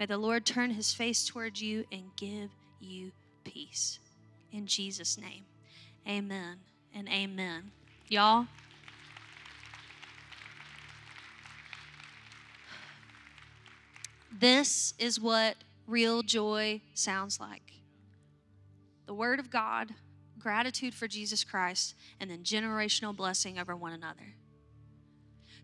May 0.00 0.06
the 0.06 0.18
Lord 0.18 0.44
turn 0.44 0.70
his 0.70 0.92
face 0.92 1.24
towards 1.24 1.62
you 1.62 1.84
and 1.92 2.10
give 2.16 2.50
you 2.80 3.12
peace. 3.44 4.00
In 4.50 4.66
Jesus' 4.66 5.16
name, 5.16 5.44
amen 6.06 6.58
and 6.92 7.08
amen. 7.08 7.70
Y'all, 8.08 8.46
this 14.36 14.92
is 14.98 15.20
what 15.20 15.54
real 15.86 16.22
joy 16.22 16.80
sounds 16.94 17.38
like 17.38 17.62
the 19.06 19.14
Word 19.14 19.38
of 19.38 19.50
God, 19.50 19.94
gratitude 20.38 20.94
for 20.94 21.06
Jesus 21.06 21.44
Christ, 21.44 21.94
and 22.18 22.30
then 22.30 22.42
generational 22.42 23.14
blessing 23.14 23.58
over 23.58 23.76
one 23.76 23.92
another. 23.92 24.34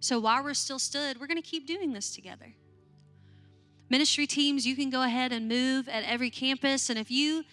So 0.00 0.18
while 0.18 0.42
we're 0.44 0.54
still 0.54 0.78
stood, 0.78 1.20
we're 1.20 1.26
going 1.26 1.40
to 1.40 1.48
keep 1.48 1.66
doing 1.66 1.92
this 1.92 2.14
together. 2.14 2.54
Ministry 3.90 4.26
teams, 4.26 4.66
you 4.66 4.76
can 4.76 4.90
go 4.90 5.02
ahead 5.02 5.32
and 5.32 5.48
move 5.48 5.88
at 5.88 6.04
every 6.04 6.30
campus. 6.30 6.90
And 6.90 6.98
if 6.98 7.10
you, 7.10 7.44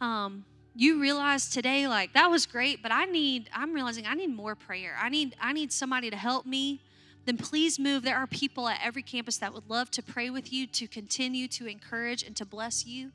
um, 0.00 0.44
you 0.74 1.00
realize 1.00 1.50
today 1.50 1.88
like 1.88 2.12
that 2.12 2.30
was 2.30 2.46
great 2.46 2.80
but 2.80 2.92
i 2.92 3.04
need 3.04 3.50
i'm 3.52 3.74
realizing 3.74 4.06
i 4.06 4.14
need 4.14 4.28
more 4.28 4.54
prayer 4.54 4.96
i 5.02 5.08
need 5.08 5.34
i 5.40 5.52
need 5.52 5.72
somebody 5.72 6.08
to 6.08 6.16
help 6.16 6.46
me 6.46 6.80
then 7.26 7.36
please 7.36 7.76
move 7.76 8.04
there 8.04 8.16
are 8.16 8.26
people 8.28 8.68
at 8.68 8.78
every 8.80 9.02
campus 9.02 9.36
that 9.36 9.52
would 9.52 9.68
love 9.68 9.90
to 9.90 10.00
pray 10.00 10.30
with 10.30 10.52
you 10.52 10.68
to 10.68 10.86
continue 10.86 11.48
to 11.48 11.66
encourage 11.66 12.22
and 12.22 12.36
to 12.36 12.46
bless 12.46 12.86
you 12.86 13.10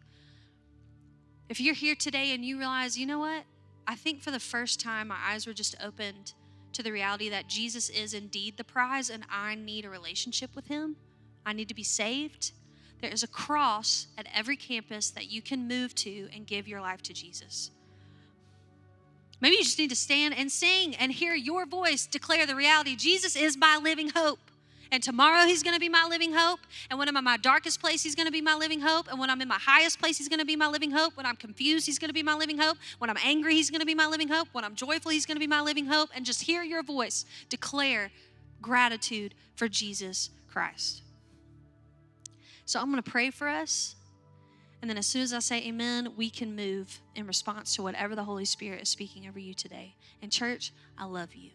if 1.48 1.62
you're 1.62 1.76
here 1.76 1.96
today 1.96 2.34
and 2.34 2.44
you 2.44 2.58
realize, 2.58 2.98
you 2.98 3.06
know 3.06 3.20
what? 3.20 3.44
I 3.88 3.96
think 3.96 4.22
for 4.22 4.32
the 4.32 4.40
first 4.40 4.80
time, 4.80 5.10
my 5.10 5.18
eyes 5.24 5.46
were 5.46 5.54
just 5.54 5.76
opened 5.84 6.34
to 6.76 6.84
the 6.84 6.92
reality 6.92 7.30
that 7.30 7.48
Jesus 7.48 7.90
is 7.90 8.14
indeed 8.14 8.58
the 8.58 8.64
prize 8.64 9.10
and 9.10 9.24
I 9.30 9.56
need 9.56 9.86
a 9.86 9.90
relationship 9.90 10.56
with 10.56 10.68
Him. 10.68 10.96
I 11.46 11.54
need 11.54 11.68
to 11.70 11.74
be 11.74 11.84
saved. 11.84 12.52
There 13.02 13.12
is 13.12 13.24
a 13.24 13.28
cross 13.28 14.08
at 14.18 14.28
every 14.34 14.56
campus 14.56 15.10
that 15.12 15.30
you 15.30 15.42
can 15.42 15.68
move 15.68 15.96
to 15.96 16.30
and 16.34 16.46
give 16.46 16.68
your 16.68 16.82
life 16.82 17.02
to 17.04 17.14
Jesus. 17.14 17.72
Maybe 19.42 19.58
you 19.58 19.64
just 19.64 19.80
need 19.80 19.90
to 19.90 19.96
stand 19.96 20.34
and 20.38 20.52
sing 20.52 20.96
and 20.96 21.12
hear 21.12 21.36
your 21.36 21.66
voice 21.66 22.06
declare 22.06 22.46
the 22.46 22.56
reality 22.56 22.96
Jesus 22.96 23.36
is 23.36 23.58
my 23.58 23.78
living 23.78 24.10
hope. 24.10 24.40
And 24.92 25.02
tomorrow 25.02 25.46
he's 25.46 25.64
going 25.64 25.74
to 25.74 25.80
be 25.80 25.90
my 25.90 26.06
living 26.10 26.34
hope. 26.34 26.60
And 26.90 27.00
when 27.00 27.08
I'm 27.08 27.18
in 27.18 27.24
my 27.24 27.38
darkest 27.38 27.80
place, 27.80 28.04
he's 28.04 28.16
going 28.16 28.28
to 28.28 28.32
be 28.32 28.42
my 28.42 28.56
living 28.56 28.82
hope. 28.82 29.08
And 29.10 29.20
when 29.20 29.30
I'm 29.30 29.42
in 29.42 29.48
my 29.48 29.60
highest 29.60 30.00
place, 30.00 30.18
he's 30.18 30.30
going 30.30 30.40
to 30.40 30.46
be 30.46 30.56
my 30.56 30.68
living 30.68 30.92
hope. 30.92 31.18
When 31.18 31.26
I'm 31.26 31.36
confused, 31.36 31.86
he's 31.86 32.00
going 32.00 32.10
to 32.10 32.14
be 32.14 32.24
my 32.24 32.36
living 32.36 32.58
hope. 32.58 32.78
When 33.00 33.10
I'm 33.10 33.18
angry, 33.24 33.56
he's 33.56 33.70
going 33.70 33.80
to 33.80 33.86
be 33.86 33.96
my 33.96 34.08
living 34.08 34.28
hope. 34.28 34.48
When 34.52 34.64
I'm 34.64 34.76
joyful, 34.76 35.12
he's 35.12 35.26
going 35.26 35.36
to 35.36 35.40
be 35.40 35.48
my 35.48 35.62
living 35.62 35.86
hope. 35.86 36.10
And 36.16 36.26
just 36.26 36.44
hear 36.44 36.64
your 36.64 36.84
voice 36.84 37.26
declare 37.50 38.12
gratitude 38.62 39.36
for 39.56 39.68
Jesus 39.68 40.30
Christ. 40.48 41.02
So 42.66 42.80
I'm 42.80 42.92
going 42.92 43.02
to 43.02 43.12
pray 43.12 43.30
for 43.30 43.48
us. 43.48 43.96
And 44.82 44.90
then 44.90 44.98
as 44.98 45.08
soon 45.08 45.22
as 45.22 45.34
I 45.34 45.40
say 45.40 45.66
amen, 45.68 46.14
we 46.16 46.30
can 46.30 46.56
move 46.56 47.02
in 47.16 47.26
response 47.26 47.76
to 47.76 47.84
whatever 47.84 48.16
the 48.16 48.24
Holy 48.24 48.46
Spirit 48.46 48.82
is 48.82 48.90
speaking 48.90 49.28
over 49.28 49.40
you 49.40 49.54
today. 49.54 49.96
And 50.22 50.32
church, 50.32 50.72
I 50.98 51.06
love 51.06 51.34
you. 51.34 51.52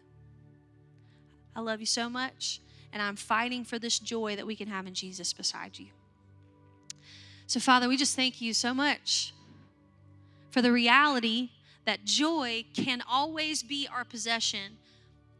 I 1.55 1.61
love 1.61 1.79
you 1.79 1.85
so 1.85 2.09
much 2.09 2.61
and 2.93 3.01
I'm 3.01 3.15
fighting 3.15 3.63
for 3.63 3.79
this 3.79 3.99
joy 3.99 4.35
that 4.35 4.45
we 4.45 4.55
can 4.55 4.67
have 4.67 4.87
in 4.87 4.93
Jesus 4.93 5.33
beside 5.33 5.79
you. 5.79 5.87
So, 7.47 7.59
Father, 7.59 7.87
we 7.87 7.97
just 7.97 8.15
thank 8.15 8.41
you 8.41 8.53
so 8.53 8.73
much 8.73 9.33
for 10.51 10.61
the 10.61 10.71
reality 10.71 11.49
that 11.85 12.05
joy 12.05 12.65
can 12.73 13.01
always 13.09 13.63
be 13.63 13.87
our 13.91 14.03
possession 14.03 14.77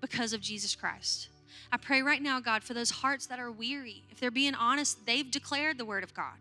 because 0.02 0.34
of 0.34 0.42
Jesus 0.42 0.76
Christ. 0.76 1.30
I 1.72 1.78
pray 1.78 2.02
right 2.02 2.22
now, 2.22 2.40
God, 2.40 2.64
for 2.64 2.74
those 2.74 2.90
hearts 2.90 3.28
that 3.28 3.40
are 3.40 3.52
weary. 3.52 4.04
If 4.10 4.20
they're 4.20 4.32
being 4.32 4.56
honest, 4.56 5.06
they've 5.06 5.30
declared 5.30 5.78
the 5.78 5.86
word 5.86 6.04
of 6.04 6.14
God. 6.14 6.34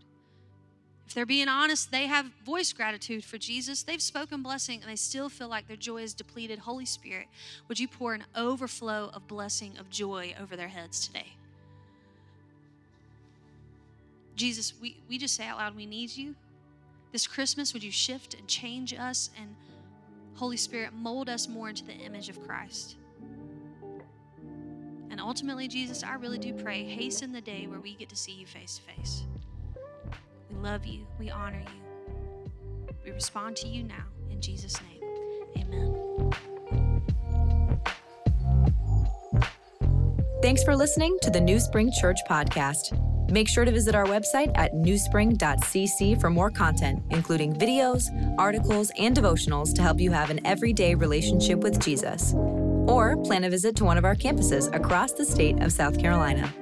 If 1.11 1.15
they're 1.15 1.27
being 1.27 1.49
honest, 1.49 1.91
they 1.91 2.07
have 2.07 2.27
voiced 2.47 2.77
gratitude 2.77 3.25
for 3.25 3.37
Jesus. 3.37 3.83
They've 3.83 4.01
spoken 4.01 4.45
blessing 4.45 4.81
and 4.81 4.89
they 4.89 4.95
still 4.95 5.29
feel 5.29 5.49
like 5.49 5.67
their 5.67 5.77
joy 5.77 6.03
is 6.03 6.15
depleted. 6.15 6.61
Holy 6.61 6.85
Spirit, 6.85 7.27
would 7.67 7.81
you 7.81 7.89
pour 7.89 8.15
an 8.15 8.23
overflow 8.37 9.11
of 9.13 9.27
blessing, 9.27 9.77
of 9.79 9.91
joy 9.91 10.37
over 10.41 10.55
their 10.55 10.69
heads 10.69 11.05
today? 11.09 11.27
Jesus, 14.37 14.73
we, 14.81 14.99
we 15.09 15.19
just 15.19 15.35
say 15.35 15.49
out 15.49 15.59
loud, 15.59 15.75
we 15.75 15.85
need 15.85 16.17
you. 16.17 16.37
This 17.11 17.27
Christmas, 17.27 17.75
would 17.75 17.83
you 17.83 17.91
shift 17.91 18.35
and 18.35 18.47
change 18.47 18.95
us 18.95 19.31
and 19.37 19.57
Holy 20.37 20.57
Spirit, 20.57 20.93
mold 20.93 21.29
us 21.29 21.49
more 21.49 21.71
into 21.71 21.85
the 21.85 21.95
image 21.95 22.29
of 22.29 22.41
Christ? 22.47 22.95
And 25.11 25.21
ultimately, 25.21 25.67
Jesus, 25.67 26.05
I 26.05 26.15
really 26.15 26.39
do 26.39 26.55
pray, 26.55 26.85
hasten 26.85 27.33
the 27.33 27.41
day 27.41 27.67
where 27.67 27.81
we 27.81 27.97
get 27.97 28.09
to 28.11 28.17
see 28.17 28.35
you 28.35 28.47
face 28.47 28.79
to 28.79 28.95
face. 28.95 29.25
We 30.51 30.59
love 30.59 30.87
you. 30.87 31.07
We 31.19 31.31
honor 31.31 31.61
you. 31.61 32.95
We 33.05 33.11
respond 33.13 33.57
to 33.57 33.69
you 33.69 33.85
now. 33.85 34.05
In 34.31 34.41
Jesus' 34.41 34.77
name, 34.83 35.03
amen. 35.57 36.11
Thanks 40.43 40.63
for 40.65 40.75
listening 40.75 41.19
to 41.23 41.31
the 41.31 41.39
NewSpring 41.39 41.93
Church 41.93 42.19
podcast. 42.29 42.99
Make 43.31 43.47
sure 43.47 43.65
to 43.65 43.71
visit 43.71 43.95
our 43.95 44.07
website 44.07 44.51
at 44.57 44.73
newspring.cc 44.73 46.21
for 46.21 46.31
more 46.31 46.51
content, 46.51 47.03
including 47.11 47.55
videos, 47.55 48.05
articles, 48.39 48.91
and 48.99 49.17
devotionals 49.17 49.75
to 49.75 49.83
help 49.83 50.01
you 50.01 50.11
have 50.11 50.31
an 50.31 50.45
everyday 50.45 50.95
relationship 50.95 51.61
with 51.61 51.79
Jesus. 51.79 52.35
Or 52.35 53.17
plan 53.19 53.45
a 53.45 53.51
visit 53.51 53.77
to 53.77 53.85
one 53.85 53.99
of 53.99 54.05
our 54.05 54.17
campuses 54.17 54.75
across 54.75 55.13
the 55.13 55.25
state 55.25 55.63
of 55.63 55.73
South 55.73 55.99
Carolina. 55.99 56.53